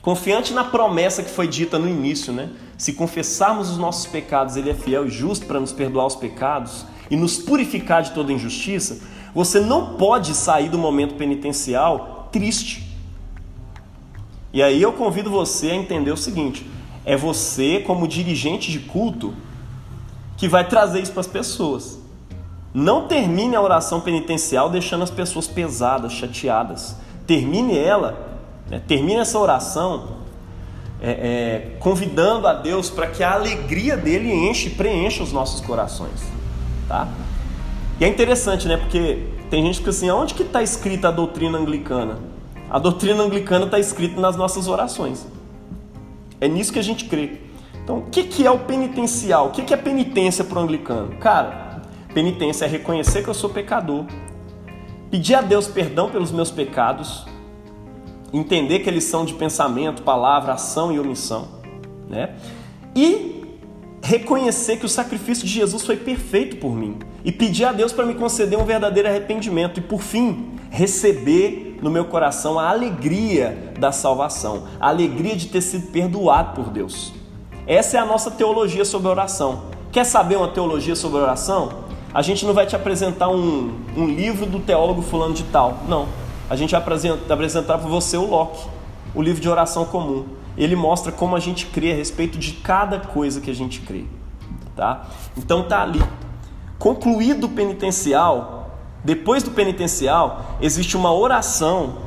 confiante 0.00 0.52
na 0.52 0.64
promessa 0.64 1.22
que 1.22 1.30
foi 1.30 1.48
dita 1.48 1.78
no 1.78 1.88
início, 1.88 2.32
né? 2.32 2.50
Se 2.78 2.92
confessarmos 2.92 3.70
os 3.70 3.78
nossos 3.78 4.06
pecados, 4.06 4.56
Ele 4.56 4.70
é 4.70 4.74
fiel 4.74 5.06
e 5.06 5.10
justo 5.10 5.46
para 5.46 5.58
nos 5.58 5.72
perdoar 5.72 6.06
os 6.06 6.14
pecados 6.14 6.86
e 7.10 7.16
nos 7.16 7.38
purificar 7.38 8.02
de 8.02 8.12
toda 8.12 8.32
injustiça, 8.32 9.00
você 9.34 9.60
não 9.60 9.96
pode 9.96 10.34
sair 10.34 10.68
do 10.68 10.78
momento 10.78 11.14
penitencial 11.14 12.28
triste. 12.30 12.86
E 14.52 14.62
aí 14.62 14.80
eu 14.80 14.92
convido 14.92 15.30
você 15.30 15.70
a 15.70 15.74
entender 15.74 16.12
o 16.12 16.16
seguinte: 16.16 16.66
é 17.04 17.16
você, 17.16 17.80
como 17.80 18.06
dirigente 18.06 18.70
de 18.70 18.80
culto, 18.80 19.34
que 20.36 20.48
vai 20.48 20.66
trazer 20.68 21.00
isso 21.00 21.12
para 21.12 21.20
as 21.20 21.26
pessoas. 21.26 21.98
Não 22.72 23.08
termine 23.08 23.56
a 23.56 23.60
oração 23.60 24.00
penitencial 24.00 24.68
deixando 24.68 25.02
as 25.02 25.10
pessoas 25.10 25.46
pesadas, 25.46 26.12
chateadas. 26.12 26.96
Termine 27.26 27.78
ela, 27.78 28.40
né, 28.70 28.80
termine 28.86 29.20
essa 29.20 29.38
oração 29.38 30.16
é, 31.00 31.10
é, 31.10 31.76
convidando 31.78 32.46
a 32.46 32.52
Deus 32.54 32.88
para 32.88 33.06
que 33.08 33.22
a 33.22 33.32
alegria 33.32 33.96
dele 33.96 34.32
enche, 34.32 34.70
preencha 34.70 35.22
os 35.22 35.32
nossos 35.32 35.60
corações 35.60 36.36
tá? 36.88 37.08
E 38.00 38.04
é 38.04 38.08
interessante, 38.08 38.68
né? 38.68 38.76
Porque 38.76 39.24
tem 39.50 39.64
gente 39.64 39.82
que 39.82 39.88
assim, 39.88 40.08
aonde 40.08 40.34
que 40.34 40.42
está 40.42 40.62
escrita 40.62 41.08
a 41.08 41.10
doutrina 41.10 41.58
anglicana? 41.58 42.18
A 42.70 42.78
doutrina 42.78 43.22
anglicana 43.22 43.64
está 43.64 43.78
escrita 43.78 44.20
nas 44.20 44.36
nossas 44.36 44.68
orações. 44.68 45.26
É 46.40 46.48
nisso 46.48 46.72
que 46.72 46.78
a 46.78 46.82
gente 46.82 47.06
crê. 47.06 47.40
Então, 47.82 47.98
o 47.98 48.02
que, 48.10 48.24
que 48.24 48.44
é 48.44 48.50
o 48.50 48.58
penitencial? 48.58 49.46
O 49.46 49.50
que, 49.50 49.62
que 49.62 49.72
é 49.72 49.76
penitência 49.76 50.44
para 50.44 50.58
o 50.58 50.62
anglicano? 50.62 51.16
Cara, 51.18 51.82
penitência 52.12 52.64
é 52.64 52.68
reconhecer 52.68 53.22
que 53.22 53.28
eu 53.28 53.34
sou 53.34 53.48
pecador, 53.48 54.04
pedir 55.10 55.34
a 55.34 55.40
Deus 55.40 55.66
perdão 55.66 56.10
pelos 56.10 56.30
meus 56.30 56.50
pecados, 56.50 57.26
entender 58.32 58.80
que 58.80 58.88
eles 58.88 59.04
são 59.04 59.24
de 59.24 59.34
pensamento, 59.34 60.02
palavra, 60.02 60.52
ação 60.52 60.92
e 60.92 60.98
omissão, 60.98 61.48
né? 62.08 62.34
E 62.94 63.44
reconhecer 64.02 64.76
que 64.76 64.86
o 64.86 64.88
sacrifício 64.88 65.46
de 65.46 65.52
Jesus 65.52 65.84
foi 65.84 65.96
perfeito 65.96 66.56
por 66.56 66.74
mim 66.74 66.98
e 67.24 67.32
pedir 67.32 67.64
a 67.64 67.72
Deus 67.72 67.92
para 67.92 68.06
me 68.06 68.14
conceder 68.14 68.58
um 68.58 68.64
verdadeiro 68.64 69.08
arrependimento 69.08 69.80
e, 69.80 69.82
por 69.82 70.00
fim, 70.00 70.52
receber 70.70 71.78
no 71.82 71.90
meu 71.90 72.04
coração 72.04 72.58
a 72.58 72.70
alegria 72.70 73.72
da 73.78 73.90
salvação, 73.90 74.64
a 74.80 74.88
alegria 74.88 75.34
de 75.34 75.48
ter 75.48 75.60
sido 75.60 75.90
perdoado 75.90 76.54
por 76.54 76.70
Deus. 76.70 77.12
Essa 77.66 77.96
é 77.96 78.00
a 78.00 78.04
nossa 78.04 78.30
teologia 78.30 78.84
sobre 78.84 79.08
oração. 79.08 79.64
Quer 79.90 80.04
saber 80.04 80.36
uma 80.36 80.48
teologia 80.48 80.94
sobre 80.94 81.18
oração? 81.18 81.85
A 82.16 82.22
gente 82.22 82.46
não 82.46 82.54
vai 82.54 82.64
te 82.64 82.74
apresentar 82.74 83.28
um, 83.28 83.78
um 83.94 84.06
livro 84.06 84.46
do 84.46 84.58
teólogo 84.58 85.02
fulano 85.02 85.34
de 85.34 85.42
tal. 85.44 85.82
Não. 85.86 86.08
A 86.48 86.56
gente 86.56 86.70
vai 86.70 86.80
apresentar 86.80 87.76
para 87.76 87.88
você 87.88 88.16
o 88.16 88.24
Locke, 88.24 88.66
o 89.14 89.20
livro 89.20 89.42
de 89.42 89.48
oração 89.50 89.84
comum 89.84 90.24
ele 90.56 90.74
mostra 90.74 91.12
como 91.12 91.36
a 91.36 91.40
gente 91.40 91.66
crê 91.66 91.92
a 91.92 91.94
respeito 91.94 92.38
de 92.38 92.52
cada 92.52 92.98
coisa 92.98 93.40
que 93.40 93.50
a 93.50 93.54
gente 93.54 93.80
crê, 93.80 94.04
tá? 94.74 95.06
Então 95.36 95.64
tá 95.64 95.82
ali. 95.82 96.02
Concluído 96.78 97.44
o 97.44 97.48
penitencial, 97.50 98.78
depois 99.04 99.42
do 99.42 99.50
penitencial, 99.50 100.56
existe 100.60 100.96
uma 100.96 101.12
oração 101.12 101.98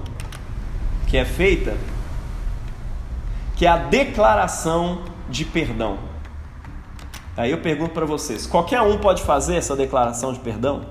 que 1.08 1.18
é 1.18 1.26
feita, 1.26 1.78
que 3.56 3.66
é 3.66 3.70
a 3.70 3.78
declaração 3.78 5.04
de 5.30 5.46
perdão. 5.46 6.09
Aí 7.40 7.52
eu 7.52 7.62
pergunto 7.62 7.94
para 7.94 8.06
vocês: 8.06 8.46
qualquer 8.46 8.82
um 8.82 8.98
pode 8.98 9.24
fazer 9.24 9.56
essa 9.56 9.74
declaração 9.74 10.34
de 10.34 10.40
perdão? 10.40 10.86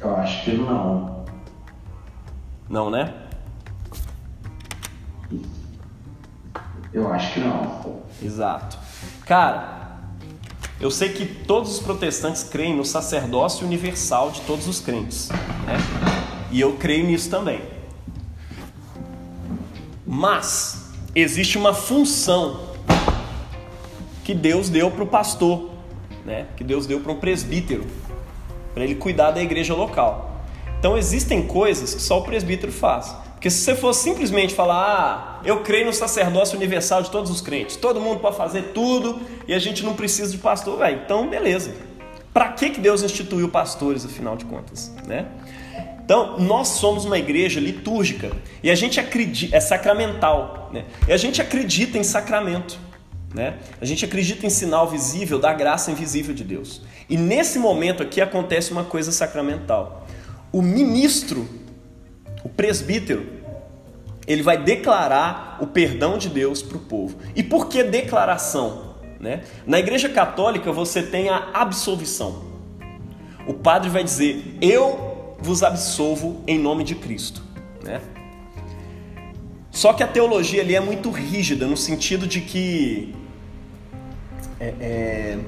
Eu 0.00 0.14
acho 0.14 0.44
que 0.44 0.56
não. 0.56 1.24
Não, 2.68 2.88
né? 2.88 3.12
Eu 6.92 7.12
acho 7.12 7.34
que 7.34 7.40
não. 7.40 8.02
Exato. 8.22 8.78
Cara, 9.24 9.98
eu 10.80 10.88
sei 10.88 11.08
que 11.08 11.26
todos 11.26 11.72
os 11.72 11.80
protestantes 11.80 12.44
creem 12.44 12.76
no 12.76 12.84
sacerdócio 12.84 13.66
universal 13.66 14.30
de 14.30 14.40
todos 14.42 14.68
os 14.68 14.78
crentes, 14.78 15.30
né? 15.66 15.78
E 16.52 16.60
eu 16.60 16.76
creio 16.76 17.04
nisso 17.04 17.28
também. 17.28 17.60
Mas 20.06 20.92
existe 21.12 21.58
uma 21.58 21.74
função 21.74 22.75
que 24.26 24.34
Deus 24.34 24.68
deu 24.68 24.90
para 24.90 25.04
o 25.04 25.06
pastor, 25.06 25.70
né? 26.24 26.46
Que 26.56 26.64
Deus 26.64 26.84
deu 26.84 26.98
para 26.98 27.12
um 27.12 27.20
presbítero, 27.20 27.86
para 28.74 28.82
ele 28.82 28.96
cuidar 28.96 29.30
da 29.30 29.40
igreja 29.40 29.72
local. 29.72 30.42
Então 30.80 30.98
existem 30.98 31.46
coisas 31.46 31.94
que 31.94 32.02
só 32.02 32.18
o 32.18 32.22
presbítero 32.22 32.72
faz. 32.72 33.14
Porque 33.34 33.48
se 33.48 33.58
você 33.58 33.76
for 33.76 33.92
simplesmente 33.92 34.52
falar, 34.52 34.82
ah, 34.82 35.40
eu 35.44 35.62
creio 35.62 35.86
no 35.86 35.92
sacerdócio 35.92 36.56
universal 36.56 37.04
de 37.04 37.10
todos 37.12 37.30
os 37.30 37.40
crentes, 37.40 37.76
todo 37.76 38.00
mundo 38.00 38.18
pode 38.18 38.36
fazer 38.36 38.72
tudo 38.74 39.20
e 39.46 39.54
a 39.54 39.60
gente 39.60 39.84
não 39.84 39.94
precisa 39.94 40.32
de 40.32 40.38
pastor, 40.38 40.76
velho, 40.76 41.02
então 41.04 41.30
beleza. 41.30 41.72
Para 42.34 42.48
que, 42.48 42.70
que 42.70 42.80
Deus 42.80 43.04
instituiu 43.04 43.48
pastores, 43.48 44.04
afinal 44.04 44.36
de 44.36 44.44
contas, 44.44 44.92
né? 45.06 45.28
Então, 46.04 46.36
nós 46.38 46.68
somos 46.68 47.04
uma 47.04 47.18
igreja 47.18 47.60
litúrgica 47.60 48.32
e 48.60 48.72
a 48.72 48.74
gente 48.74 48.98
acredita, 48.98 49.56
é 49.56 49.60
sacramental, 49.60 50.70
né? 50.72 50.84
E 51.06 51.12
a 51.12 51.16
gente 51.16 51.40
acredita 51.40 51.96
em 51.96 52.02
sacramento, 52.02 52.85
né? 53.34 53.58
A 53.80 53.84
gente 53.84 54.04
acredita 54.04 54.46
em 54.46 54.50
sinal 54.50 54.88
visível 54.88 55.38
da 55.38 55.52
graça 55.52 55.90
invisível 55.90 56.34
de 56.34 56.44
Deus. 56.44 56.82
E 57.08 57.16
nesse 57.16 57.58
momento 57.58 58.02
aqui 58.02 58.20
acontece 58.20 58.72
uma 58.72 58.84
coisa 58.84 59.12
sacramental. 59.12 60.06
O 60.52 60.62
ministro, 60.62 61.48
o 62.42 62.48
presbítero, 62.48 63.26
ele 64.26 64.42
vai 64.42 64.62
declarar 64.62 65.58
o 65.60 65.66
perdão 65.66 66.18
de 66.18 66.28
Deus 66.28 66.62
para 66.62 66.76
o 66.76 66.80
povo. 66.80 67.18
E 67.34 67.42
por 67.42 67.68
que 67.68 67.82
declaração? 67.84 68.96
Né? 69.20 69.42
Na 69.66 69.78
Igreja 69.78 70.08
Católica 70.08 70.72
você 70.72 71.02
tem 71.02 71.28
a 71.28 71.50
absolvição. 71.54 72.44
O 73.46 73.54
padre 73.54 73.88
vai 73.88 74.02
dizer: 74.02 74.56
Eu 74.60 75.36
vos 75.38 75.62
absolvo 75.62 76.42
em 76.46 76.58
nome 76.58 76.84
de 76.84 76.94
Cristo. 76.94 77.42
Né? 77.82 78.00
Só 79.76 79.92
que 79.92 80.02
a 80.02 80.06
teologia 80.06 80.62
ali 80.62 80.74
é 80.74 80.80
muito 80.80 81.10
rígida, 81.10 81.66
no 81.66 81.76
sentido 81.76 82.26
de 82.26 82.40
que 82.40 83.14
é, 84.58 84.74
é, 84.80 85.38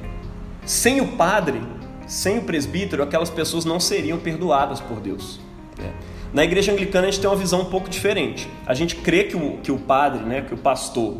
sem 0.66 1.01
o 1.01 1.12
padre, 1.12 1.62
sem 2.07 2.37
o 2.37 2.43
presbítero, 2.43 3.03
aquelas 3.03 3.31
pessoas 3.31 3.64
não 3.64 3.81
seriam 3.81 4.18
perdoadas 4.18 4.81
por 4.81 5.01
Deus. 5.01 5.41
Né? 5.79 5.91
Na 6.31 6.45
igreja 6.45 6.70
anglicana 6.70 7.09
a 7.09 7.11
gente 7.11 7.22
tem 7.22 7.31
uma 7.31 7.37
visão 7.37 7.62
um 7.62 7.70
pouco 7.70 7.89
diferente. 7.89 8.47
A 8.66 8.74
gente 8.74 8.97
crê 8.97 9.24
que 9.24 9.35
o, 9.35 9.57
que 9.62 9.72
o 9.72 9.79
padre, 9.79 10.22
né, 10.22 10.43
que 10.43 10.53
o 10.53 10.59
pastor, 10.59 11.16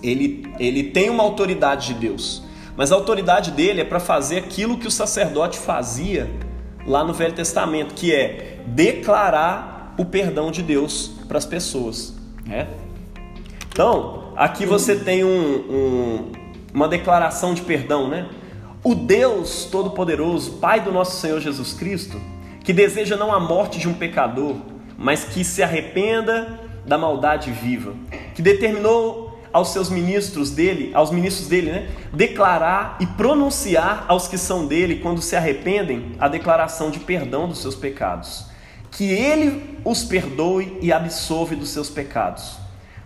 ele, 0.00 0.46
ele 0.60 0.84
tem 0.84 1.10
uma 1.10 1.24
autoridade 1.24 1.88
de 1.88 1.94
Deus, 1.94 2.44
mas 2.76 2.92
a 2.92 2.94
autoridade 2.94 3.50
dele 3.50 3.80
é 3.80 3.84
para 3.84 3.98
fazer 3.98 4.38
aquilo 4.38 4.78
que 4.78 4.86
o 4.86 4.90
sacerdote 4.90 5.58
fazia 5.58 6.30
lá 6.86 7.02
no 7.02 7.12
Velho 7.12 7.34
Testamento, 7.34 7.92
que 7.92 8.14
é 8.14 8.60
declarar 8.68 9.96
o 9.98 10.04
perdão 10.04 10.52
de 10.52 10.62
Deus 10.62 11.17
para 11.28 11.38
as 11.38 11.46
pessoas. 11.46 12.14
Né? 12.44 12.66
Então, 13.70 14.32
aqui 14.36 14.66
você 14.66 14.96
tem 14.96 15.22
um, 15.22 15.28
um, 15.28 16.32
uma 16.74 16.88
declaração 16.88 17.54
de 17.54 17.62
perdão, 17.62 18.08
né? 18.08 18.28
O 18.82 18.94
Deus 18.94 19.68
Todo-Poderoso, 19.70 20.52
Pai 20.52 20.80
do 20.80 20.90
nosso 20.90 21.20
Senhor 21.20 21.40
Jesus 21.40 21.74
Cristo, 21.74 22.20
que 22.64 22.72
deseja 22.72 23.16
não 23.16 23.32
a 23.32 23.38
morte 23.38 23.78
de 23.78 23.88
um 23.88 23.94
pecador, 23.94 24.56
mas 24.96 25.24
que 25.24 25.44
se 25.44 25.62
arrependa 25.62 26.58
da 26.86 26.96
maldade 26.96 27.50
viva, 27.50 27.94
que 28.34 28.42
determinou 28.42 29.38
aos 29.52 29.68
seus 29.68 29.88
ministros 29.88 30.50
dele, 30.50 30.90
aos 30.94 31.10
ministros 31.10 31.48
dele, 31.48 31.70
né, 31.70 31.88
declarar 32.12 32.96
e 33.00 33.06
pronunciar 33.06 34.04
aos 34.08 34.28
que 34.28 34.38
são 34.38 34.66
dele, 34.66 34.96
quando 34.96 35.20
se 35.20 35.36
arrependem, 35.36 36.12
a 36.18 36.28
declaração 36.28 36.90
de 36.90 37.00
perdão 37.00 37.48
dos 37.48 37.60
seus 37.60 37.74
pecados. 37.74 38.47
Que 38.90 39.04
ele 39.04 39.78
os 39.84 40.04
perdoe 40.04 40.78
e 40.80 40.92
absolve 40.92 41.56
dos 41.56 41.70
seus 41.70 41.90
pecados, 41.90 42.56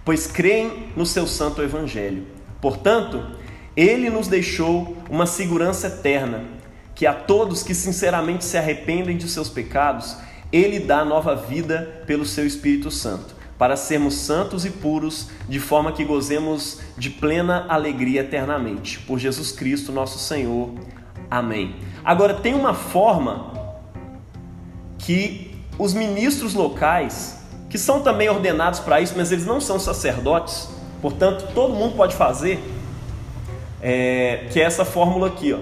pois 0.05 0.27
creem 0.27 0.89
no 0.97 1.05
seu 1.05 1.27
santo 1.27 1.63
evangelho. 1.63 2.27
Portanto, 2.61 3.25
ele 3.77 4.11
nos 4.11 4.29
deixou 4.29 4.97
uma 5.11 5.27
segurança 5.27 5.89
eterna, 5.89 6.45
que 6.95 7.07
a 7.07 7.13
todos 7.13 7.63
que 7.63 7.75
sinceramente 7.75 8.45
se 8.45 8.57
arrependem 8.57 9.17
de 9.17 9.29
seus 9.29 9.49
pecados, 9.49 10.17
ele 10.53 10.79
dá 10.79 11.05
nova 11.05 11.35
vida 11.35 12.05
pelo 12.07 12.25
seu 12.25 12.47
Espírito 12.47 12.91
Santo 12.91 13.43
para 13.63 13.77
sermos 13.77 14.15
santos 14.15 14.65
e 14.65 14.71
puros, 14.71 15.29
de 15.49 15.61
forma 15.61 15.93
que 15.93 16.05
gozemos 16.05 16.81
de 16.99 17.09
plena 17.09 17.65
alegria 17.69 18.23
eternamente. 18.23 18.99
Por 18.99 19.21
Jesus 19.21 19.53
Cristo, 19.53 19.93
nosso 19.93 20.19
Senhor. 20.19 20.75
Amém. 21.31 21.77
Agora, 22.05 22.35
tem 22.35 22.55
uma 22.55 22.75
forma 22.75 23.53
que 24.99 25.52
os 25.79 25.95
ministros 25.95 26.55
locais, 26.55 27.39
que 27.69 27.79
são 27.79 28.03
também 28.03 28.29
ordenados 28.29 28.81
para 28.81 29.01
isso, 29.01 29.15
mas 29.17 29.33
eles 29.33 29.47
não 29.47 29.61
são 29.61 29.79
sacerdotes, 29.79 30.69
portanto, 31.01 31.53
todo 31.55 31.75
mundo 31.75 31.97
pode 31.97 32.15
fazer, 32.15 32.63
é, 33.81 34.47
que 34.51 34.61
é 34.61 34.65
essa 34.65 34.85
fórmula 34.85 35.29
aqui, 35.29 35.53
ó. 35.53 35.59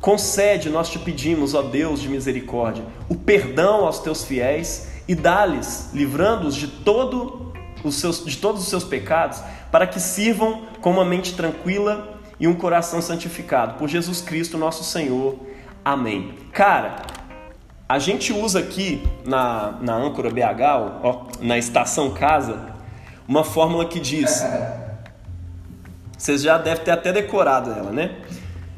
Concede, 0.00 0.70
nós 0.70 0.88
te 0.88 0.98
pedimos, 0.98 1.54
ó 1.54 1.62
Deus 1.62 2.00
de 2.00 2.08
misericórdia, 2.08 2.84
o 3.08 3.16
perdão 3.16 3.84
aos 3.84 3.98
teus 3.98 4.24
fiéis 4.24 4.88
e 5.08 5.14
dá-lhes, 5.14 5.90
livrando-os 5.92 6.54
de, 6.54 6.68
todo 6.68 7.52
os 7.82 7.96
seus, 7.96 8.24
de 8.24 8.36
todos 8.36 8.62
os 8.62 8.68
seus 8.68 8.84
pecados, 8.84 9.42
para 9.72 9.86
que 9.86 9.98
sirvam 9.98 10.62
com 10.80 10.90
uma 10.90 11.04
mente 11.04 11.34
tranquila 11.34 12.18
e 12.38 12.46
um 12.46 12.54
coração 12.54 13.02
santificado. 13.02 13.74
Por 13.74 13.88
Jesus 13.88 14.20
Cristo, 14.20 14.56
nosso 14.56 14.84
Senhor. 14.84 15.36
Amém. 15.84 16.34
Cara, 16.52 16.96
a 17.88 17.98
gente 17.98 18.32
usa 18.34 18.58
aqui 18.58 19.02
na, 19.24 19.78
na 19.80 19.94
âncora 19.94 20.28
BH, 20.28 21.02
ó, 21.02 21.22
na 21.40 21.56
estação 21.56 22.10
casa, 22.10 22.74
uma 23.26 23.42
fórmula 23.42 23.86
que 23.86 23.98
diz. 23.98 24.44
Vocês 26.16 26.42
já 26.42 26.58
devem 26.58 26.84
ter 26.84 26.90
até 26.90 27.12
decorado 27.12 27.70
ela, 27.70 27.90
né? 27.90 28.16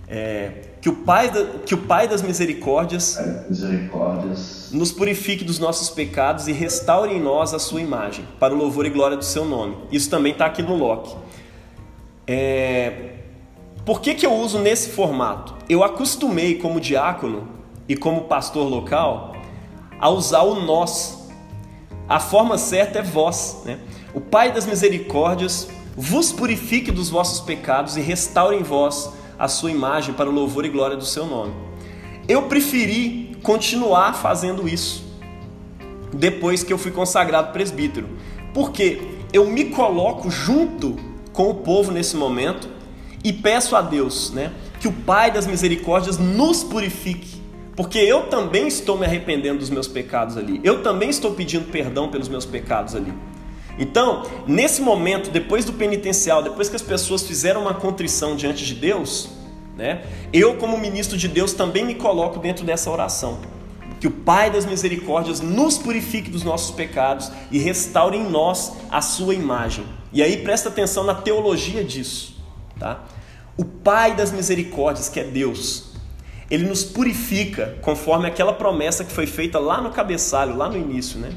É, 0.06 0.52
que 0.80 0.88
o 0.88 0.94
Pai, 0.94 1.30
da, 1.30 1.44
que 1.44 1.74
o 1.74 1.78
Pai 1.78 2.06
das 2.06 2.22
misericórdias, 2.22 3.18
misericórdias 3.48 4.70
nos 4.72 4.92
purifique 4.92 5.44
dos 5.44 5.58
nossos 5.58 5.90
pecados 5.90 6.46
e 6.46 6.52
restaure 6.52 7.12
em 7.12 7.20
nós 7.20 7.52
a 7.52 7.58
sua 7.58 7.80
imagem, 7.80 8.24
para 8.38 8.54
o 8.54 8.56
louvor 8.56 8.86
e 8.86 8.90
glória 8.90 9.16
do 9.16 9.24
seu 9.24 9.44
nome. 9.44 9.76
Isso 9.90 10.08
também 10.08 10.32
está 10.32 10.46
aqui 10.46 10.62
no 10.62 10.76
Loki. 10.76 11.16
É... 12.26 13.14
Por 13.84 14.00
que, 14.00 14.14
que 14.14 14.24
eu 14.24 14.32
uso 14.32 14.58
nesse 14.61 14.90
formato? 14.90 15.54
Eu 15.68 15.82
acostumei 15.82 16.56
como 16.56 16.78
diácono 16.78 17.59
e 17.91 17.97
como 17.97 18.20
pastor 18.22 18.68
local 18.68 19.34
a 19.99 20.09
usar 20.09 20.43
o 20.43 20.61
nós. 20.61 21.28
A 22.09 22.20
forma 22.20 22.57
certa 22.57 23.01
é 23.01 23.03
vós. 23.03 23.62
Né? 23.64 23.80
O 24.14 24.20
Pai 24.20 24.53
das 24.53 24.64
misericórdias 24.64 25.68
vos 25.97 26.30
purifique 26.30 26.93
dos 26.93 27.11
vossos 27.11 27.41
pecados 27.41 27.97
e 27.97 28.01
restaure 28.01 28.57
em 28.57 28.62
vós 28.62 29.11
a 29.36 29.49
sua 29.49 29.72
imagem 29.72 30.14
para 30.14 30.30
o 30.30 30.32
louvor 30.32 30.64
e 30.64 30.68
glória 30.68 30.97
do 30.97 31.05
seu 31.05 31.26
nome. 31.26 31.53
Eu 32.28 32.43
preferi 32.43 33.36
continuar 33.43 34.14
fazendo 34.14 34.68
isso 34.68 35.05
depois 36.12 36.62
que 36.62 36.72
eu 36.72 36.78
fui 36.78 36.93
consagrado 36.93 37.53
presbítero, 37.53 38.07
porque 38.55 39.03
eu 39.32 39.47
me 39.47 39.64
coloco 39.64 40.30
junto 40.30 40.95
com 41.32 41.51
o 41.51 41.55
povo 41.55 41.91
nesse 41.91 42.16
momento 42.16 42.68
e 43.24 43.32
peço 43.32 43.74
a 43.74 43.82
Deus, 43.82 44.30
né, 44.30 44.53
que 44.78 44.86
o 44.86 44.93
Pai 44.93 45.32
das 45.32 45.47
misericórdias 45.47 46.18
nos 46.18 46.62
purifique, 46.62 47.39
porque 47.81 47.99
eu 47.99 48.24
também 48.24 48.68
estou 48.68 48.99
me 48.99 49.07
arrependendo 49.07 49.61
dos 49.61 49.70
meus 49.70 49.89
pecados 49.89 50.37
ali. 50.37 50.61
Eu 50.62 50.83
também 50.83 51.09
estou 51.09 51.33
pedindo 51.33 51.72
perdão 51.72 52.11
pelos 52.11 52.28
meus 52.28 52.45
pecados 52.45 52.95
ali. 52.95 53.11
Então, 53.78 54.22
nesse 54.47 54.83
momento, 54.83 55.31
depois 55.31 55.64
do 55.64 55.72
penitencial, 55.72 56.43
depois 56.43 56.68
que 56.68 56.76
as 56.76 56.83
pessoas 56.83 57.22
fizeram 57.22 57.62
uma 57.62 57.72
contrição 57.72 58.37
diante 58.37 58.66
de 58.66 58.74
Deus, 58.74 59.31
né, 59.78 60.05
eu, 60.31 60.59
como 60.59 60.76
ministro 60.76 61.16
de 61.16 61.26
Deus, 61.26 61.55
também 61.55 61.83
me 61.83 61.95
coloco 61.95 62.39
dentro 62.39 62.66
dessa 62.66 62.91
oração. 62.91 63.39
Que 63.99 64.07
o 64.07 64.11
Pai 64.11 64.51
das 64.51 64.66
misericórdias 64.66 65.41
nos 65.41 65.78
purifique 65.78 66.28
dos 66.28 66.45
nossos 66.45 66.72
pecados 66.72 67.33
e 67.51 67.59
restaure 67.59 68.18
em 68.18 68.28
nós 68.28 68.74
a 68.91 69.01
sua 69.01 69.35
imagem. 69.35 69.87
E 70.12 70.22
aí 70.22 70.37
presta 70.37 70.68
atenção 70.68 71.03
na 71.03 71.14
teologia 71.14 71.83
disso. 71.83 72.37
Tá? 72.78 73.07
O 73.57 73.64
Pai 73.64 74.14
das 74.14 74.31
misericórdias, 74.31 75.09
que 75.09 75.18
é 75.18 75.24
Deus, 75.24 75.89
ele 76.51 76.66
nos 76.66 76.82
purifica 76.82 77.78
conforme 77.80 78.26
aquela 78.26 78.53
promessa 78.53 79.05
que 79.05 79.12
foi 79.12 79.26
feita 79.26 79.59
lá 79.59 79.80
no 79.80 79.90
cabeçalho, 79.90 80.57
lá 80.57 80.68
no 80.68 80.76
início, 80.76 81.20
né? 81.20 81.30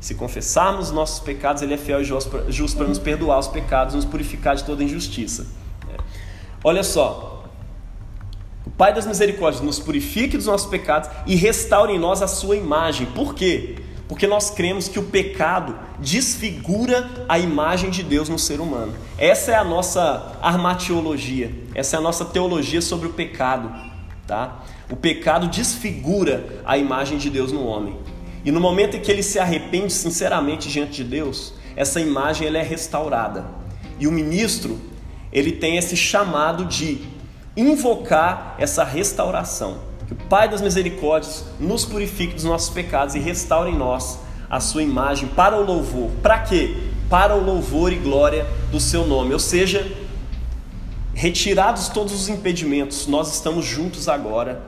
Se 0.00 0.14
confessarmos 0.14 0.90
nossos 0.90 1.20
pecados, 1.20 1.62
Ele 1.62 1.74
é 1.74 1.76
fiel 1.76 2.00
e 2.00 2.04
justo 2.04 2.76
para 2.76 2.86
nos 2.86 2.98
perdoar 2.98 3.38
os 3.38 3.48
pecados 3.48 3.94
nos 3.94 4.04
purificar 4.04 4.54
de 4.54 4.64
toda 4.64 4.84
injustiça. 4.84 5.46
É. 5.90 5.96
Olha 6.62 6.82
só, 6.82 7.44
o 8.66 8.70
Pai 8.70 8.92
das 8.92 9.06
Misericórdias 9.06 9.62
nos 9.62 9.78
purifique 9.78 10.36
dos 10.36 10.46
nossos 10.46 10.68
pecados 10.68 11.08
e 11.26 11.34
restaure 11.34 11.92
em 11.92 11.98
nós 11.98 12.20
a 12.20 12.26
Sua 12.26 12.56
imagem. 12.56 13.06
Por 13.06 13.34
quê? 13.34 13.76
Porque 14.08 14.26
nós 14.26 14.50
cremos 14.50 14.86
que 14.86 14.98
o 14.98 15.04
pecado 15.04 15.76
desfigura 15.98 17.08
a 17.28 17.38
imagem 17.38 17.90
de 17.90 18.02
Deus 18.02 18.28
no 18.28 18.38
ser 18.38 18.60
humano. 18.60 18.94
Essa 19.18 19.52
é 19.52 19.54
a 19.54 19.64
nossa 19.64 20.38
armatiologia, 20.42 21.52
essa 21.74 21.96
é 21.96 21.98
a 21.98 22.02
nossa 22.02 22.24
teologia 22.24 22.82
sobre 22.82 23.08
o 23.08 23.12
pecado. 23.12 23.85
Tá? 24.26 24.64
O 24.90 24.96
pecado 24.96 25.46
desfigura 25.48 26.62
a 26.64 26.76
imagem 26.76 27.16
de 27.16 27.30
Deus 27.30 27.52
no 27.52 27.64
homem. 27.64 27.96
E 28.44 28.50
no 28.50 28.60
momento 28.60 28.96
em 28.96 29.00
que 29.00 29.10
ele 29.10 29.22
se 29.22 29.38
arrepende 29.38 29.92
sinceramente 29.92 30.68
diante 30.68 31.02
de 31.02 31.04
Deus, 31.04 31.54
essa 31.76 32.00
imagem 32.00 32.46
ela 32.46 32.58
é 32.58 32.62
restaurada. 32.62 33.44
E 33.98 34.06
o 34.06 34.12
ministro, 34.12 34.80
ele 35.32 35.52
tem 35.52 35.76
esse 35.76 35.96
chamado 35.96 36.64
de 36.64 37.00
invocar 37.56 38.54
essa 38.58 38.84
restauração. 38.84 39.78
Que 40.06 40.12
o 40.12 40.16
Pai 40.16 40.48
das 40.48 40.60
misericórdias 40.60 41.44
nos 41.58 41.84
purifique 41.84 42.34
dos 42.34 42.44
nossos 42.44 42.70
pecados 42.70 43.14
e 43.14 43.18
restaure 43.18 43.70
em 43.70 43.76
nós 43.76 44.18
a 44.48 44.60
sua 44.60 44.82
imagem 44.82 45.28
para 45.28 45.56
o 45.56 45.64
louvor. 45.64 46.10
Para 46.22 46.38
quê? 46.40 46.76
Para 47.10 47.34
o 47.34 47.44
louvor 47.44 47.92
e 47.92 47.96
glória 47.96 48.46
do 48.70 48.78
seu 48.78 49.06
nome. 49.06 49.32
Ou 49.32 49.40
seja, 49.40 49.86
retirados 51.16 51.88
todos 51.88 52.12
os 52.12 52.28
impedimentos, 52.28 53.06
nós 53.06 53.32
estamos 53.32 53.64
juntos 53.64 54.06
agora 54.06 54.60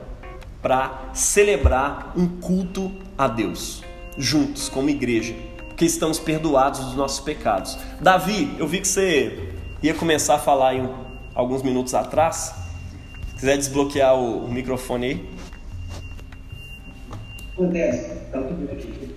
para 0.63 1.11
celebrar 1.13 2.11
um 2.17 2.27
culto 2.27 2.91
a 3.15 3.27
Deus, 3.27 3.83
juntos, 4.17 4.67
como 4.67 4.89
igreja, 4.89 5.35
porque 5.67 5.85
estamos 5.85 6.17
perdoados 6.17 6.79
dos 6.79 6.95
nossos 6.95 7.19
pecados. 7.19 7.77
Davi, 8.01 8.55
eu 8.57 8.67
vi 8.67 8.81
que 8.81 8.87
você 8.87 9.53
ia 9.83 9.93
começar 9.93 10.35
a 10.35 10.39
falar 10.39 10.73
em 10.73 10.89
alguns 11.35 11.61
minutos 11.61 11.93
atrás. 11.93 12.55
Se 13.27 13.35
quiser 13.35 13.55
desbloquear 13.55 14.15
o, 14.15 14.45
o 14.45 14.51
microfone 14.51 15.05
aí. 15.05 15.29
Acontece, 17.53 18.09
tá 18.31 18.41
tudo 18.41 18.71
aqui. 18.71 19.15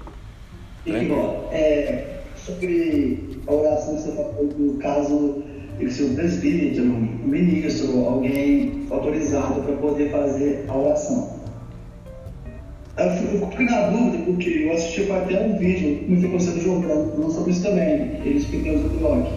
E 0.84 0.90
igual, 0.90 1.48
é, 1.50 2.24
sobre 2.36 3.40
a 3.46 3.52
oração 3.52 3.96
que 3.96 4.02
você 4.02 4.12
falou 4.12 4.48
do 4.48 4.78
caso 4.78 5.42
um 5.86 6.14
presbítero, 6.14 6.84
um 6.86 7.28
ministro, 7.28 8.06
alguém 8.06 8.86
autorizado 8.90 9.62
para 9.62 9.76
poder 9.76 10.10
fazer 10.10 10.64
a 10.68 10.76
oração. 10.76 11.42
Eu 12.96 13.10
fico 13.10 13.62
na 13.62 13.88
dúvida, 13.88 14.24
porque 14.24 14.48
eu 14.48 14.72
assisti 14.72 15.10
até 15.10 15.40
um 15.44 15.58
vídeo, 15.58 16.04
no 16.08 16.20
Ficou 16.20 16.38
Sendo 16.38 16.60
Jordão, 16.60 17.10
falando 17.10 17.32
sobre 17.32 17.52
isso 17.52 17.62
também. 17.62 18.20
esposa 18.24 18.88
do 18.88 19.02
Locke. 19.02 19.32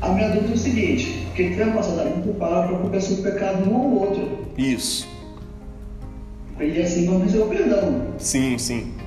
A 0.00 0.08
minha 0.10 0.28
dúvida 0.28 0.52
é 0.52 0.54
o 0.54 0.58
seguinte, 0.58 1.26
porque 1.26 1.50
tem 1.50 1.64
uma 1.64 1.74
passada 1.74 2.04
muito 2.04 2.38
para 2.38 2.68
para 2.68 2.78
confessar 2.78 3.14
o 3.14 3.22
pecado 3.22 3.70
um 3.70 3.76
ao 3.76 3.92
outro. 3.92 4.28
Isso. 4.56 5.08
E 6.60 6.80
assim 6.80 7.06
vamos 7.06 7.24
receber 7.24 7.42
o 7.42 7.48
perdão. 7.48 8.06
Sim, 8.18 8.56
sim. 8.56 8.97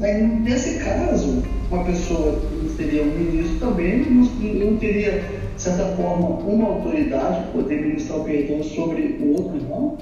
Aí, 0.00 0.22
nesse 0.22 0.78
caso, 0.78 1.42
uma 1.70 1.84
pessoa 1.84 2.40
que 2.40 2.68
seria 2.76 3.02
um 3.02 3.06
ministro 3.06 3.58
também 3.58 4.04
não, 4.04 4.22
não 4.22 4.76
teria, 4.76 5.24
de 5.56 5.62
certa 5.62 5.96
forma, 5.96 6.28
uma 6.28 6.68
autoridade 6.68 7.50
poder 7.52 7.82
ministrar 7.82 8.20
o 8.20 8.24
perdão 8.24 8.62
sobre 8.62 9.18
o 9.20 9.32
outro 9.32 9.56
irmão? 9.56 9.98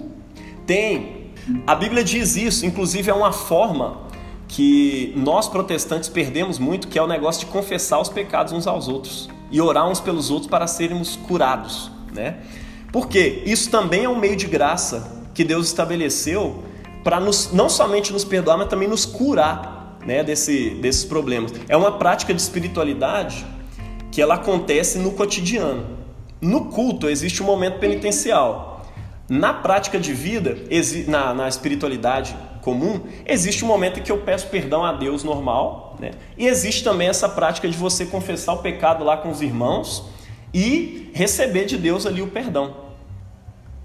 Tem. 0.67 1.23
A 1.67 1.75
Bíblia 1.75 2.05
diz 2.05 2.37
isso, 2.37 2.67
inclusive 2.67 3.11
é 3.11 3.15
uma 3.15 3.33
forma 3.33 4.03
que 4.47 5.15
nós 5.17 5.49
protestantes 5.49 6.09
perdemos 6.09 6.59
muito, 6.59 6.89
que 6.89 6.99
é 6.99 7.03
o 7.03 7.07
negócio 7.07 7.47
de 7.47 7.53
confessar 7.53 8.01
os 8.01 8.11
pecados 8.11 8.53
uns 8.53 8.67
aos 8.67 8.87
outros 8.87 9.29
e 9.51 9.61
orar 9.61 9.89
uns 9.89 9.99
pelos 9.99 10.31
outros 10.31 10.51
para 10.51 10.67
sermos 10.67 11.17
curados, 11.17 11.91
né? 12.13 12.37
Porque 12.93 13.43
isso 13.47 13.71
também 13.71 14.05
é 14.05 14.09
um 14.09 14.19
meio 14.19 14.37
de 14.37 14.47
graça 14.47 15.25
que 15.33 15.43
Deus 15.43 15.69
estabeleceu 15.69 16.63
para 17.03 17.21
não 17.21 17.69
somente 17.69 18.13
nos 18.13 18.25
perdoar, 18.25 18.59
mas 18.59 18.69
também 18.69 18.89
nos 18.89 19.05
curar 19.05 19.99
né, 20.05 20.23
desse, 20.23 20.71
desses 20.71 21.05
problemas. 21.05 21.53
É 21.69 21.77
uma 21.77 21.93
prática 21.99 22.33
de 22.33 22.41
espiritualidade 22.41 23.45
que 24.11 24.21
ela 24.21 24.35
acontece 24.35 24.99
no 24.99 25.13
cotidiano. 25.13 25.87
No 26.41 26.67
culto 26.67 27.09
existe 27.09 27.43
um 27.43 27.47
momento 27.47 27.79
penitencial. 27.79 28.85
Na 29.29 29.55
prática 29.55 29.99
de 29.99 30.13
vida, 30.13 30.57
na, 31.07 31.33
na 31.33 31.49
espiritualidade 31.49 32.37
comum, 32.61 33.01
existe 33.25 33.65
um 33.65 33.69
momento 33.69 33.99
em 33.99 34.03
que 34.03 34.13
eu 34.13 34.19
peço 34.19 34.49
perdão 34.49 34.85
a 34.85 34.93
Deus 34.93 35.25
normal, 35.25 35.97
né? 35.99 36.11
e 36.37 36.47
existe 36.47 36.85
também 36.85 37.09
essa 37.09 37.29
prática 37.29 37.69
de 37.69 37.77
você 37.77 38.05
confessar 38.05 38.53
o 38.55 38.59
pecado 38.59 39.05
lá 39.05 39.17
com 39.17 39.31
os 39.31 39.41
irmãos 39.41 40.05
e 40.53 41.11
receber 41.15 41.65
de 41.65 41.79
Deus 41.79 42.07
ali 42.07 42.21
o 42.21 42.29
perdão. 42.29 42.82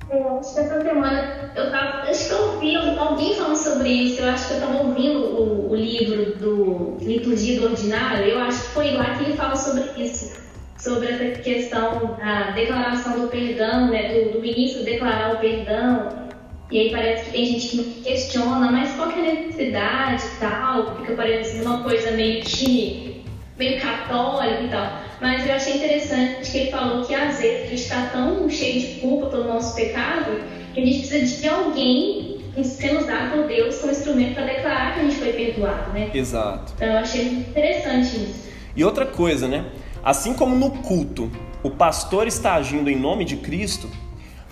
Eu 0.09 0.39
acho 0.39 0.53
que 0.53 0.59
essa 0.61 0.81
semana 0.81 1.51
eu 1.53 1.69
tava. 1.69 2.09
Acho 2.09 2.27
que 2.27 2.33
eu 2.33 2.41
ouvi 2.53 2.75
alguém 2.75 3.35
falando 3.35 3.57
sobre 3.57 3.89
isso. 3.89 4.21
Eu 4.21 4.29
acho 4.29 4.47
que 4.47 4.53
eu 4.53 4.59
estava 4.59 4.77
ouvindo 4.77 5.19
o, 5.19 5.71
o, 5.71 5.75
livro 5.75 6.35
do 6.37 6.97
Liturgia 7.01 7.59
do 7.59 7.67
Ordinário. 7.67 8.25
Eu 8.25 8.39
acho 8.39 8.61
que 8.63 8.69
foi 8.69 8.91
lá 8.91 9.15
que 9.15 9.25
ele 9.25 9.37
fala 9.37 9.55
sobre 9.55 9.83
isso. 10.01 10.47
Sobre 10.77 11.07
essa 11.07 11.41
questão 11.41 12.15
da 12.17 12.51
declaração 12.51 13.19
do 13.19 13.27
perdão, 13.27 13.89
né? 13.89 14.13
Do, 14.13 14.33
do 14.33 14.39
ministro 14.39 14.83
declarar 14.83 15.35
o 15.35 15.39
perdão. 15.39 16.27
E 16.71 16.79
aí 16.79 16.91
parece 16.91 17.25
que 17.25 17.31
tem 17.31 17.45
gente 17.45 17.67
que 17.69 18.01
questiona, 18.01 18.71
mas 18.71 18.93
qual 18.95 19.09
que 19.09 19.19
é 19.19 19.29
a 19.29 19.33
necessidade 19.33 20.23
e 20.23 20.39
tal? 20.39 20.95
Fica 20.97 21.13
parecendo 21.15 21.65
uma 21.65 21.83
coisa 21.83 22.11
meio 22.11 22.43
que. 22.43 23.25
meio 23.57 23.81
católica 23.81 24.63
e 24.63 24.69
tal. 24.69 25.06
Mas 25.19 25.47
eu 25.47 25.55
achei 25.55 25.77
interessante 25.77 26.51
que 26.51 26.57
ele 26.57 26.71
falou 26.71 27.05
que 27.05 27.13
às 27.15 27.39
vezes 27.39 27.65
a 27.65 27.69
gente 27.69 27.81
está 27.81 28.05
tão 28.07 28.49
cheio 28.49 28.79
de 28.79 28.99
culpa 28.99 29.27
pelo 29.27 29.45
nosso 29.45 29.75
pecado 29.75 30.39
que 30.73 30.79
a 30.79 30.85
gente 30.85 31.07
precisa 31.07 31.41
de 31.41 31.47
alguém 31.47 32.37
sendo 32.63 32.99
usado 33.01 33.31
por 33.31 33.47
Deus 33.47 33.77
como 33.79 33.91
instrumento 33.91 34.35
para 34.35 34.45
declarar 34.45 34.93
que 34.93 34.99
a 34.99 35.03
gente 35.03 35.15
foi 35.15 35.33
perdoado, 35.33 35.91
né? 35.91 36.11
Exato. 36.13 36.73
Então 36.75 36.87
eu 36.87 36.97
achei 36.97 37.25
interessante 37.25 38.15
isso. 38.15 38.47
E 38.75 38.83
outra 38.83 39.05
coisa, 39.05 39.47
né? 39.47 39.65
Assim 40.03 40.33
como 40.33 40.55
no 40.55 40.71
culto 40.81 41.31
o 41.63 41.71
pastor 41.71 42.27
está 42.27 42.53
agindo 42.55 42.89
em 42.89 42.95
nome 42.95 43.25
de 43.25 43.37
Cristo, 43.37 43.89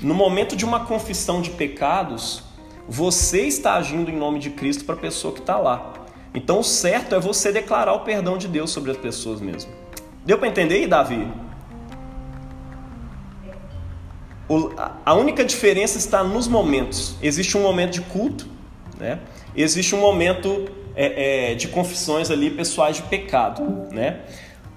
no 0.02 0.14
momento 0.14 0.56
de 0.56 0.66
uma 0.66 0.86
confissão 0.86 1.42
de 1.42 1.52
pecados, 1.52 2.44
você 2.88 3.44
está 3.44 3.76
agindo 3.76 4.12
em 4.12 4.16
nome 4.16 4.40
de 4.40 4.50
Cristo 4.50 4.84
para 4.84 4.96
a 4.96 4.98
pessoa 4.98 5.34
que 5.34 5.40
está 5.40 5.58
lá. 5.58 5.94
Então 6.34 6.60
o 6.60 6.64
certo 6.64 7.16
é 7.16 7.20
você 7.20 7.52
declarar 7.52 7.94
o 7.94 8.00
perdão 8.02 8.38
de 8.38 8.48
Deus 8.48 8.72
sobre 8.72 8.92
as 8.92 8.98
pessoas 8.98 9.40
mesmo. 9.40 9.72
Deu 10.26 10.40
para 10.40 10.48
entender 10.48 10.76
aí, 10.76 10.88
Davi? 10.88 11.28
O, 14.50 14.72
a 15.06 15.14
única 15.14 15.46
diferença 15.46 15.98
está 15.98 16.24
nos 16.24 16.48
momentos. 16.48 17.16
Existe 17.22 17.58
um 17.58 17.62
momento 17.62 17.94
de 17.94 18.02
culto, 18.02 18.48
né? 19.00 19.20
existe 19.56 19.96
um 19.96 20.00
momento 20.00 20.68
é, 20.96 21.52
é, 21.52 21.56
de 21.56 21.68
confissões 21.68 22.32
ali 22.32 22.50
pessoais 22.50 22.98
de 22.98 23.04
pecado. 23.04 23.62
Né? 23.92 24.22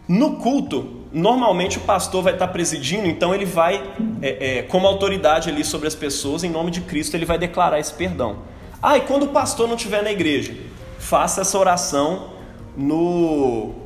No 0.06 0.36
culto, 0.36 1.04
normalmente 1.12 1.78
o 1.78 1.82
pastor 1.82 2.22
vai 2.22 2.34
estar 2.34 2.48
presidindo, 2.48 3.06
então 3.06 3.34
ele 3.34 3.44
vai, 3.44 3.82
é, 4.20 4.58
é 4.58 4.62
como 4.62 4.86
autoridade 4.86 5.48
ali 5.48 5.64
sobre 5.64 5.88
as 5.88 5.94
pessoas, 5.94 6.44
em 6.44 6.50
nome 6.50 6.70
de 6.70 6.82
Cristo, 6.82 7.14
ele 7.14 7.26
vai 7.26 7.38
declarar 7.38 7.78
esse 7.78 7.92
perdão. 7.92 8.38
Ah, 8.82 8.96
e 8.96 9.00
quando 9.02 9.24
o 9.24 9.28
pastor 9.28 9.66
não 9.66 9.76
estiver 9.76 10.02
na 10.02 10.12
igreja, 10.12 10.54
faça 10.98 11.40
essa 11.40 11.58
oração 11.58 12.30
no 12.76 13.77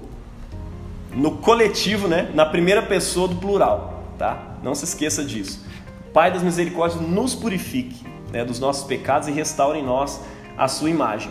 no 1.14 1.38
coletivo, 1.38 2.08
né? 2.08 2.30
na 2.34 2.46
primeira 2.46 2.82
pessoa 2.82 3.28
do 3.28 3.36
plural. 3.36 4.04
Tá? 4.18 4.56
Não 4.62 4.74
se 4.74 4.84
esqueça 4.84 5.24
disso. 5.24 5.64
Pai 6.12 6.30
das 6.30 6.42
misericórdias, 6.42 7.00
nos 7.00 7.34
purifique 7.34 8.04
né, 8.30 8.44
dos 8.44 8.58
nossos 8.58 8.84
pecados 8.84 9.28
e 9.28 9.32
restaure 9.32 9.78
em 9.78 9.84
nós 9.84 10.20
a 10.56 10.68
sua 10.68 10.90
imagem. 10.90 11.30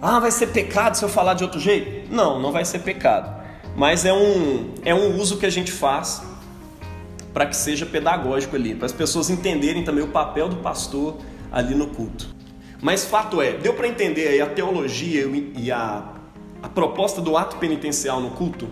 Ah, 0.00 0.20
vai 0.20 0.30
ser 0.30 0.48
pecado 0.48 0.96
se 0.96 1.04
eu 1.04 1.08
falar 1.08 1.34
de 1.34 1.44
outro 1.44 1.58
jeito? 1.58 2.12
Não, 2.12 2.40
não 2.40 2.52
vai 2.52 2.64
ser 2.64 2.80
pecado. 2.80 3.34
Mas 3.74 4.04
é 4.04 4.12
um, 4.12 4.74
é 4.84 4.94
um 4.94 5.18
uso 5.18 5.36
que 5.38 5.46
a 5.46 5.50
gente 5.50 5.70
faz 5.70 6.22
para 7.32 7.46
que 7.46 7.56
seja 7.56 7.84
pedagógico 7.84 8.56
ali, 8.56 8.74
para 8.74 8.86
as 8.86 8.92
pessoas 8.92 9.28
entenderem 9.28 9.84
também 9.84 10.02
o 10.02 10.08
papel 10.08 10.48
do 10.48 10.56
pastor 10.56 11.18
ali 11.52 11.74
no 11.74 11.88
culto. 11.88 12.34
Mas 12.80 13.04
fato 13.04 13.42
é, 13.42 13.52
deu 13.52 13.74
para 13.74 13.86
entender 13.86 14.28
aí 14.28 14.40
a 14.40 14.46
teologia 14.46 15.26
e 15.54 15.70
a 15.70 16.15
a 16.66 16.68
proposta 16.68 17.20
do 17.20 17.36
ato 17.36 17.58
penitencial 17.58 18.20
no 18.20 18.30
culto? 18.30 18.68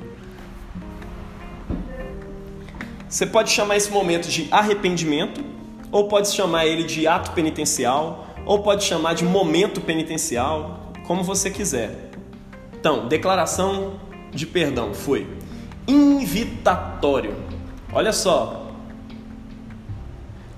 Você 3.08 3.24
pode 3.24 3.52
chamar 3.52 3.76
esse 3.76 3.88
momento 3.88 4.28
de 4.28 4.48
arrependimento, 4.50 5.44
ou 5.92 6.08
pode 6.08 6.28
chamar 6.32 6.66
ele 6.66 6.82
de 6.82 7.06
ato 7.06 7.30
penitencial, 7.30 8.26
ou 8.44 8.64
pode 8.64 8.82
chamar 8.82 9.14
de 9.14 9.24
momento 9.24 9.80
penitencial, 9.80 10.90
como 11.06 11.22
você 11.22 11.48
quiser. 11.52 12.10
Então, 12.72 13.06
declaração 13.06 14.00
de 14.32 14.44
perdão 14.44 14.92
foi 14.92 15.28
invitatório. 15.86 17.36
Olha 17.92 18.12
só. 18.12 18.72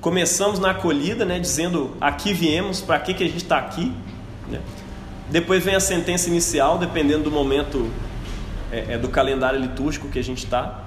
Começamos 0.00 0.58
na 0.58 0.70
acolhida, 0.70 1.26
né, 1.26 1.38
dizendo 1.38 1.94
aqui 2.00 2.32
viemos, 2.32 2.80
para 2.80 2.98
que, 2.98 3.12
que 3.12 3.24
a 3.24 3.26
gente 3.26 3.42
está 3.42 3.58
aqui. 3.58 3.92
Né? 4.48 4.62
Depois 5.30 5.64
vem 5.64 5.74
a 5.74 5.80
sentença 5.80 6.28
inicial, 6.28 6.78
dependendo 6.78 7.24
do 7.24 7.30
momento 7.30 7.90
é, 8.70 8.94
é, 8.94 8.98
do 8.98 9.08
calendário 9.08 9.58
litúrgico 9.58 10.08
que 10.08 10.18
a 10.18 10.24
gente 10.24 10.44
está. 10.44 10.84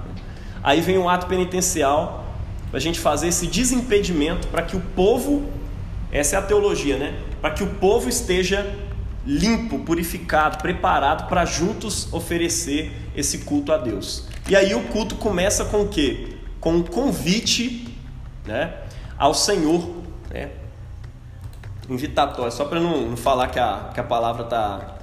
Aí 0.62 0.80
vem 0.80 0.98
o 0.98 1.08
ato 1.08 1.26
penitencial, 1.26 2.26
para 2.70 2.78
a 2.78 2.80
gente 2.80 3.00
fazer 3.00 3.28
esse 3.28 3.46
desimpedimento 3.46 4.46
para 4.48 4.62
que 4.62 4.76
o 4.76 4.80
povo, 4.80 5.48
essa 6.12 6.36
é 6.36 6.38
a 6.38 6.42
teologia, 6.42 6.96
né? 6.96 7.18
Para 7.40 7.50
que 7.50 7.62
o 7.62 7.66
povo 7.66 8.08
esteja 8.08 8.64
limpo, 9.26 9.80
purificado, 9.80 10.58
preparado 10.58 11.28
para 11.28 11.44
juntos 11.44 12.12
oferecer 12.12 12.92
esse 13.14 13.38
culto 13.38 13.72
a 13.72 13.76
Deus. 13.76 14.26
E 14.48 14.56
aí 14.56 14.74
o 14.74 14.84
culto 14.84 15.16
começa 15.16 15.64
com 15.64 15.82
o 15.82 15.88
quê? 15.88 16.36
Com 16.60 16.76
um 16.76 16.82
convite 16.82 17.88
né, 18.46 18.72
ao 19.18 19.34
Senhor, 19.34 20.02
né? 20.30 20.50
Invitatório, 21.90 22.52
só 22.52 22.64
para 22.64 22.78
não, 22.80 23.08
não, 23.08 23.16
falar 23.16 23.48
que 23.48 23.58
a, 23.58 23.90
que 23.92 24.00
a 24.00 24.04
palavra 24.04 24.44
tá. 24.44 24.96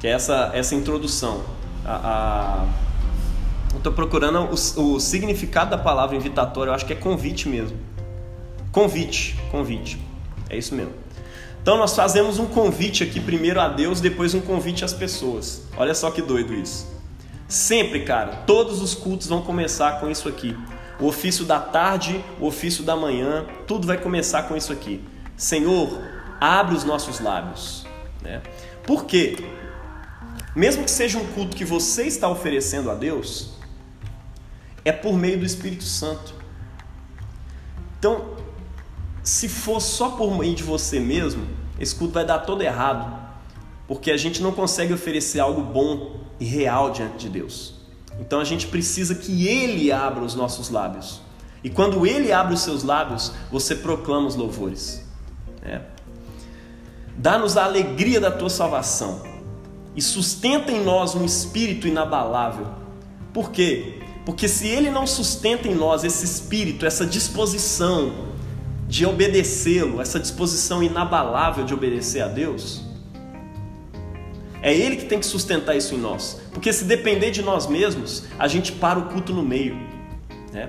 Que 0.00 0.08
é 0.08 0.10
essa, 0.10 0.50
essa 0.52 0.74
introdução. 0.74 1.42
A, 1.84 1.94
a... 1.94 2.66
Eu 3.72 3.78
estou 3.78 3.92
procurando 3.92 4.40
o, 4.40 4.94
o 4.94 5.00
significado 5.00 5.70
da 5.70 5.78
palavra 5.78 6.16
invitatório, 6.16 6.70
eu 6.70 6.74
acho 6.74 6.84
que 6.84 6.92
é 6.92 6.96
convite 6.96 7.48
mesmo. 7.48 7.78
Convite, 8.72 9.38
convite. 9.50 10.00
É 10.50 10.56
isso 10.56 10.74
mesmo. 10.74 10.92
Então 11.62 11.76
nós 11.76 11.94
fazemos 11.94 12.38
um 12.38 12.46
convite 12.46 13.04
aqui 13.04 13.20
primeiro 13.20 13.60
a 13.60 13.68
Deus, 13.68 14.00
depois 14.00 14.34
um 14.34 14.40
convite 14.40 14.84
às 14.84 14.92
pessoas. 14.92 15.62
Olha 15.76 15.94
só 15.94 16.10
que 16.10 16.22
doido 16.22 16.54
isso. 16.54 16.97
Sempre, 17.48 18.04
cara, 18.04 18.42
todos 18.46 18.82
os 18.82 18.94
cultos 18.94 19.26
vão 19.26 19.40
começar 19.40 20.00
com 20.00 20.10
isso 20.10 20.28
aqui. 20.28 20.54
O 21.00 21.06
ofício 21.06 21.46
da 21.46 21.58
tarde, 21.58 22.22
o 22.38 22.46
ofício 22.46 22.84
da 22.84 22.94
manhã, 22.94 23.46
tudo 23.66 23.86
vai 23.86 23.96
começar 23.96 24.42
com 24.42 24.54
isso 24.54 24.70
aqui. 24.70 25.02
Senhor, 25.34 25.98
abre 26.38 26.74
os 26.74 26.84
nossos 26.84 27.20
lábios. 27.20 27.86
Né? 28.20 28.42
Por 28.84 29.06
quê? 29.06 29.36
Mesmo 30.54 30.84
que 30.84 30.90
seja 30.90 31.18
um 31.18 31.26
culto 31.28 31.56
que 31.56 31.64
você 31.64 32.04
está 32.04 32.28
oferecendo 32.28 32.90
a 32.90 32.94
Deus, 32.94 33.54
é 34.84 34.92
por 34.92 35.14
meio 35.16 35.38
do 35.38 35.46
Espírito 35.46 35.84
Santo. 35.84 36.34
Então, 37.98 38.36
se 39.22 39.48
for 39.48 39.80
só 39.80 40.10
por 40.10 40.36
meio 40.36 40.54
de 40.54 40.62
você 40.62 41.00
mesmo, 41.00 41.46
esse 41.80 41.94
culto 41.94 42.12
vai 42.12 42.26
dar 42.26 42.40
todo 42.40 42.60
errado, 42.60 43.16
porque 43.86 44.10
a 44.10 44.16
gente 44.18 44.42
não 44.42 44.52
consegue 44.52 44.92
oferecer 44.92 45.40
algo 45.40 45.62
bom 45.62 46.27
e 46.40 46.44
real 46.44 46.90
diante 46.90 47.18
de 47.18 47.28
Deus. 47.28 47.74
Então 48.20 48.40
a 48.40 48.44
gente 48.44 48.66
precisa 48.66 49.14
que 49.14 49.46
Ele 49.46 49.92
abra 49.92 50.24
os 50.24 50.34
nossos 50.34 50.70
lábios. 50.70 51.20
E 51.62 51.70
quando 51.70 52.06
Ele 52.06 52.32
abre 52.32 52.54
os 52.54 52.60
seus 52.60 52.82
lábios, 52.82 53.32
você 53.50 53.74
proclama 53.74 54.26
os 54.26 54.34
louvores. 54.34 55.04
Né? 55.62 55.82
Dá-nos 57.16 57.56
a 57.56 57.64
alegria 57.64 58.20
da 58.20 58.30
tua 58.30 58.50
salvação 58.50 59.22
e 59.96 60.00
sustenta 60.00 60.70
em 60.70 60.84
nós 60.84 61.16
um 61.16 61.24
espírito 61.24 61.88
inabalável. 61.88 62.68
Por 63.32 63.50
quê? 63.50 64.00
Porque 64.24 64.46
se 64.46 64.68
ele 64.68 64.90
não 64.90 65.06
sustenta 65.06 65.66
em 65.66 65.74
nós 65.74 66.04
esse 66.04 66.24
espírito, 66.24 66.86
essa 66.86 67.04
disposição 67.04 68.12
de 68.86 69.04
obedecê-lo, 69.04 70.00
essa 70.00 70.20
disposição 70.20 70.82
inabalável 70.82 71.64
de 71.64 71.74
obedecer 71.74 72.22
a 72.22 72.28
Deus, 72.28 72.84
é 74.62 74.74
Ele 74.74 74.96
que 74.96 75.04
tem 75.04 75.18
que 75.18 75.26
sustentar 75.26 75.76
isso 75.76 75.94
em 75.94 75.98
nós. 75.98 76.40
Porque 76.52 76.72
se 76.72 76.84
depender 76.84 77.30
de 77.30 77.42
nós 77.42 77.66
mesmos, 77.66 78.24
a 78.38 78.48
gente 78.48 78.72
para 78.72 78.98
o 78.98 79.02
culto 79.02 79.32
no 79.32 79.42
meio. 79.42 79.76
Né? 80.52 80.68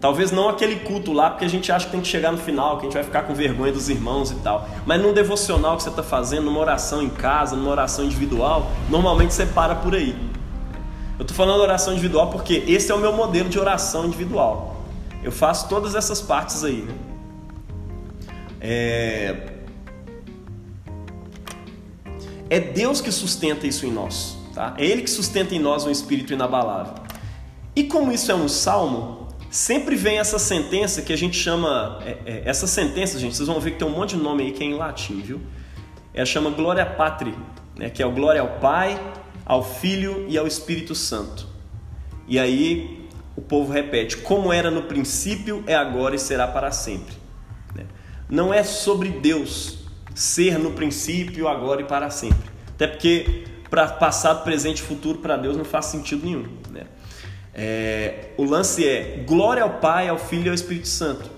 Talvez 0.00 0.32
não 0.32 0.48
aquele 0.48 0.76
culto 0.76 1.12
lá, 1.12 1.28
porque 1.28 1.44
a 1.44 1.48
gente 1.48 1.70
acha 1.70 1.84
que 1.84 1.92
tem 1.92 2.00
que 2.00 2.08
chegar 2.08 2.32
no 2.32 2.38
final, 2.38 2.76
que 2.78 2.82
a 2.82 2.84
gente 2.84 2.94
vai 2.94 3.04
ficar 3.04 3.22
com 3.24 3.34
vergonha 3.34 3.70
dos 3.70 3.90
irmãos 3.90 4.30
e 4.30 4.36
tal. 4.36 4.66
Mas 4.86 5.00
num 5.00 5.12
devocional 5.12 5.76
que 5.76 5.82
você 5.82 5.90
está 5.90 6.02
fazendo, 6.02 6.44
numa 6.44 6.58
oração 6.58 7.02
em 7.02 7.10
casa, 7.10 7.54
numa 7.54 7.70
oração 7.70 8.04
individual, 8.04 8.70
normalmente 8.88 9.34
você 9.34 9.44
para 9.44 9.74
por 9.74 9.94
aí. 9.94 10.16
Eu 11.18 11.22
estou 11.22 11.36
falando 11.36 11.60
oração 11.60 11.92
individual 11.92 12.30
porque 12.30 12.64
esse 12.66 12.90
é 12.90 12.94
o 12.94 12.98
meu 12.98 13.12
modelo 13.12 13.50
de 13.50 13.58
oração 13.58 14.06
individual. 14.06 14.82
Eu 15.22 15.30
faço 15.30 15.68
todas 15.68 15.94
essas 15.94 16.22
partes 16.22 16.64
aí. 16.64 16.80
Né? 16.80 16.94
É... 18.58 19.59
é 22.50 22.58
Deus 22.58 23.00
que 23.00 23.12
sustenta 23.12 23.66
isso 23.66 23.86
em 23.86 23.92
nós. 23.92 24.36
Tá? 24.52 24.74
É 24.76 24.84
Ele 24.84 25.02
que 25.02 25.10
sustenta 25.10 25.54
em 25.54 25.58
nós 25.60 25.86
um 25.86 25.90
espírito 25.90 26.32
inabalável. 26.32 26.94
E 27.76 27.84
como 27.84 28.10
isso 28.10 28.32
é 28.32 28.34
um 28.34 28.48
salmo, 28.48 29.28
sempre 29.48 29.94
vem 29.94 30.18
essa 30.18 30.38
sentença 30.38 31.00
que 31.00 31.12
a 31.12 31.16
gente 31.16 31.36
chama. 31.36 32.00
É, 32.04 32.18
é, 32.26 32.42
essa 32.44 32.66
sentença, 32.66 33.18
gente, 33.18 33.36
vocês 33.36 33.46
vão 33.46 33.60
ver 33.60 33.70
que 33.70 33.78
tem 33.78 33.86
um 33.86 33.92
monte 33.92 34.16
de 34.16 34.22
nome 34.22 34.42
aí 34.42 34.52
que 34.52 34.64
é 34.64 34.66
em 34.66 34.74
latim, 34.74 35.20
viu? 35.20 35.40
Ela 36.12 36.26
chama 36.26 36.50
Glória 36.50 36.84
Patri, 36.84 37.32
né, 37.76 37.88
que 37.88 38.02
é 38.02 38.06
o 38.06 38.10
glória 38.10 38.40
ao 38.40 38.58
Pai, 38.58 39.00
ao 39.46 39.62
Filho 39.62 40.26
e 40.28 40.36
ao 40.36 40.46
Espírito 40.46 40.92
Santo. 40.92 41.46
E 42.26 42.36
aí 42.36 43.08
o 43.36 43.40
povo 43.40 43.72
repete: 43.72 44.16
como 44.16 44.52
era 44.52 44.72
no 44.72 44.82
princípio, 44.82 45.62
é 45.68 45.74
agora 45.76 46.16
e 46.16 46.18
será 46.18 46.48
para 46.48 46.72
sempre. 46.72 47.14
Né? 47.74 47.86
Não 48.28 48.52
é 48.52 48.64
sobre 48.64 49.08
Deus 49.08 49.79
ser 50.20 50.58
no 50.58 50.72
princípio, 50.72 51.48
agora 51.48 51.80
e 51.80 51.84
para 51.84 52.10
sempre. 52.10 52.50
Até 52.74 52.86
porque 52.86 53.44
para 53.70 53.86
passado, 53.86 54.44
presente 54.44 54.80
e 54.80 54.82
futuro 54.82 55.18
para 55.18 55.36
Deus 55.36 55.56
não 55.56 55.64
faz 55.64 55.86
sentido 55.86 56.26
nenhum. 56.26 56.46
Né? 56.70 56.82
É, 57.54 58.30
o 58.36 58.44
lance 58.44 58.86
é 58.86 59.24
glória 59.26 59.62
ao 59.62 59.78
Pai, 59.78 60.08
ao 60.08 60.18
Filho 60.18 60.46
e 60.46 60.48
ao 60.50 60.54
Espírito 60.54 60.88
Santo. 60.88 61.30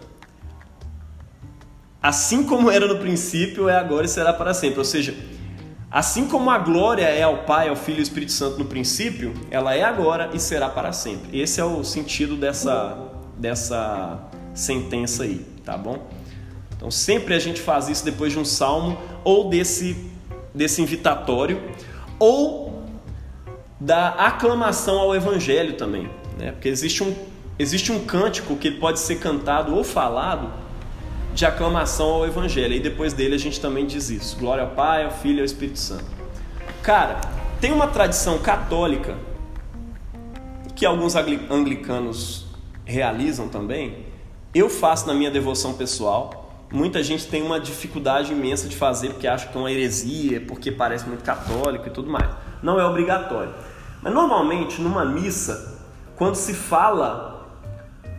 Assim 2.03 2.43
como 2.43 2.71
era 2.71 2.89
no 2.89 2.99
princípio, 2.99 3.69
é 3.69 3.77
agora 3.77 4.07
e 4.07 4.09
será 4.09 4.33
para 4.33 4.53
sempre. 4.53 4.79
Ou 4.81 4.85
seja, 4.85 5.15
assim 5.89 6.27
como 6.27 6.51
a 6.51 6.59
glória 6.59 7.05
é 7.05 7.23
ao 7.23 7.45
Pai, 7.45 7.69
ao 7.69 7.77
Filho 7.77 7.99
e 7.99 8.01
ao 8.01 8.03
Espírito 8.03 8.33
Santo 8.33 8.59
no 8.59 8.65
princípio, 8.65 9.33
ela 9.49 9.77
é 9.77 9.85
agora 9.85 10.31
e 10.35 10.41
será 10.41 10.69
para 10.69 10.93
sempre. 10.93 11.39
Esse 11.39 11.61
é 11.61 11.65
o 11.65 11.85
sentido 11.85 12.35
dessa, 12.35 12.99
dessa 13.39 14.29
sentença 14.53 15.23
aí, 15.23 15.47
tá 15.65 15.77
bom? 15.77 16.11
Então 16.83 16.91
sempre 16.91 17.33
a 17.33 17.39
gente 17.39 17.61
faz 17.61 17.89
isso 17.89 18.05
depois 18.05 18.33
de 18.33 18.41
um 18.41 18.45
salmo 18.45 18.99
ou 19.23 19.49
desse, 19.49 19.97
desse 20.53 20.83
invitatório 20.83 21.63
ou 22.19 22.83
da 23.79 24.09
aclamação 24.09 24.99
ao 24.99 25.15
evangelho 25.15 25.75
também, 25.75 26.11
né? 26.37 26.51
Porque 26.51 26.69
existe 26.69 27.05
um, 27.05 27.15
existe 27.57 27.93
um 27.93 28.05
cântico 28.05 28.57
que 28.57 28.69
pode 28.69 28.99
ser 28.99 29.21
cantado 29.21 29.77
ou 29.77 29.85
falado 29.85 30.53
de 31.33 31.47
aclamação 31.47 32.09
ao 32.09 32.27
evangelho. 32.27 32.75
E 32.75 32.81
depois 32.81 33.13
dele 33.13 33.37
a 33.37 33.39
gente 33.39 33.61
também 33.61 33.87
diz 33.87 34.11
isso: 34.11 34.37
glória 34.37 34.65
ao 34.65 34.71
Pai, 34.71 35.05
ao 35.05 35.13
Filho 35.13 35.37
e 35.37 35.41
ao 35.41 35.47
Espírito 35.47 35.79
Santo. 35.79 36.07
Cara, 36.83 37.21
tem 37.61 37.71
uma 37.71 37.87
tradição 37.87 38.39
católica 38.39 39.17
que 40.75 40.85
alguns 40.85 41.15
anglicanos 41.15 42.45
realizam 42.85 43.49
também. 43.49 43.99
Eu 44.53 44.69
faço 44.69 45.07
na 45.07 45.15
minha 45.15 45.31
devoção 45.31 45.75
pessoal 45.75 46.42
Muita 46.73 47.03
gente 47.03 47.27
tem 47.27 47.43
uma 47.43 47.61
dificuldade 47.61 48.33
imensa 48.33 48.67
de 48.67 48.75
fazer 48.75 49.11
porque 49.11 49.29
acha 49.29 49.47
que 49.47 49.55
é 49.55 49.61
uma 49.61 49.71
heresia, 49.71 50.41
porque 50.41 50.73
parece 50.73 51.07
muito 51.07 51.23
católico 51.23 51.87
e 51.87 51.91
tudo 51.91 52.11
mais. 52.11 52.31
Não 52.63 52.81
é 52.81 52.87
obrigatório. 52.87 53.53
Mas 54.01 54.13
normalmente 54.15 54.81
numa 54.81 55.05
missa, 55.05 55.83
quando 56.17 56.35
se 56.35 56.55
fala 56.55 57.47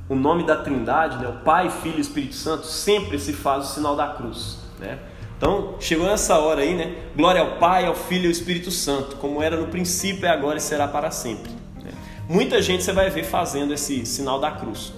o 0.07 0.13
nome 0.13 0.43
da 0.43 0.55
Trindade, 0.55 1.17
né, 1.17 1.27
o 1.27 1.43
Pai, 1.43 1.71
Filho 1.71 1.97
e 1.97 2.01
Espírito 2.01 2.35
Santo, 2.35 2.67
sempre 2.67 3.17
se 3.17 3.33
faz 3.33 3.65
o 3.65 3.73
sinal 3.73 3.95
da 3.95 4.09
cruz, 4.09 4.59
né? 4.79 4.99
Então, 5.35 5.75
chegou 5.79 6.05
nessa 6.05 6.37
hora 6.37 6.61
aí, 6.61 6.75
né? 6.75 6.95
Glória 7.17 7.41
ao 7.41 7.57
Pai, 7.57 7.85
ao 7.85 7.95
Filho 7.95 8.25
e 8.25 8.27
ao 8.27 8.31
Espírito 8.31 8.69
Santo, 8.69 9.15
como 9.15 9.41
era 9.41 9.57
no 9.57 9.67
princípio, 9.67 10.27
é 10.27 10.29
agora 10.29 10.57
e 10.57 10.61
será 10.61 10.87
para 10.87 11.09
sempre. 11.09 11.51
Né? 11.83 11.91
Muita 12.29 12.61
gente 12.61 12.83
você 12.83 12.93
vai 12.93 13.09
ver 13.09 13.23
fazendo 13.23 13.73
esse 13.73 14.05
sinal 14.05 14.39
da 14.39 14.51
cruz. 14.51 14.93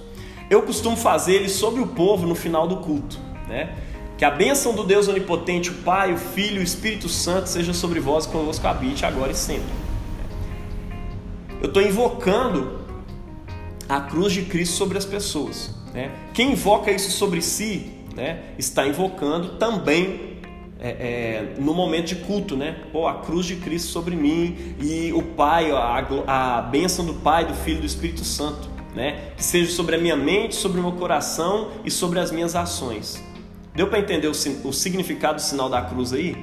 Eu 0.50 0.62
costumo 0.62 0.96
fazer 0.96 1.34
ele 1.34 1.48
sobre 1.48 1.80
o 1.80 1.86
povo 1.86 2.26
no 2.26 2.34
final 2.34 2.68
do 2.68 2.76
culto 2.76 3.25
né? 3.48 3.74
Que 4.16 4.24
a 4.24 4.30
bênção 4.30 4.74
do 4.74 4.82
Deus 4.82 5.08
Onipotente, 5.08 5.70
o 5.70 5.74
Pai, 5.74 6.12
o 6.12 6.16
Filho 6.16 6.56
e 6.56 6.60
o 6.60 6.62
Espírito 6.62 7.08
Santo 7.08 7.48
seja 7.48 7.74
sobre 7.74 8.00
vós 8.00 8.24
e 8.24 8.28
convosco 8.28 8.66
habite 8.66 9.04
agora 9.04 9.32
e 9.32 9.34
sempre. 9.34 9.68
Eu 11.60 11.68
estou 11.68 11.82
invocando 11.82 12.80
a 13.88 14.00
cruz 14.00 14.32
de 14.32 14.42
Cristo 14.42 14.74
sobre 14.76 14.96
as 14.96 15.04
pessoas. 15.04 15.74
Né? 15.92 16.10
Quem 16.32 16.52
invoca 16.52 16.90
isso 16.90 17.10
sobre 17.10 17.42
si 17.42 17.90
né, 18.14 18.42
está 18.58 18.86
invocando 18.86 19.56
também 19.58 20.36
é, 20.78 20.88
é, 20.88 21.54
no 21.58 21.74
momento 21.74 22.08
de 22.08 22.16
culto, 22.16 22.56
né? 22.56 22.76
Pô, 22.92 23.06
a 23.06 23.14
cruz 23.20 23.46
de 23.46 23.56
Cristo 23.56 23.88
sobre 23.88 24.14
mim 24.14 24.76
e 24.80 25.10
o 25.12 25.22
Pai, 25.22 25.70
a, 25.70 26.06
a 26.26 26.62
bênção 26.62 27.04
do 27.04 27.14
Pai, 27.14 27.46
do 27.46 27.54
Filho 27.54 27.78
e 27.78 27.80
do 27.80 27.86
Espírito 27.86 28.24
Santo, 28.24 28.68
né? 28.94 29.30
Que 29.36 29.42
seja 29.42 29.70
sobre 29.70 29.96
a 29.96 29.98
minha 29.98 30.16
mente, 30.16 30.54
sobre 30.54 30.78
o 30.78 30.82
meu 30.82 30.92
coração 30.92 31.70
e 31.84 31.90
sobre 31.90 32.18
as 32.18 32.30
minhas 32.30 32.54
ações. 32.54 33.22
Deu 33.76 33.88
para 33.88 33.98
entender 33.98 34.26
o, 34.26 34.30
o, 34.30 34.72
significado 34.72 35.34
do 35.34 35.42
sinal 35.42 35.68
da 35.68 35.82
cruz 35.82 36.14
aí? 36.14 36.34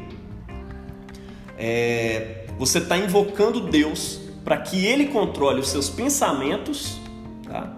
É, 1.57 2.45
você 2.59 2.77
está 2.77 2.95
invocando 2.95 3.59
Deus 3.59 4.21
para 4.45 4.57
que 4.57 4.85
Ele 4.85 5.07
controle 5.07 5.59
os 5.59 5.69
seus 5.69 5.89
pensamentos, 5.89 6.99
tá? 7.43 7.75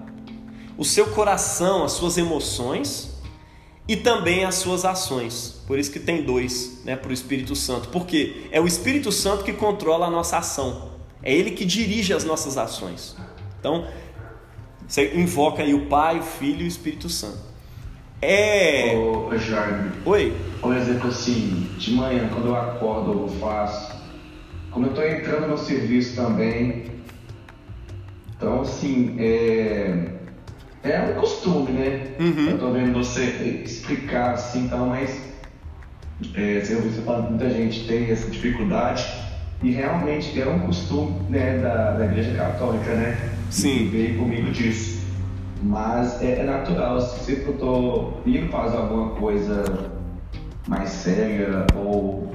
o 0.78 0.84
seu 0.84 1.08
coração, 1.08 1.86
as 1.86 1.94
suas 1.94 2.18
emoções 2.18 3.16
e 3.88 3.96
também 3.96 4.44
as 4.44 4.56
suas 4.56 4.84
ações. 4.84 5.64
Por 5.66 5.80
isso 5.80 5.90
que 5.90 6.02
tem 6.02 6.24
dois 6.24 6.82
né, 6.84 6.98
para 6.98 7.10
o 7.10 7.14
Espírito 7.14 7.56
Santo. 7.56 7.88
Porque 7.88 8.48
é 8.52 8.60
o 8.60 8.68
Espírito 8.68 9.10
Santo 9.10 9.46
que 9.46 9.54
controla 9.54 10.08
a 10.08 10.10
nossa 10.10 10.38
ação. 10.38 10.92
É 11.24 11.34
Ele 11.34 11.52
que 11.52 11.64
dirige 11.64 12.14
as 12.14 12.26
nossas 12.26 12.58
ações. 12.58 13.16
Então, 13.58 13.88
você 14.86 15.16
invoca 15.16 15.64
aí 15.64 15.74
o 15.74 15.86
Pai, 15.86 16.20
o 16.20 16.24
Filho 16.24 16.64
e 16.64 16.66
o 16.66 16.68
Espírito 16.68 17.08
Santo. 17.08 17.55
É. 18.22 18.96
Ô, 18.96 19.38
Jaime. 19.38 19.92
Oi. 20.06 20.36
Por 20.62 20.76
exemplo, 20.76 21.10
assim, 21.10 21.70
de 21.78 21.94
manhã, 21.94 22.30
quando 22.34 22.48
eu 22.48 22.56
acordo, 22.56 23.12
eu 23.12 23.28
faço. 23.40 23.94
Como 24.72 24.88
eu 24.88 24.90
estou 24.90 25.08
entrando 25.08 25.48
no 25.48 25.58
serviço 25.58 26.16
também. 26.16 26.86
Então, 28.36 28.62
assim, 28.62 29.16
é. 29.20 30.12
É 30.84 31.02
um 31.02 31.20
costume, 31.20 31.72
né? 31.72 32.12
Uhum. 32.20 32.50
Eu 32.52 32.60
tô 32.60 32.72
vendo 32.72 32.94
você 32.94 33.24
explicar 33.66 34.34
assim, 34.34 34.66
então, 34.66 34.88
mas. 34.88 35.24
É, 36.34 36.60
você 36.62 37.02
falando 37.02 37.32
muita 37.32 37.50
gente 37.50 37.88
tem 37.88 38.10
essa 38.10 38.30
dificuldade. 38.30 39.06
E 39.64 39.72
realmente 39.72 40.40
é 40.40 40.48
um 40.48 40.60
costume 40.60 41.16
né, 41.30 41.58
da, 41.58 41.92
da 41.92 42.06
Igreja 42.06 42.36
Católica, 42.36 42.94
né? 42.94 43.32
Sim. 43.50 43.86
E 43.86 43.86
veio 43.86 44.18
comigo 44.20 44.52
disso. 44.52 44.95
Mas 45.66 46.22
é, 46.22 46.42
é 46.42 46.44
natural, 46.44 47.02
se 47.02 47.42
eu 47.44 47.54
estou 47.54 48.22
indo 48.24 48.52
fazer 48.52 48.78
alguma 48.78 49.16
coisa 49.16 49.64
mais 50.68 50.90
séria 50.90 51.66
ou 51.76 52.32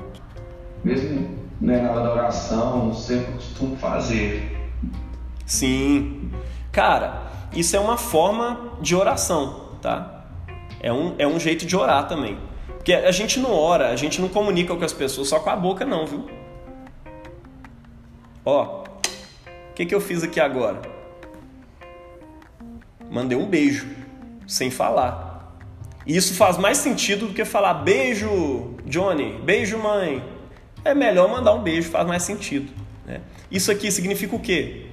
mesmo 0.82 1.38
né, 1.60 1.80
na 1.80 1.92
hora 1.92 2.02
da 2.02 2.12
oração, 2.12 2.92
sempre 2.92 3.34
costumo 3.34 3.76
fazer. 3.76 4.70
Sim. 5.46 6.32
Cara, 6.72 7.22
isso 7.54 7.76
é 7.76 7.78
uma 7.78 7.96
forma 7.96 8.72
de 8.80 8.96
oração, 8.96 9.74
tá? 9.80 10.24
É 10.80 10.92
um, 10.92 11.14
é 11.16 11.26
um 11.26 11.38
jeito 11.38 11.64
de 11.64 11.76
orar 11.76 12.08
também. 12.08 12.36
Porque 12.78 12.92
a 12.92 13.12
gente 13.12 13.38
não 13.38 13.52
ora, 13.52 13.90
a 13.90 13.96
gente 13.96 14.20
não 14.20 14.28
comunica 14.28 14.74
com 14.74 14.84
as 14.84 14.92
pessoas 14.92 15.28
só 15.28 15.38
com 15.38 15.50
a 15.50 15.56
boca, 15.56 15.84
não, 15.84 16.04
viu? 16.04 16.26
Ó, 18.44 18.82
o 18.82 19.74
que, 19.74 19.86
que 19.86 19.94
eu 19.94 20.00
fiz 20.00 20.24
aqui 20.24 20.40
agora? 20.40 20.99
Mandei 23.10 23.36
um 23.36 23.46
beijo, 23.46 23.88
sem 24.46 24.70
falar. 24.70 25.58
E 26.06 26.16
isso 26.16 26.34
faz 26.34 26.56
mais 26.56 26.78
sentido 26.78 27.26
do 27.26 27.34
que 27.34 27.44
falar 27.44 27.74
beijo, 27.74 28.76
Johnny, 28.86 29.38
beijo, 29.42 29.78
mãe. 29.78 30.24
É 30.84 30.94
melhor 30.94 31.28
mandar 31.28 31.52
um 31.52 31.62
beijo, 31.62 31.90
faz 31.90 32.06
mais 32.06 32.22
sentido. 32.22 32.72
Né? 33.04 33.20
Isso 33.50 33.70
aqui 33.70 33.90
significa 33.90 34.34
o 34.34 34.40
quê? 34.40 34.86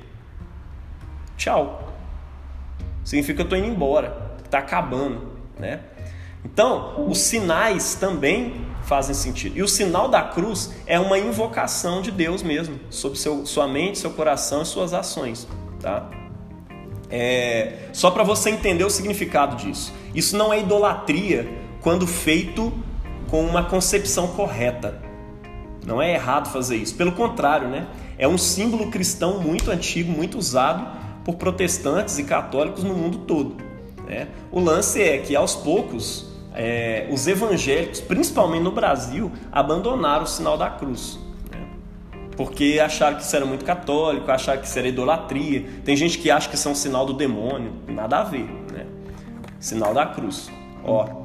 Tchau. 1.37 1.93
Significa 3.03 3.35
que 3.35 3.41
eu 3.41 3.43
estou 3.45 3.57
indo 3.57 3.67
embora, 3.67 4.35
está 4.43 4.59
acabando. 4.59 5.37
Né? 5.57 5.79
Então, 6.43 7.07
os 7.09 7.19
sinais 7.19 7.95
também 7.95 8.65
fazem 8.83 9.13
sentido. 9.13 9.57
E 9.57 9.61
o 9.61 9.67
sinal 9.67 10.09
da 10.09 10.23
cruz 10.23 10.73
é 10.85 10.99
uma 10.99 11.17
invocação 11.17 12.01
de 12.01 12.11
Deus 12.11 12.43
mesmo, 12.43 12.79
sobre 12.89 13.17
seu, 13.17 13.45
sua 13.45 13.67
mente, 13.67 13.97
seu 13.97 14.11
coração 14.11 14.61
e 14.61 14.65
suas 14.65 14.93
ações. 14.93 15.47
Tá? 15.79 16.09
É, 17.09 17.87
só 17.93 18.11
para 18.11 18.23
você 18.23 18.49
entender 18.49 18.83
o 18.83 18.89
significado 18.89 19.55
disso. 19.55 19.93
Isso 20.13 20.35
não 20.35 20.53
é 20.53 20.59
idolatria 20.59 21.47
quando 21.81 22.05
feito 22.05 22.73
com 23.29 23.45
uma 23.45 23.63
concepção 23.63 24.27
correta. 24.27 25.01
Não 25.85 26.01
é 26.01 26.13
errado 26.13 26.51
fazer 26.51 26.75
isso. 26.75 26.95
Pelo 26.95 27.13
contrário, 27.13 27.67
né? 27.69 27.87
É 28.17 28.27
um 28.27 28.37
símbolo 28.37 28.89
cristão 28.89 29.39
muito 29.39 29.71
antigo, 29.71 30.11
muito 30.11 30.37
usado 30.37 30.85
por 31.23 31.35
protestantes 31.35 32.17
e 32.17 32.23
católicos 32.23 32.83
no 32.83 32.93
mundo 32.93 33.19
todo. 33.19 33.55
Né? 34.05 34.27
O 34.51 34.59
lance 34.59 35.01
é 35.01 35.17
que 35.17 35.35
aos 35.35 35.55
poucos 35.55 36.25
é, 36.53 37.07
os 37.11 37.27
evangélicos, 37.27 37.99
principalmente 37.99 38.63
no 38.63 38.71
Brasil, 38.71 39.31
abandonaram 39.51 40.23
o 40.23 40.27
sinal 40.27 40.57
da 40.57 40.69
cruz. 40.69 41.19
Porque 42.37 42.79
acharam 42.79 43.17
que 43.17 43.23
isso 43.23 43.35
era 43.35 43.45
muito 43.45 43.65
católico, 43.65 44.31
acharam 44.31 44.61
que 44.61 44.67
isso 44.67 44.77
era 44.77 44.87
idolatria. 44.87 45.65
Tem 45.83 45.97
gente 45.97 46.19
que 46.19 46.29
acha 46.29 46.47
que 46.47 46.55
isso 46.55 46.67
é 46.67 46.71
um 46.71 46.75
sinal 46.75 47.03
do 47.03 47.13
demônio. 47.13 47.73
Nada 47.87 48.19
a 48.19 48.23
ver. 48.23 48.47
Né? 48.71 48.85
Sinal 49.59 49.91
da 49.91 50.05
cruz. 50.05 50.51
Ó, 50.83 51.23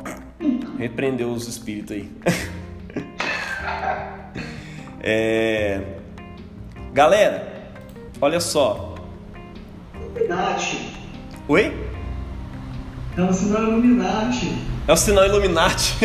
repreendeu 0.79 1.31
os 1.31 1.47
espíritos 1.47 1.97
aí. 1.97 2.11
É... 5.05 5.81
Galera, 6.93 7.73
olha 8.21 8.39
só. 8.39 8.95
Illuminati. 9.97 10.97
Oi? 11.49 11.77
É 13.17 13.23
um 13.23 13.33
sinal 13.33 13.65
Illuminati. 13.65 14.55
É 14.87 14.93
o 14.93 14.97
sinal 14.97 15.27
Illuminati. 15.27 15.97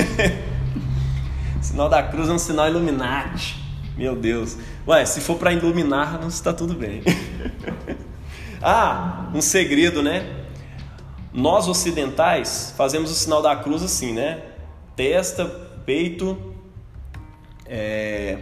sinal 1.61 1.87
da 1.87 2.01
cruz 2.01 2.27
é 2.27 2.31
um 2.33 2.39
sinal 2.39 2.67
Illuminati. 2.67 3.63
Meu 3.95 4.15
Deus. 4.15 4.57
Ué, 4.87 5.05
se 5.05 5.19
for 5.19 5.37
para 5.37 5.51
iluminar-nos, 5.51 6.35
está 6.35 6.53
tudo 6.53 6.73
bem. 6.73 7.03
ah, 8.63 9.29
um 9.33 9.41
segredo, 9.41 10.01
né? 10.01 10.45
Nós 11.33 11.67
ocidentais 11.67 12.73
fazemos 12.77 13.11
o 13.11 13.13
sinal 13.13 13.41
da 13.41 13.53
cruz 13.57 13.83
assim, 13.83 14.13
né? 14.13 14.43
Testa, 14.95 15.43
peito, 15.85 16.55
é, 17.65 18.37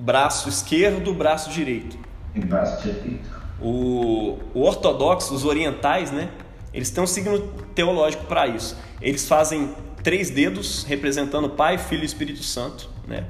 braço 0.00 0.48
esquerdo, 0.48 1.14
braço 1.14 1.48
direito. 1.50 1.96
Em 2.34 2.40
braço 2.40 2.82
direito. 2.82 3.30
O, 3.60 4.36
o 4.52 4.62
ortodoxo, 4.62 5.32
os 5.32 5.44
orientais, 5.44 6.10
né? 6.10 6.28
Eles 6.74 6.90
têm 6.90 7.04
um 7.04 7.06
signo 7.06 7.38
teológico 7.76 8.24
para 8.24 8.48
isso. 8.48 8.76
Eles 9.00 9.28
fazem 9.28 9.72
três 10.02 10.28
dedos 10.28 10.82
representando 10.82 11.48
Pai, 11.48 11.78
Filho 11.78 12.02
e 12.02 12.06
Espírito 12.06 12.42
Santo, 12.42 12.90
né? 13.06 13.26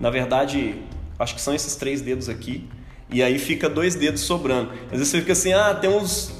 Na 0.00 0.08
verdade, 0.08 0.82
acho 1.18 1.34
que 1.34 1.40
são 1.40 1.54
esses 1.54 1.76
três 1.76 2.00
dedos 2.00 2.28
aqui. 2.28 2.68
E 3.10 3.22
aí 3.22 3.38
fica 3.38 3.68
dois 3.68 3.94
dedos 3.94 4.22
sobrando. 4.22 4.72
Às 4.86 4.98
vezes 4.98 5.08
você 5.08 5.20
fica 5.20 5.32
assim, 5.32 5.52
ah, 5.52 5.74
tem 5.74 5.90
uns 5.90 6.32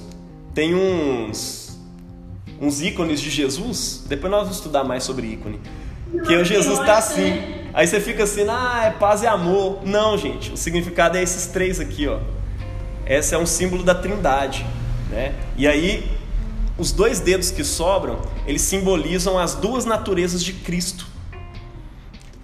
tem 0.54 0.74
uns 0.74 1.78
uns 2.60 2.80
ícones 2.80 3.20
de 3.20 3.30
Jesus. 3.30 4.04
Depois 4.08 4.30
nós 4.30 4.42
vamos 4.42 4.56
estudar 4.56 4.84
mais 4.84 5.04
sobre 5.04 5.26
ícone. 5.26 5.60
Que 6.26 6.34
o 6.34 6.44
Jesus 6.44 6.78
está 6.78 6.98
assim. 6.98 7.42
Aí 7.74 7.86
você 7.86 8.00
fica 8.00 8.24
assim, 8.24 8.46
ah, 8.48 8.84
é 8.86 8.90
paz 8.90 9.22
e 9.22 9.26
amor. 9.26 9.80
Não, 9.84 10.16
gente, 10.16 10.52
o 10.52 10.56
significado 10.56 11.18
é 11.18 11.22
esses 11.22 11.46
três 11.46 11.78
aqui, 11.78 12.06
ó. 12.08 12.18
Esse 13.06 13.34
é 13.34 13.38
um 13.38 13.46
símbolo 13.46 13.82
da 13.82 13.94
Trindade, 13.94 14.66
né? 15.10 15.34
E 15.56 15.68
aí 15.68 16.10
os 16.78 16.92
dois 16.92 17.20
dedos 17.20 17.50
que 17.50 17.64
sobram, 17.64 18.20
eles 18.46 18.62
simbolizam 18.62 19.38
as 19.38 19.54
duas 19.54 19.84
naturezas 19.84 20.42
de 20.42 20.52
Cristo. 20.52 21.06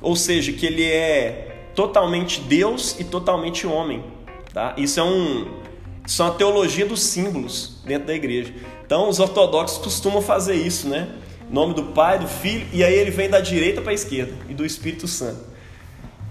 Ou 0.01 0.17
seja, 0.17 0.53
que 0.53 0.67
ele 0.67 0.85
é 0.85 1.52
totalmente 1.75 2.41
Deus 2.41 2.99
e 2.99 3.05
totalmente 3.05 3.67
homem, 3.67 4.05
tá? 4.53 4.75
Isso 4.77 5.01
é 5.01 5.03
um 5.03 5.63
isso 6.05 6.21
é 6.21 6.25
uma 6.25 6.35
teologia 6.35 6.85
dos 6.85 7.01
símbolos 7.01 7.81
dentro 7.85 8.09
da 8.09 8.15
igreja. 8.15 8.53
Então, 8.85 9.09
os 9.09 9.21
ortodoxos 9.21 9.79
costumam 9.79 10.21
fazer 10.21 10.57
isso, 10.57 10.89
né? 10.89 11.09
nome 11.53 11.75
do 11.75 11.85
Pai, 11.85 12.19
do 12.19 12.27
Filho, 12.27 12.67
e 12.73 12.83
aí 12.83 12.95
ele 12.95 13.11
vem 13.11 13.29
da 13.29 13.39
direita 13.39 13.83
para 13.83 13.91
a 13.91 13.95
esquerda, 13.95 14.33
e 14.49 14.55
do 14.55 14.65
Espírito 14.65 15.07
Santo. 15.07 15.45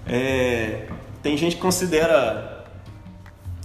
É, 0.08 0.88
tem 1.22 1.38
gente 1.38 1.56
que 1.58 1.62
considera 1.62 2.66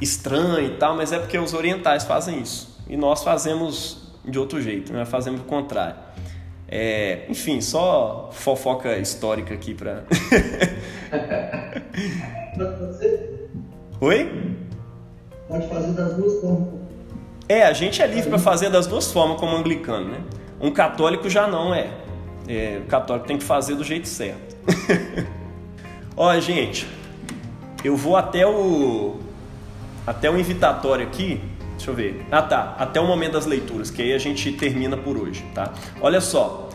estranho 0.00 0.66
e 0.66 0.76
tal, 0.76 0.94
mas 0.94 1.12
é 1.12 1.18
porque 1.18 1.38
os 1.38 1.54
orientais 1.54 2.04
fazem 2.04 2.40
isso. 2.40 2.78
E 2.86 2.96
nós 2.96 3.24
fazemos 3.24 4.12
de 4.22 4.38
outro 4.38 4.60
jeito, 4.60 4.92
né? 4.92 5.06
fazemos 5.06 5.40
o 5.40 5.44
contrário. 5.44 5.96
É, 6.68 7.24
enfim, 7.28 7.60
só 7.60 8.28
fofoca 8.32 8.98
histórica 8.98 9.54
aqui 9.54 9.72
para. 9.72 10.04
Oi? 14.00 14.54
Pode 15.48 15.68
fazer 15.68 15.92
das 15.92 16.14
duas 16.14 16.40
formas. 16.40 16.68
É, 17.48 17.62
a 17.62 17.72
gente 17.72 18.02
é 18.02 18.06
livre 18.06 18.28
para 18.28 18.38
fazer 18.38 18.70
das 18.70 18.86
duas 18.86 19.10
formas 19.12 19.38
como 19.38 19.56
anglicano, 19.56 20.08
né? 20.08 20.20
Um 20.60 20.70
católico 20.70 21.30
já 21.30 21.46
não 21.46 21.74
é. 21.74 21.90
é 22.48 22.80
o 22.84 22.86
católico 22.86 23.26
tem 23.26 23.38
que 23.38 23.44
fazer 23.44 23.74
do 23.76 23.84
jeito 23.84 24.08
certo. 24.08 24.56
Ó, 26.16 26.38
gente, 26.40 26.86
eu 27.84 27.96
vou 27.96 28.16
até 28.16 28.46
o 28.46 29.16
até 30.06 30.30
o 30.30 30.38
invitatório 30.38 31.06
aqui. 31.06 31.40
Deixa 31.76 31.90
eu 31.90 31.94
ver. 31.94 32.26
Ah, 32.30 32.42
tá. 32.42 32.74
Até 32.78 33.00
o 33.00 33.06
momento 33.06 33.32
das 33.32 33.46
leituras, 33.46 33.90
que 33.90 34.02
aí 34.02 34.12
a 34.12 34.18
gente 34.18 34.50
termina 34.52 34.96
por 34.96 35.16
hoje, 35.16 35.44
tá? 35.54 35.72
Olha 36.00 36.20
só. 36.20 36.70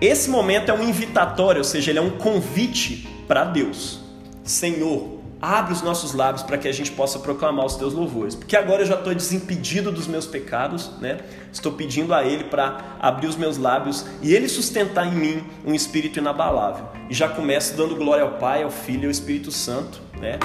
Esse 0.00 0.30
momento 0.30 0.70
é 0.70 0.74
um 0.74 0.82
invitatório, 0.82 1.58
ou 1.58 1.64
seja, 1.64 1.90
ele 1.90 1.98
é 1.98 2.02
um 2.02 2.10
convite 2.10 3.17
para 3.28 3.44
Deus. 3.44 4.00
Senhor, 4.42 5.18
Abre 5.40 5.72
os 5.72 5.82
nossos 5.82 6.14
lábios 6.14 6.42
para 6.42 6.58
que 6.58 6.66
a 6.66 6.72
gente 6.72 6.90
possa 6.90 7.20
proclamar 7.20 7.64
os 7.64 7.76
teus 7.76 7.94
louvores. 7.94 8.34
Porque 8.34 8.56
agora 8.56 8.82
eu 8.82 8.86
já 8.86 8.96
estou 8.96 9.14
desimpedido 9.14 9.92
dos 9.92 10.08
meus 10.08 10.26
pecados, 10.26 10.90
né? 11.00 11.18
Estou 11.52 11.72
pedindo 11.72 12.12
a 12.12 12.24
Ele 12.24 12.44
para 12.44 12.96
abrir 12.98 13.28
os 13.28 13.36
meus 13.36 13.56
lábios 13.56 14.04
e 14.20 14.34
Ele 14.34 14.48
sustentar 14.48 15.06
em 15.06 15.14
mim 15.14 15.44
um 15.64 15.72
espírito 15.72 16.18
inabalável. 16.18 16.86
E 17.08 17.14
já 17.14 17.28
começo 17.28 17.76
dando 17.76 17.94
glória 17.94 18.24
ao 18.24 18.32
Pai, 18.32 18.64
ao 18.64 18.70
Filho 18.70 19.04
e 19.04 19.06
ao 19.06 19.12
Espírito 19.12 19.52
Santo, 19.52 20.02
né? 20.20 20.40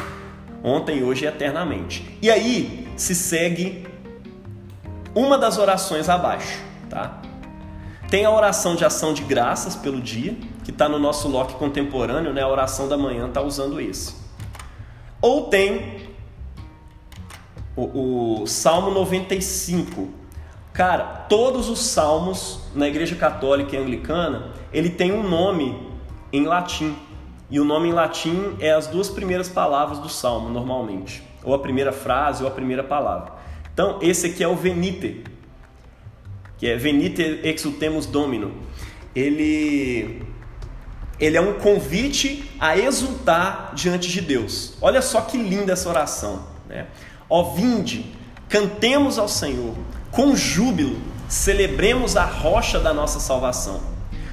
Ontem, 0.64 1.04
hoje 1.04 1.26
e 1.26 1.28
eternamente. 1.28 2.18
E 2.22 2.30
aí 2.30 2.88
se 2.96 3.16
segue 3.16 3.88
uma 5.16 5.40
das 5.40 5.58
orações 5.58 6.08
abaixo, 6.08 6.60
tá? 6.88 7.20
Tem 8.12 8.26
a 8.26 8.32
oração 8.32 8.76
de 8.76 8.86
ação 8.86 9.12
de 9.12 9.24
graças 9.24 9.76
pelo 9.76 10.00
dia, 10.00 10.38
que 10.64 10.72
está 10.72 10.88
no 10.88 10.98
nosso 10.98 11.28
lock 11.28 11.56
contemporâneo, 11.56 12.34
né? 12.34 12.42
A 12.42 12.48
oração 12.48 12.88
da 12.88 12.98
manhã 12.98 13.28
está 13.28 13.42
usando 13.42 13.80
esse. 13.82 14.16
Ou 15.22 15.48
tem 15.48 16.08
o, 17.76 18.42
o 18.42 18.48
Salmo 18.48 18.92
95. 18.92 20.10
Cara, 20.72 21.04
todos 21.30 21.70
os 21.70 21.80
salmos 21.80 22.62
na 22.74 22.88
Igreja 22.88 23.16
Católica 23.16 23.76
e 23.76 23.80
Anglicana, 23.80 24.54
ele 24.72 24.90
tem 24.90 25.12
um 25.12 25.28
nome 25.28 25.78
em 26.32 26.46
latim. 26.46 26.96
E 27.50 27.60
o 27.60 27.66
nome 27.66 27.90
em 27.90 27.94
latim 27.94 28.56
é 28.60 28.72
as 28.72 28.88
duas 28.88 29.10
primeiras 29.10 29.48
palavras 29.48 30.00
do 30.00 30.10
salmo, 30.10 30.50
normalmente. 30.50 31.22
Ou 31.44 31.54
a 31.54 31.60
primeira 31.60 31.92
frase 31.92 32.42
ou 32.42 32.50
a 32.50 32.52
primeira 32.52 32.84
palavra. 32.84 33.34
Então, 33.72 34.00
esse 34.02 34.28
aqui 34.28 34.44
é 34.44 34.48
o 34.48 34.56
Venite, 34.56 35.24
que 36.58 36.68
é 36.68 36.76
Venite 36.76 37.42
exultemus 37.44 38.06
Domino. 38.06 38.52
Ele 39.16 40.33
ele 41.24 41.38
é 41.38 41.42
um 41.42 41.54
convite 41.54 42.52
a 42.60 42.78
exultar 42.78 43.72
diante 43.74 44.10
de 44.10 44.20
Deus. 44.20 44.74
Olha 44.82 45.02
só 45.02 45.22
que 45.22 45.38
linda 45.38 45.72
essa 45.72 45.88
oração. 45.88 46.44
Né? 46.68 46.88
Ó 47.30 47.54
vinde, 47.54 48.14
cantemos 48.50 49.18
ao 49.18 49.30
Senhor, 49.30 49.74
com 50.12 50.36
júbilo, 50.36 50.98
celebremos 51.30 52.18
a 52.18 52.26
rocha 52.26 52.78
da 52.78 52.94
nossa 52.94 53.22
salvação. 53.22 53.80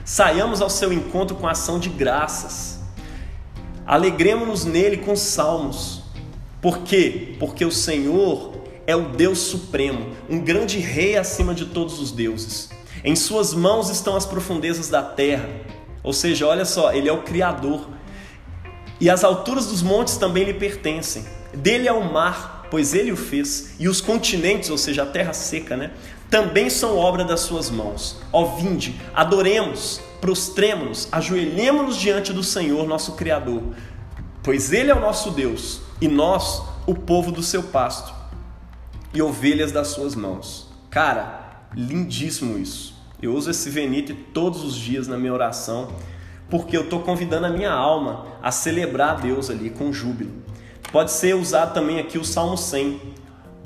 Saiamos 0.05 0.61
ao 0.61 0.69
seu 0.69 0.93
encontro 0.93 1.37
com 1.37 1.47
ação 1.47 1.79
de 1.79 1.89
graças. 1.89 2.81
Alegremos-nos 3.87 4.65
nele 4.65 4.97
com 4.97 5.15
salmos. 5.15 6.03
Por 6.61 6.79
quê? 6.79 7.37
Porque 7.39 7.65
o 7.65 7.71
Senhor 7.71 8.65
é 8.85 8.97
o 8.97 9.11
Deus 9.11 9.39
supremo, 9.39 10.09
um 10.29 10.41
grande 10.41 10.81
rei 10.81 11.17
acima 11.17 11.55
de 11.55 11.67
todos 11.67 12.01
os 12.01 12.11
deuses. 12.11 12.69
Em 13.05 13.15
suas 13.15 13.55
mãos 13.55 13.89
estão 13.89 14.17
as 14.17 14.27
profundezas 14.27 14.89
da 14.89 15.03
terra 15.03 15.49
ou 16.03 16.13
seja, 16.13 16.47
olha 16.47 16.65
só, 16.65 16.93
ele 16.93 17.09
é 17.09 17.13
o 17.13 17.23
Criador. 17.23 17.89
E 19.01 19.09
as 19.09 19.25
alturas 19.25 19.67
dos 19.67 19.83
montes 19.83 20.17
também 20.17 20.45
lhe 20.45 20.55
pertencem. 20.55 21.25
Dele 21.55 21.89
é 21.89 21.93
o 21.93 22.13
mar, 22.13 22.67
pois 22.71 22.95
ele 22.95 23.13
o 23.13 23.17
fez. 23.17 23.75
E 23.79 23.89
os 23.89 24.01
continentes, 24.01 24.71
ou 24.71 24.79
seja, 24.79 25.03
a 25.03 25.07
terra 25.07 25.33
seca, 25.33 25.77
né? 25.77 25.91
Também 26.31 26.71
são 26.71 26.97
obra 26.97 27.25
das 27.25 27.41
suas 27.41 27.71
mãos. 27.71 28.19
Ó 28.33 28.57
vinde, 28.57 29.01
adoremos, 29.15 30.01
prostremos-nos, 30.21 31.09
ajoelhemos-nos 31.11 31.97
diante 31.97 32.33
do 32.33 32.45
Senhor, 32.45 32.87
nosso 32.87 33.13
Criador. 33.13 33.63
Pois 34.43 34.73
ele 34.73 34.91
é 34.91 34.95
o 34.95 35.01
nosso 35.01 35.31
Deus, 35.31 35.81
e 36.01 36.07
nós, 36.07 36.63
o 36.87 36.95
povo 36.95 37.33
do 37.33 37.43
seu 37.43 37.65
pasto, 37.65 38.15
e 39.13 39.21
ovelhas 39.21 39.73
das 39.73 39.89
suas 39.89 40.15
mãos. 40.15 40.69
Cara, 40.89 41.67
lindíssimo 41.75 42.57
isso. 42.59 43.00
Eu 43.23 43.35
uso 43.35 43.51
esse 43.51 43.69
Venite 43.69 44.15
todos 44.15 44.65
os 44.65 44.75
dias 44.75 45.07
na 45.07 45.19
minha 45.19 45.33
oração, 45.33 45.89
porque 46.49 46.77
eu 46.77 46.83
estou 46.83 47.01
convidando 47.01 47.47
a 47.47 47.51
minha 47.51 47.73
alma 47.73 48.27
a 48.43 48.51
celebrar 48.51 49.11
a 49.11 49.15
Deus 49.15 49.51
ali 49.51 49.69
com 49.69 49.93
júbilo. 49.93 50.33
Pode 50.91 51.13
ser 51.13 51.37
usado 51.37 51.75
também 51.75 52.01
aqui 52.01 52.19
o 52.19 52.25
Salmo 52.25 52.57
100. 52.57 53.01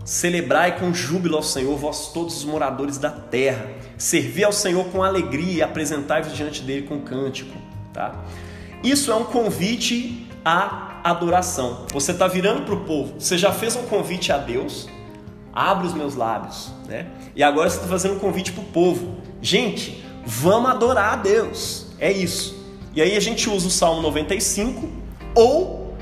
Celebrai 0.04 0.78
com 0.78 0.92
júbilo 0.92 1.36
ao 1.36 1.42
Senhor, 1.42 1.76
vós 1.78 2.12
todos 2.12 2.36
os 2.36 2.44
moradores 2.44 2.98
da 2.98 3.10
terra. 3.10 3.70
Servi 3.96 4.44
ao 4.44 4.52
Senhor 4.52 4.84
com 4.86 5.02
alegria 5.02 5.54
e 5.54 5.62
apresentai-vos 5.62 6.36
diante 6.36 6.60
dele 6.60 6.86
com 6.86 7.00
cântico. 7.00 7.56
Tá? 7.92 8.14
Isso 8.82 9.10
é 9.10 9.14
um 9.14 9.24
convite 9.24 10.28
à 10.44 11.00
adoração. 11.04 11.86
Você 11.92 12.12
está 12.12 12.26
virando 12.26 12.64
para 12.64 12.74
o 12.74 12.80
povo. 12.80 13.14
Você 13.18 13.38
já 13.38 13.52
fez 13.52 13.76
um 13.76 13.84
convite 13.84 14.30
a 14.30 14.36
Deus? 14.36 14.88
Abre 15.52 15.86
os 15.86 15.94
meus 15.94 16.16
lábios. 16.16 16.70
Né? 16.86 17.06
E 17.34 17.42
agora 17.42 17.70
você 17.70 17.76
está 17.76 17.88
fazendo 17.88 18.16
um 18.16 18.18
convite 18.18 18.52
para 18.52 18.62
o 18.62 18.66
povo. 18.66 19.16
Gente, 19.44 20.02
vamos 20.24 20.70
adorar 20.70 21.12
a 21.12 21.16
Deus. 21.16 21.88
É 21.98 22.10
isso. 22.10 22.56
E 22.94 23.02
aí 23.02 23.14
a 23.14 23.20
gente 23.20 23.50
usa 23.50 23.66
o 23.66 23.70
Salmo 23.70 24.00
95 24.00 24.88
ou 25.34 25.94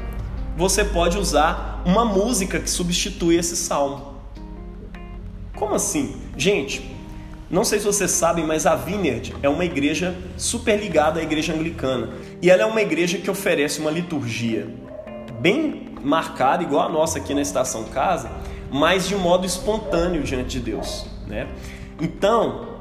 você 0.56 0.84
pode 0.84 1.18
usar 1.18 1.82
uma 1.84 2.04
música 2.04 2.60
que 2.60 2.70
substitui 2.70 3.34
esse 3.34 3.56
salmo. 3.56 4.14
Como 5.56 5.74
assim? 5.74 6.14
Gente, 6.36 6.88
não 7.50 7.64
sei 7.64 7.80
se 7.80 7.84
vocês 7.84 8.12
sabem, 8.12 8.46
mas 8.46 8.64
a 8.64 8.76
Vineyard 8.76 9.34
é 9.42 9.48
uma 9.48 9.64
igreja 9.64 10.16
super 10.36 10.78
ligada 10.78 11.18
à 11.18 11.22
igreja 11.24 11.52
anglicana. 11.52 12.10
E 12.40 12.48
ela 12.48 12.62
é 12.62 12.66
uma 12.66 12.80
igreja 12.80 13.18
que 13.18 13.28
oferece 13.28 13.80
uma 13.80 13.90
liturgia 13.90 14.72
bem 15.40 15.88
marcada, 16.00 16.62
igual 16.62 16.86
a 16.86 16.88
nossa 16.88 17.18
aqui 17.18 17.34
na 17.34 17.42
Estação 17.42 17.82
Casa, 17.86 18.30
mas 18.70 19.08
de 19.08 19.16
modo 19.16 19.44
espontâneo 19.44 20.22
diante 20.22 20.60
de 20.60 20.60
Deus. 20.60 21.06
Né? 21.26 21.48
Então, 22.00 22.71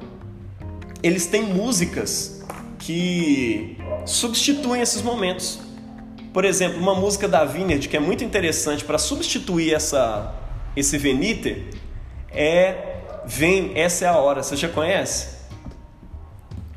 eles 1.04 1.26
têm 1.28 1.44
músicas 1.44 2.44
que 2.80 3.78
substituem 4.06 4.82
esses 4.82 5.02
momentos. 5.02 5.60
Por 6.34 6.46
exemplo, 6.46 6.80
uma 6.80 6.96
música 6.96 7.28
da 7.28 7.44
Vineyard 7.44 7.88
que 7.88 7.98
é 7.98 8.00
muito 8.00 8.24
interessante 8.24 8.84
para 8.84 8.98
substituir 8.98 9.74
essa, 9.74 10.34
esse 10.76 10.98
Venite 10.98 11.68
é 12.32 12.92
Vem, 13.26 13.72
essa 13.76 14.06
é 14.06 14.08
a 14.08 14.18
hora. 14.18 14.42
Você 14.42 14.56
já 14.56 14.68
conhece? 14.68 15.42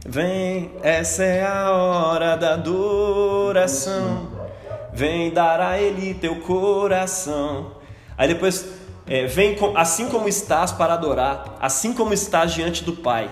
Vem, 0.06 0.70
essa 0.82 1.24
é 1.24 1.44
a 1.44 1.70
hora 1.70 2.36
da 2.36 2.54
adoração. 2.54 4.28
Vem 4.92 5.30
dar 5.32 5.60
a 5.60 5.78
Ele 5.80 6.14
teu 6.14 6.36
coração. 6.36 7.72
Aí 8.16 8.28
depois, 8.28 8.66
é, 9.06 9.26
vem 9.26 9.56
assim 9.74 10.08
como 10.08 10.28
estás 10.28 10.70
para 10.70 10.94
adorar, 10.94 11.56
assim 11.60 11.92
como 11.92 12.12
estás 12.12 12.52
diante 12.52 12.84
do 12.84 12.92
Pai. 12.92 13.30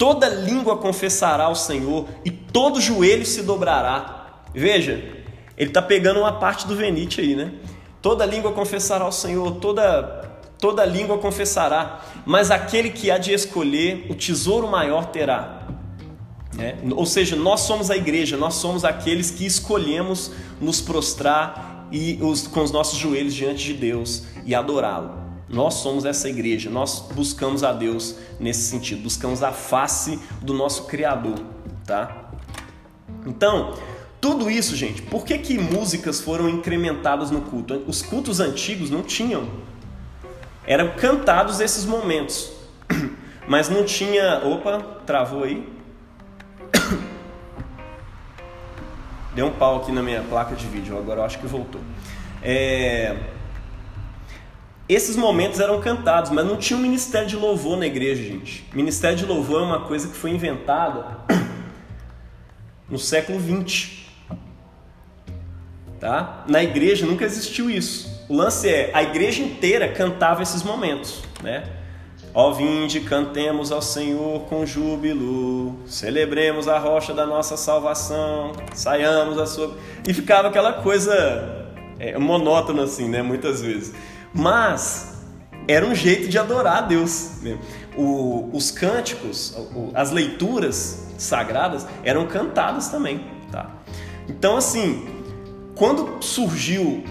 Toda 0.00 0.30
língua 0.30 0.78
confessará 0.78 1.44
ao 1.44 1.54
Senhor 1.54 2.08
e 2.24 2.30
todo 2.30 2.80
joelho 2.80 3.26
se 3.26 3.42
dobrará. 3.42 4.44
Veja, 4.54 4.92
ele 5.58 5.68
está 5.68 5.82
pegando 5.82 6.20
uma 6.20 6.32
parte 6.32 6.66
do 6.66 6.74
Venite 6.74 7.20
aí, 7.20 7.36
né? 7.36 7.52
Toda 8.00 8.24
língua 8.24 8.50
confessará 8.52 9.04
ao 9.04 9.12
Senhor, 9.12 9.56
toda 9.56 10.26
toda 10.58 10.86
língua 10.86 11.18
confessará, 11.18 12.00
mas 12.24 12.50
aquele 12.50 12.88
que 12.88 13.10
há 13.10 13.18
de 13.18 13.34
escolher, 13.34 14.06
o 14.08 14.14
tesouro 14.14 14.66
maior 14.66 15.04
terá. 15.04 15.68
É? 16.58 16.76
Ou 16.92 17.04
seja, 17.04 17.36
nós 17.36 17.60
somos 17.60 17.90
a 17.90 17.96
igreja, 17.96 18.38
nós 18.38 18.54
somos 18.54 18.86
aqueles 18.86 19.30
que 19.30 19.44
escolhemos 19.44 20.30
nos 20.58 20.80
prostrar 20.80 21.88
e 21.92 22.18
os, 22.22 22.46
com 22.46 22.62
os 22.62 22.70
nossos 22.70 22.98
joelhos 22.98 23.34
diante 23.34 23.64
de 23.64 23.74
Deus 23.74 24.22
e 24.46 24.54
adorá-lo. 24.54 25.19
Nós 25.50 25.74
somos 25.74 26.04
essa 26.04 26.28
igreja, 26.28 26.70
nós 26.70 27.00
buscamos 27.12 27.64
a 27.64 27.72
Deus 27.72 28.14
nesse 28.38 28.70
sentido, 28.70 29.02
buscamos 29.02 29.42
a 29.42 29.50
face 29.50 30.18
do 30.40 30.54
nosso 30.54 30.84
Criador, 30.84 31.40
tá? 31.84 32.30
Então, 33.26 33.74
tudo 34.20 34.48
isso, 34.48 34.76
gente, 34.76 35.02
por 35.02 35.24
que, 35.24 35.36
que 35.38 35.58
músicas 35.58 36.20
foram 36.20 36.48
incrementadas 36.48 37.32
no 37.32 37.40
culto? 37.40 37.82
Os 37.86 38.00
cultos 38.00 38.38
antigos 38.38 38.90
não 38.90 39.02
tinham 39.02 39.48
eram 40.70 40.90
cantados 40.90 41.58
esses 41.60 41.84
momentos, 41.84 42.52
mas 43.48 43.68
não 43.68 43.84
tinha. 43.84 44.40
Opa, 44.44 44.78
travou 45.04 45.42
aí. 45.42 45.68
Deu 49.34 49.46
um 49.46 49.50
pau 49.50 49.78
aqui 49.78 49.90
na 49.90 50.00
minha 50.00 50.22
placa 50.22 50.54
de 50.54 50.66
vídeo, 50.66 50.96
agora 50.96 51.20
eu 51.20 51.24
acho 51.24 51.40
que 51.40 51.46
voltou. 51.46 51.80
É... 52.40 53.16
Esses 54.90 55.14
momentos 55.14 55.60
eram 55.60 55.80
cantados, 55.80 56.32
mas 56.32 56.44
não 56.44 56.56
tinha 56.56 56.76
um 56.76 56.82
ministério 56.82 57.28
de 57.28 57.36
louvor 57.36 57.76
na 57.76 57.86
igreja, 57.86 58.24
gente. 58.24 58.68
Ministério 58.74 59.16
de 59.16 59.24
louvor 59.24 59.62
é 59.62 59.64
uma 59.64 59.80
coisa 59.82 60.08
que 60.08 60.16
foi 60.16 60.30
inventada 60.32 61.16
no 62.88 62.98
século 62.98 63.38
XX. 63.38 64.00
Tá? 66.00 66.44
Na 66.48 66.60
igreja 66.60 67.06
nunca 67.06 67.24
existiu 67.24 67.70
isso. 67.70 68.26
O 68.28 68.34
lance 68.34 68.68
é, 68.68 68.90
a 68.92 69.00
igreja 69.00 69.40
inteira 69.44 69.86
cantava 69.92 70.42
esses 70.42 70.64
momentos, 70.64 71.22
né? 71.40 71.62
Ó 72.34 72.50
vinde, 72.50 72.98
cantemos 72.98 73.70
ao 73.70 73.82
Senhor 73.82 74.40
com 74.46 74.66
júbilo, 74.66 75.78
celebremos 75.86 76.66
a 76.66 76.80
rocha 76.80 77.14
da 77.14 77.24
nossa 77.24 77.56
salvação, 77.56 78.54
saiamos 78.74 79.38
a 79.38 79.46
sua... 79.46 79.72
E 80.08 80.12
ficava 80.12 80.48
aquela 80.48 80.72
coisa 80.72 81.68
é, 82.00 82.18
monótona 82.18 82.82
assim, 82.82 83.08
né, 83.08 83.22
muitas 83.22 83.62
vezes. 83.62 83.94
Mas 84.32 85.14
era 85.66 85.86
um 85.86 85.94
jeito 85.94 86.28
de 86.28 86.38
adorar 86.38 86.78
a 86.78 86.80
Deus. 86.82 87.42
Né? 87.42 87.58
O, 87.96 88.50
os 88.52 88.70
cânticos, 88.70 89.54
as 89.94 90.10
leituras 90.10 91.06
sagradas 91.18 91.86
eram 92.02 92.26
cantadas 92.26 92.88
também, 92.88 93.24
tá? 93.52 93.70
Então 94.28 94.56
assim, 94.56 95.06
quando 95.74 96.22
surgiu 96.22 97.04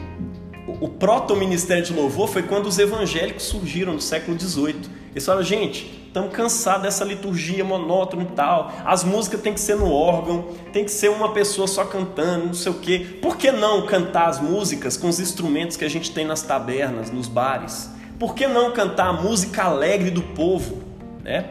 o 0.80 0.88
proto-ministério 0.88 1.84
de 1.84 1.94
louvor 1.94 2.28
foi 2.28 2.44
quando 2.44 2.68
os 2.68 2.78
evangélicos 2.78 3.44
surgiram 3.44 3.94
no 3.94 4.02
século 4.02 4.40
XVIII. 4.40 4.99
Eles 5.12 5.26
falaram, 5.26 5.44
gente, 5.44 6.00
estamos 6.08 6.32
cansados 6.32 6.84
dessa 6.84 7.04
liturgia 7.04 7.64
monótona 7.64 8.24
e 8.24 8.28
tal. 8.28 8.72
As 8.86 9.04
músicas 9.04 9.42
tem 9.42 9.54
que 9.54 9.60
ser 9.60 9.76
no 9.76 9.92
órgão, 9.92 10.50
tem 10.72 10.84
que 10.84 10.92
ser 10.92 11.10
uma 11.10 11.34
pessoa 11.34 11.68
só 11.68 11.84
cantando, 11.86 12.48
não 12.48 12.54
sei 12.54 12.72
o 12.72 12.76
quê. 12.76 13.20
Por 13.22 13.38
que 13.38 13.52
não 13.52 13.86
cantar 13.86 14.28
as 14.28 14.40
músicas 14.40 14.98
com 14.98 15.08
os 15.08 15.20
instrumentos 15.20 15.78
que 15.78 15.86
a 15.86 15.90
gente 15.90 16.12
tem 16.12 16.26
nas 16.26 16.42
tabernas, 16.42 17.12
nos 17.12 17.28
bares? 17.28 17.90
Por 18.20 18.36
que 18.36 18.48
não 18.48 18.72
cantar 18.72 19.08
a 19.08 19.14
música 19.14 19.64
alegre 19.64 20.12
do 20.12 20.22
povo? 20.22 20.84
Né? 21.24 21.50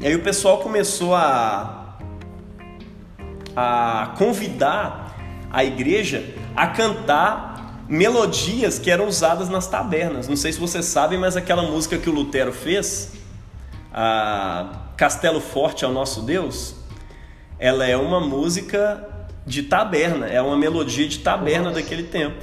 E 0.00 0.06
aí 0.06 0.14
o 0.14 0.22
pessoal 0.22 0.58
começou 0.58 1.14
a, 1.14 1.96
a 3.54 4.14
convidar 4.18 5.16
a 5.50 5.62
igreja 5.64 6.24
a 6.56 6.66
cantar 6.66 7.51
melodias 7.88 8.78
que 8.78 8.90
eram 8.90 9.06
usadas 9.06 9.48
nas 9.48 9.66
tabernas. 9.66 10.28
Não 10.28 10.36
sei 10.36 10.52
se 10.52 10.60
vocês 10.60 10.84
sabem, 10.84 11.18
mas 11.18 11.36
aquela 11.36 11.62
música 11.62 11.98
que 11.98 12.08
o 12.08 12.12
Lutero 12.12 12.52
fez, 12.52 13.12
a 13.92 14.90
Castelo 14.96 15.40
Forte 15.40 15.84
ao 15.84 15.92
Nosso 15.92 16.22
Deus, 16.22 16.74
ela 17.58 17.86
é 17.86 17.96
uma 17.96 18.20
música 18.20 19.08
de 19.46 19.64
taberna, 19.64 20.26
é 20.26 20.40
uma 20.40 20.56
melodia 20.56 21.06
de 21.08 21.18
taberna 21.18 21.70
daquele 21.70 22.04
tempo. 22.04 22.36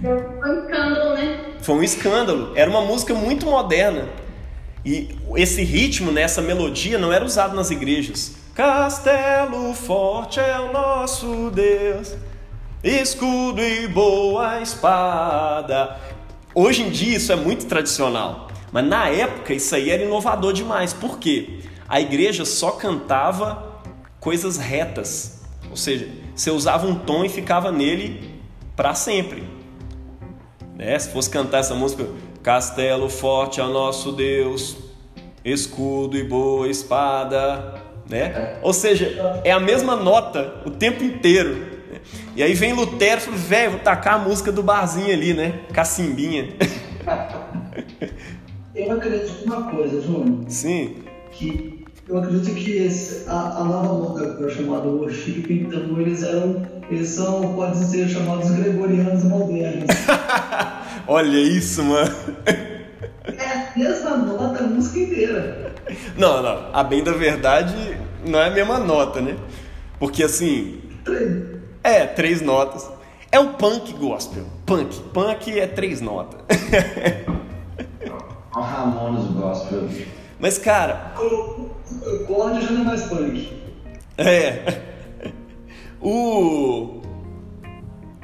Foi 0.00 0.12
um 0.12 0.64
escândalo, 0.64 1.14
né? 1.14 1.40
Foi 1.60 1.74
um 1.74 1.82
escândalo. 1.82 2.52
Era 2.54 2.70
uma 2.70 2.82
música 2.82 3.14
muito 3.14 3.46
moderna. 3.46 4.06
E 4.84 5.16
esse 5.34 5.62
ritmo, 5.64 6.12
né, 6.12 6.22
essa 6.22 6.40
melodia 6.40 6.98
não 6.98 7.12
era 7.12 7.24
usado 7.24 7.56
nas 7.56 7.70
igrejas. 7.70 8.36
Castelo 8.54 9.74
forte 9.74 10.38
é 10.38 10.60
o 10.60 10.72
nosso 10.72 11.50
Deus 11.50 12.14
escudo 12.82 13.62
e 13.62 13.88
boa 13.88 14.60
espada. 14.60 15.96
Hoje 16.54 16.82
em 16.82 16.90
dia 16.90 17.16
isso 17.16 17.32
é 17.32 17.36
muito 17.36 17.66
tradicional, 17.66 18.48
mas 18.72 18.84
na 18.86 19.08
época 19.08 19.52
isso 19.52 19.74
aí 19.74 19.90
era 19.90 20.02
inovador 20.02 20.52
demais. 20.52 20.92
Por 20.92 21.18
quê? 21.18 21.60
A 21.88 22.00
igreja 22.00 22.44
só 22.44 22.72
cantava 22.72 23.80
coisas 24.20 24.56
retas, 24.56 25.42
ou 25.70 25.76
seja, 25.76 26.08
você 26.34 26.50
usava 26.50 26.86
um 26.86 26.94
tom 26.94 27.24
e 27.24 27.28
ficava 27.28 27.70
nele 27.70 28.40
para 28.74 28.94
sempre. 28.94 29.44
Né? 30.74 30.98
Se 30.98 31.10
fosse 31.10 31.30
cantar 31.30 31.58
essa 31.58 31.74
música, 31.74 32.06
Castelo 32.42 33.08
forte 33.08 33.60
ao 33.60 33.70
nosso 33.70 34.12
Deus, 34.12 34.76
escudo 35.44 36.16
e 36.16 36.24
boa 36.24 36.68
espada, 36.68 37.82
né? 38.08 38.58
Ou 38.62 38.72
seja, 38.72 39.40
é 39.42 39.50
a 39.50 39.58
mesma 39.58 39.96
nota 39.96 40.62
o 40.64 40.70
tempo 40.70 41.02
inteiro. 41.02 41.75
E 42.36 42.42
aí 42.42 42.52
vem 42.52 42.74
Lutero 42.74 43.18
e 43.18 43.24
fala, 43.24 43.36
velho, 43.38 43.70
vou 43.70 43.80
tacar 43.80 44.14
a 44.14 44.18
música 44.18 44.52
do 44.52 44.62
barzinho 44.62 45.10
ali, 45.10 45.32
né? 45.32 45.60
Cacimbinha. 45.72 46.50
Eu 48.74 48.92
acredito 48.92 49.44
uma 49.46 49.70
coisa, 49.70 50.02
Júnior. 50.02 50.44
Sim. 50.46 50.96
Que 51.32 51.82
eu 52.06 52.18
acredito 52.18 52.54
que 52.54 52.76
esse, 52.76 53.26
a, 53.26 53.32
a 53.32 53.64
nova 53.64 53.94
moda 53.94 54.36
que 54.36 54.44
é 54.44 54.50
chamada 54.50 54.86
worship, 54.86 55.46
então 55.48 55.98
eles 55.98 56.22
eram, 56.22 56.62
eles 56.90 57.08
são, 57.08 57.54
podem 57.54 57.82
ser 57.82 58.06
chamados 58.06 58.50
gregorianos 58.50 59.24
modernos. 59.24 59.86
Olha 61.08 61.38
isso, 61.38 61.82
mano. 61.82 62.14
É 62.44 63.46
a 63.46 63.72
mesma 63.74 64.16
nota 64.18 64.62
a 64.62 64.66
música 64.66 64.98
inteira. 64.98 65.72
Não, 66.18 66.42
não. 66.42 66.68
A 66.70 66.84
bem 66.84 67.02
da 67.02 67.12
verdade 67.12 67.74
não 68.26 68.38
é 68.38 68.48
a 68.48 68.50
mesma 68.50 68.78
nota, 68.78 69.22
né? 69.22 69.36
Porque 69.98 70.22
assim. 70.22 70.82
É, 71.86 72.04
três 72.04 72.42
notas. 72.42 72.90
É 73.30 73.38
o 73.38 73.54
punk 73.54 73.92
gospel. 73.92 74.44
Punk. 74.66 74.98
Punk 75.12 75.56
é 75.56 75.68
três 75.68 76.00
notas. 76.00 76.40
O 78.56 78.60
Ramones 78.60 79.26
gospel. 79.32 79.88
Mas, 80.40 80.58
cara. 80.58 81.14
O 81.20 81.70
corte 82.26 82.64
já 82.64 82.72
não 82.72 82.80
é 82.80 82.84
mais 82.84 83.02
punk. 83.02 83.52
É. 84.18 84.82
O. 86.00 87.02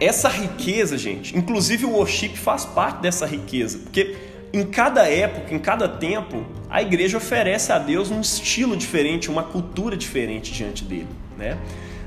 Essa 0.01 0.29
riqueza, 0.29 0.99
gente. 0.99 1.37
Inclusive 1.39 1.85
o 1.85 1.93
worship 1.93 2.31
faz 2.31 2.65
parte 2.65 3.01
dessa 3.01 3.27
riqueza. 3.27 3.79
Porque 3.79 4.17
em 4.53 4.65
cada 4.65 5.09
época, 5.09 5.55
em 5.55 5.59
cada 5.59 5.89
tempo, 5.89 6.45
a 6.69 6.83
igreja 6.83 7.17
oferece 7.17 7.71
a 7.73 7.79
Deus 7.79 8.11
um 8.11 8.21
estilo 8.21 8.77
diferente, 8.77 9.31
uma 9.31 9.45
cultura 9.45 9.97
diferente 9.97 10.53
diante 10.53 10.83
dele, 10.83 11.09
né? 11.39 11.59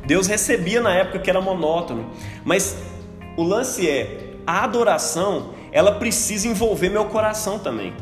Deus 0.05 0.27
recebia 0.27 0.81
na 0.81 0.93
época 0.93 1.19
que 1.19 1.29
era 1.29 1.41
monótono, 1.41 2.05
mas 2.43 2.77
o 3.35 3.43
lance 3.43 3.89
é 3.89 4.35
a 4.45 4.63
adoração, 4.63 5.53
ela 5.71 5.93
precisa 5.93 6.47
envolver 6.47 6.89
meu 6.89 7.05
coração 7.05 7.57
também. 7.57 7.93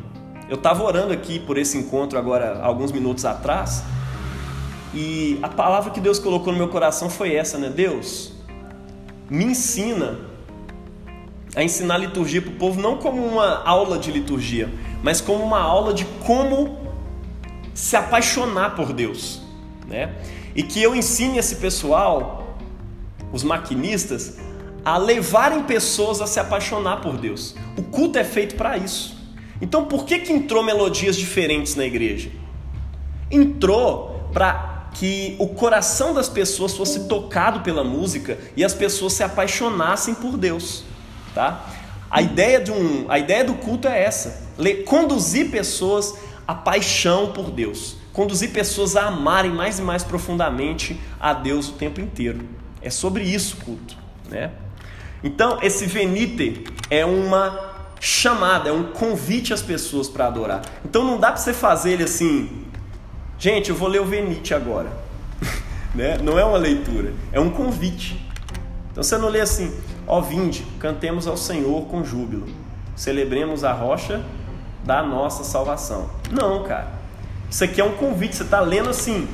Eu 0.50 0.56
estava 0.56 0.84
orando 0.84 1.14
aqui 1.14 1.40
por 1.40 1.58
esse 1.58 1.78
encontro 1.78 2.20
agora 2.20 2.60
alguns 2.62 2.92
minutos 2.92 3.26
atrás 3.26 3.84
e 4.94 5.40
a 5.42 5.50
palavra 5.50 5.92
que 5.92 6.00
Deus 6.00 6.20
colocou 6.20 6.54
no 6.54 6.60
meu 6.60 6.68
coração 6.68 7.10
foi 7.10 7.34
essa, 7.34 7.58
né? 7.58 7.70
Deus, 7.70 8.34
me 9.30 9.46
ensina 9.46 10.20
a 11.56 11.64
ensinar 11.64 11.96
a 11.96 11.98
liturgia 11.98 12.42
para 12.42 12.52
o 12.52 12.56
povo 12.56 12.82
não 12.82 12.98
como 12.98 13.26
uma 13.26 13.64
aula 13.64 13.98
de 13.98 14.12
liturgia, 14.12 14.70
mas 15.02 15.22
como 15.22 15.44
uma 15.44 15.60
aula 15.60 15.94
de 15.94 16.06
como 16.26 16.78
se 17.74 17.96
apaixonar 17.96 18.76
por 18.76 18.94
Deus, 18.94 19.42
né? 19.88 20.14
E 20.56 20.64
que 20.64 20.82
eu 20.82 20.96
ensine 20.96 21.38
esse 21.38 21.56
pessoal, 21.56 22.58
os 23.32 23.44
maquinistas, 23.44 24.38
a 24.86 24.98
levarem 24.98 25.64
pessoas 25.64 26.22
a 26.22 26.28
se 26.28 26.40
apaixonar 26.40 27.02
por 27.02 27.18
Deus. 27.18 27.56
O 27.78 27.84
culto 27.84 28.20
é 28.20 28.24
feito 28.24 28.56
para 28.56 28.78
isso. 28.78 29.18
Então, 29.62 29.86
por 29.86 30.06
que 30.06 30.20
que 30.20 30.34
entrou 30.34 30.64
melodias 30.64 31.16
diferentes 31.16 31.76
na 31.76 31.86
igreja? 31.86 32.30
Entrou 33.32 34.30
para 34.34 34.90
que 34.94 35.36
o 35.40 35.48
coração 35.48 36.14
das 36.14 36.30
pessoas 36.30 36.76
fosse 36.76 37.08
tocado 37.08 37.62
pela 37.62 37.84
música 37.84 38.38
e 38.56 38.64
as 38.64 38.74
pessoas 38.74 39.14
se 39.14 39.24
apaixonassem 39.24 40.14
por 40.14 40.38
Deus, 40.38 40.84
tá? 41.34 41.66
A 42.12 42.22
ideia, 42.22 42.60
de 42.60 42.72
um, 42.72 43.06
a 43.10 43.18
ideia 43.18 43.44
do 43.44 43.56
culto 43.56 43.88
é 43.88 44.04
essa: 44.04 44.50
conduzir 44.86 45.50
pessoas 45.50 46.14
à 46.48 46.54
paixão 46.54 47.32
por 47.32 47.50
Deus, 47.50 47.96
conduzir 48.14 48.52
pessoas 48.52 48.96
a 48.96 49.08
amarem 49.08 49.52
mais 49.52 49.80
e 49.80 49.82
mais 49.82 50.04
profundamente 50.04 51.00
a 51.20 51.34
Deus 51.34 51.68
o 51.70 51.74
tempo 51.74 52.00
inteiro. 52.00 52.48
É 52.82 52.90
sobre 52.90 53.24
isso 53.24 53.58
culto, 53.58 53.98
né? 54.30 54.52
Então, 55.24 55.58
esse 55.62 55.86
venite 55.86 56.64
é 56.90 57.06
uma 57.06 57.74
chamada, 58.00 58.70
é 58.70 58.74
um 58.74 58.84
convite 58.84 59.54
às 59.54 59.62
pessoas 59.62 60.10
para 60.10 60.28
adorar. 60.28 60.62
Então 60.84 61.06
não 61.06 61.18
dá 61.18 61.32
para 61.32 61.38
você 61.38 61.54
fazer 61.54 61.94
ele 61.94 62.04
assim, 62.04 62.66
gente, 63.40 63.70
eu 63.70 63.76
vou 63.76 63.88
ler 63.88 64.02
o 64.02 64.06
venite 64.06 64.54
agora. 64.54 64.92
né? 65.96 66.18
Não 66.18 66.38
é 66.38 66.44
uma 66.44 66.58
leitura, 66.58 67.14
é 67.32 67.40
um 67.40 67.50
convite. 67.50 68.20
Então 68.92 69.02
você 69.02 69.18
não 69.18 69.30
lê 69.30 69.40
assim, 69.40 69.74
ó 70.06 70.20
vinde, 70.20 70.66
cantemos 70.80 71.28
ao 71.28 71.38
Senhor 71.38 71.86
com 71.86 72.04
júbilo, 72.04 72.46
celebremos 72.94 73.64
a 73.64 73.72
rocha 73.72 74.22
da 74.84 75.02
nossa 75.02 75.46
salvação. 75.46 76.10
Não, 76.30 76.64
cara. 76.64 77.03
Isso 77.54 77.64
aqui 77.64 77.80
é 77.80 77.84
um 77.84 77.92
convite, 77.92 78.36
você 78.36 78.42
está 78.42 78.62
lendo 78.62 78.90
assim, 78.90 79.28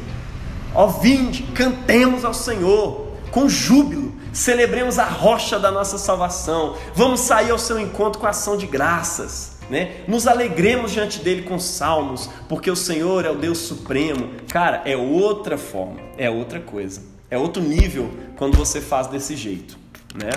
ó 0.76 0.88
vinde, 0.88 1.44
cantemos 1.56 2.26
ao 2.26 2.34
Senhor 2.34 3.14
com 3.32 3.48
júbilo, 3.48 4.12
celebremos 4.34 5.00
a 5.00 5.06
rocha 5.06 5.58
da 5.58 5.72
nossa 5.72 5.98
salvação, 5.98 6.76
vamos 6.94 7.22
sair 7.22 7.50
ao 7.50 7.58
seu 7.58 7.80
encontro 7.80 8.20
com 8.20 8.28
ação 8.28 8.58
de 8.58 8.68
graças, 8.68 9.60
né? 9.70 10.02
Nos 10.06 10.28
alegremos 10.28 10.92
diante 10.92 11.20
dele 11.20 11.44
com 11.44 11.58
salmos, 11.58 12.30
porque 12.50 12.70
o 12.70 12.76
Senhor 12.76 13.24
é 13.24 13.32
o 13.32 13.38
Deus 13.38 13.60
supremo. 13.60 14.32
Cara, 14.50 14.82
é 14.84 14.98
outra 14.98 15.58
forma, 15.58 16.02
é 16.18 16.30
outra 16.30 16.60
coisa, 16.60 17.02
é 17.32 17.38
outro 17.38 17.64
nível 17.64 18.12
quando 18.36 18.58
você 18.58 18.82
faz 18.82 19.08
desse 19.08 19.34
jeito, 19.34 19.78
né? 20.14 20.32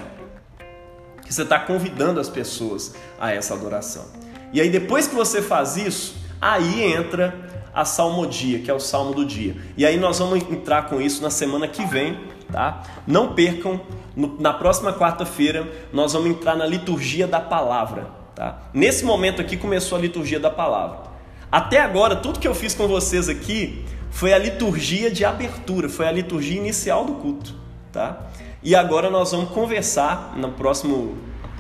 Que 1.26 1.35
você 1.35 1.43
está 1.43 1.59
convidando 1.59 2.20
as 2.20 2.28
pessoas 2.28 2.95
a 3.18 3.33
essa 3.33 3.55
adoração. 3.55 4.07
E 4.53 4.61
aí 4.61 4.70
depois 4.70 5.09
que 5.09 5.16
você 5.16 5.43
faz 5.43 5.76
isso, 5.76 6.14
aí 6.41 6.85
entra 6.85 7.51
a 7.75 7.85
salmodia, 7.85 8.59
que 8.59 8.70
é 8.70 8.75
o 8.75 8.81
salmo 8.81 9.14
do 9.14 9.25
dia. 9.25 9.57
E 9.77 9.87
aí 9.87 9.97
nós 9.97 10.18
vamos 10.18 10.43
entrar 10.51 10.89
com 10.89 11.01
isso 11.01 11.23
na 11.23 11.31
semana 11.31 11.66
que 11.66 11.85
vem, 11.87 12.18
tá? 12.51 12.83
Não 13.07 13.35
percam, 13.35 13.81
no, 14.14 14.39
na 14.39 14.53
próxima 14.53 14.93
quarta-feira 14.93 15.70
nós 15.93 16.12
vamos 16.12 16.31
entrar 16.31 16.55
na 16.55 16.66
liturgia 16.66 17.27
da 17.27 17.41
palavra, 17.41 18.11
tá? 18.35 18.62
Nesse 18.75 19.05
momento 19.05 19.41
aqui 19.41 19.57
começou 19.57 19.97
a 19.97 20.01
liturgia 20.01 20.39
da 20.39 20.51
palavra. 20.51 21.12
Até 21.51 21.81
agora, 21.81 22.16
tudo 22.16 22.39
que 22.39 22.49
eu 22.49 22.55
fiz 22.55 22.75
com 22.75 22.87
vocês 22.87 23.29
aqui 23.29 23.85
foi 24.11 24.33
a 24.33 24.39
liturgia 24.39 25.11
de 25.11 25.25
abertura, 25.25 25.89
foi 25.89 26.07
a 26.07 26.12
liturgia 26.12 26.59
inicial 26.59 27.05
do 27.05 27.14
culto, 27.14 27.55
tá? 27.91 28.27
E 28.62 28.75
agora 28.77 29.11
nós 29.11 29.33
vamos 29.33 29.51
conversar 29.51 30.35
no 30.37 30.53
próximo, 30.53 31.16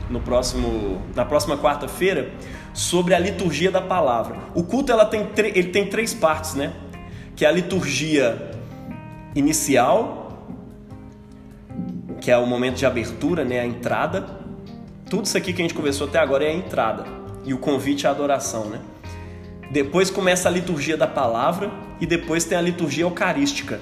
no 0.08 0.20
próximo, 0.20 1.02
na 1.14 1.24
próxima 1.24 1.56
quarta-feira 1.56 2.30
sobre 2.74 3.14
a 3.14 3.18
liturgia 3.18 3.70
da 3.70 3.80
palavra. 3.80 4.36
O 4.54 4.62
culto 4.62 4.92
ela 4.92 5.04
tem 5.04 5.28
ele 5.36 5.68
tem 5.68 5.86
três 5.86 6.14
partes, 6.14 6.54
né? 6.54 6.72
Que 7.36 7.44
é 7.44 7.48
a 7.48 7.52
liturgia 7.52 8.50
inicial, 9.34 10.46
que 12.20 12.30
é 12.30 12.36
o 12.36 12.46
momento 12.46 12.76
de 12.76 12.86
abertura, 12.86 13.44
né? 13.44 13.60
A 13.60 13.66
entrada. 13.66 14.40
Tudo 15.08 15.26
isso 15.26 15.36
aqui 15.36 15.52
que 15.52 15.60
a 15.60 15.64
gente 15.64 15.74
conversou 15.74 16.06
até 16.06 16.18
agora 16.18 16.44
é 16.44 16.48
a 16.48 16.54
entrada 16.54 17.04
e 17.44 17.52
o 17.52 17.58
convite 17.58 18.06
à 18.06 18.10
adoração, 18.10 18.66
né? 18.66 18.80
Depois 19.70 20.10
começa 20.10 20.48
a 20.48 20.52
liturgia 20.52 20.96
da 20.96 21.06
palavra 21.06 21.70
e 22.00 22.06
depois 22.06 22.44
tem 22.44 22.56
a 22.56 22.60
liturgia 22.60 23.04
eucarística, 23.04 23.80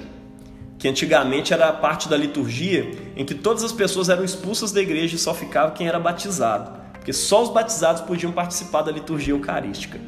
que 0.77 0.87
antigamente 0.87 1.53
era 1.53 1.67
a 1.67 1.73
parte 1.73 2.09
da 2.09 2.17
liturgia 2.17 2.91
em 3.15 3.25
que 3.25 3.35
todas 3.35 3.63
as 3.63 3.71
pessoas 3.71 4.09
eram 4.09 4.23
expulsas 4.23 4.71
da 4.71 4.81
igreja 4.81 5.15
e 5.15 5.19
só 5.19 5.33
ficava 5.33 5.71
quem 5.71 5.87
era 5.87 5.99
batizado 5.99 6.80
porque 7.01 7.13
só 7.13 7.41
os 7.41 7.49
batizados 7.49 7.99
podiam 8.03 8.31
participar 8.31 8.83
da 8.83 8.91
liturgia 8.91 9.33
eucarística, 9.33 9.99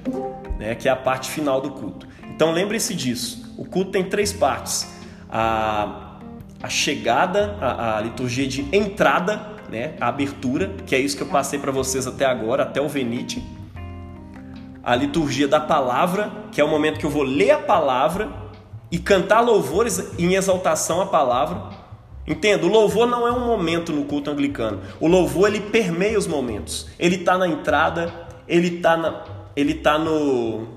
né, 0.59 0.75
que 0.75 0.87
é 0.87 0.91
a 0.91 0.95
parte 0.95 1.31
final 1.31 1.59
do 1.59 1.71
culto. 1.71 2.07
Então 2.35 2.51
lembre-se 2.51 2.93
disso. 2.93 3.51
O 3.57 3.65
culto 3.65 3.89
tem 3.89 4.03
três 4.03 4.31
partes: 4.31 4.93
a, 5.27 6.19
a 6.61 6.69
chegada, 6.69 7.57
a, 7.59 7.97
a, 7.97 8.01
liturgia 8.01 8.47
de 8.47 8.67
entrada, 8.71 9.41
né, 9.71 9.95
a 9.99 10.07
abertura, 10.07 10.71
que 10.85 10.95
é 10.95 10.99
isso 10.99 11.17
que 11.17 11.23
eu 11.23 11.27
passei 11.27 11.57
para 11.57 11.71
vocês 11.71 12.05
até 12.05 12.25
agora, 12.25 12.61
até 12.61 12.79
o 12.79 12.87
Venite. 12.87 13.43
A 14.83 14.95
liturgia 14.95 15.47
da 15.47 15.59
palavra, 15.59 16.31
que 16.51 16.61
é 16.61 16.63
o 16.63 16.67
momento 16.67 16.99
que 16.99 17.05
eu 17.07 17.09
vou 17.09 17.23
ler 17.23 17.51
a 17.51 17.59
palavra 17.59 18.29
e 18.91 18.99
cantar 18.99 19.41
louvores 19.41 20.13
em 20.19 20.35
exaltação 20.35 21.01
à 21.01 21.07
palavra. 21.07 21.72
Entenda, 22.25 22.65
o 22.65 22.69
louvor 22.69 23.05
não 23.05 23.27
é 23.27 23.31
um 23.31 23.45
momento 23.45 23.91
no 23.91 24.05
culto 24.05 24.31
anglicano. 24.31 24.81
O 24.99 25.07
louvor 25.07 25.49
ele 25.49 25.59
permeia 25.59 26.17
os 26.17 26.25
momentos. 26.25 26.87
Ele 26.97 27.17
está 27.17 27.37
na 27.37 27.47
entrada, 27.47 28.13
ele 28.47 28.77
está 28.77 28.95
na, 28.95 29.25
ele 29.55 29.73
tá 29.73 29.97
no, 29.97 30.67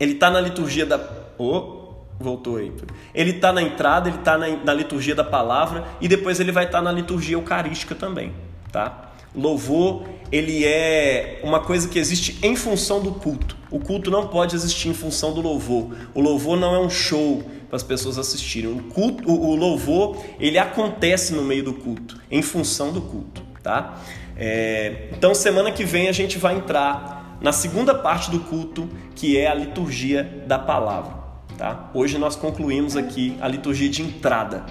ele 0.00 0.12
está 0.12 0.30
na 0.30 0.40
liturgia 0.40 0.84
da, 0.84 0.98
oh, 1.38 1.80
voltou 2.18 2.56
aí. 2.56 2.72
Ele 3.14 3.30
está 3.30 3.52
na 3.52 3.62
entrada, 3.62 4.08
ele 4.08 4.18
está 4.18 4.36
na, 4.36 4.48
na, 4.48 4.74
liturgia 4.74 5.14
da 5.14 5.24
palavra 5.24 5.84
e 6.00 6.08
depois 6.08 6.40
ele 6.40 6.50
vai 6.50 6.64
estar 6.64 6.78
tá 6.78 6.84
na 6.84 6.90
liturgia 6.90 7.36
eucarística 7.36 7.94
também, 7.94 8.32
tá? 8.72 9.10
Louvor, 9.34 10.04
ele 10.32 10.64
é 10.64 11.40
uma 11.44 11.60
coisa 11.60 11.88
que 11.88 11.98
existe 11.98 12.38
em 12.42 12.56
função 12.56 13.00
do 13.00 13.12
culto. 13.12 13.56
O 13.70 13.78
culto 13.78 14.10
não 14.10 14.26
pode 14.26 14.56
existir 14.56 14.88
em 14.88 14.94
função 14.94 15.32
do 15.32 15.40
louvor. 15.40 15.94
O 16.12 16.20
louvor 16.20 16.58
não 16.58 16.74
é 16.74 16.80
um 16.80 16.90
show, 16.90 17.44
para 17.70 17.76
as 17.76 17.84
pessoas 17.84 18.18
assistirem. 18.18 18.70
O, 18.70 18.82
culto, 18.82 19.30
o, 19.30 19.50
o, 19.50 19.54
louvor, 19.54 20.20
ele 20.40 20.58
acontece 20.58 21.32
no 21.32 21.42
meio 21.42 21.62
do 21.62 21.72
culto, 21.72 22.20
em 22.28 22.42
função 22.42 22.92
do 22.92 23.00
culto, 23.00 23.42
tá? 23.62 23.96
É, 24.36 25.08
então, 25.12 25.32
semana 25.34 25.70
que 25.70 25.84
vem 25.84 26.08
a 26.08 26.12
gente 26.12 26.36
vai 26.36 26.56
entrar 26.56 27.38
na 27.40 27.52
segunda 27.52 27.94
parte 27.94 28.30
do 28.30 28.40
culto, 28.40 28.88
que 29.14 29.38
é 29.38 29.46
a 29.48 29.54
liturgia 29.54 30.44
da 30.48 30.58
palavra, 30.58 31.14
tá? 31.56 31.90
Hoje 31.94 32.18
nós 32.18 32.34
concluímos 32.34 32.96
aqui 32.96 33.36
a 33.40 33.46
liturgia 33.46 33.88
de 33.88 34.02
entrada. 34.02 34.66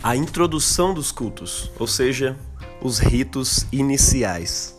A 0.00 0.14
introdução 0.14 0.94
dos 0.94 1.10
cultos, 1.10 1.70
ou 1.80 1.86
seja, 1.86 2.36
os 2.80 2.98
ritos 2.98 3.66
iniciais. 3.72 4.75